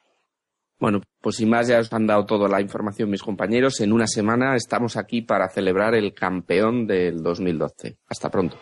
Bueno, 0.80 1.02
pues 1.22 1.36
sin 1.36 1.50
más 1.50 1.68
ya 1.68 1.80
os 1.80 1.94
han 1.94 2.08
dado 2.08 2.26
toda 2.26 2.50
la 2.50 2.60
información 2.60 3.12
mis 3.12 3.22
compañeros. 3.22 3.82
En 3.82 3.94
una 3.94 4.08
semana 4.08 4.56
estamos 4.56 4.98
aquí 4.98 5.22
para 5.22 5.48
celebrar 5.48 5.94
el 5.94 6.12
campeón 6.12 6.88
del 6.88 7.22
2012. 7.22 7.98
Hasta 8.10 8.32
pronto. 8.32 8.58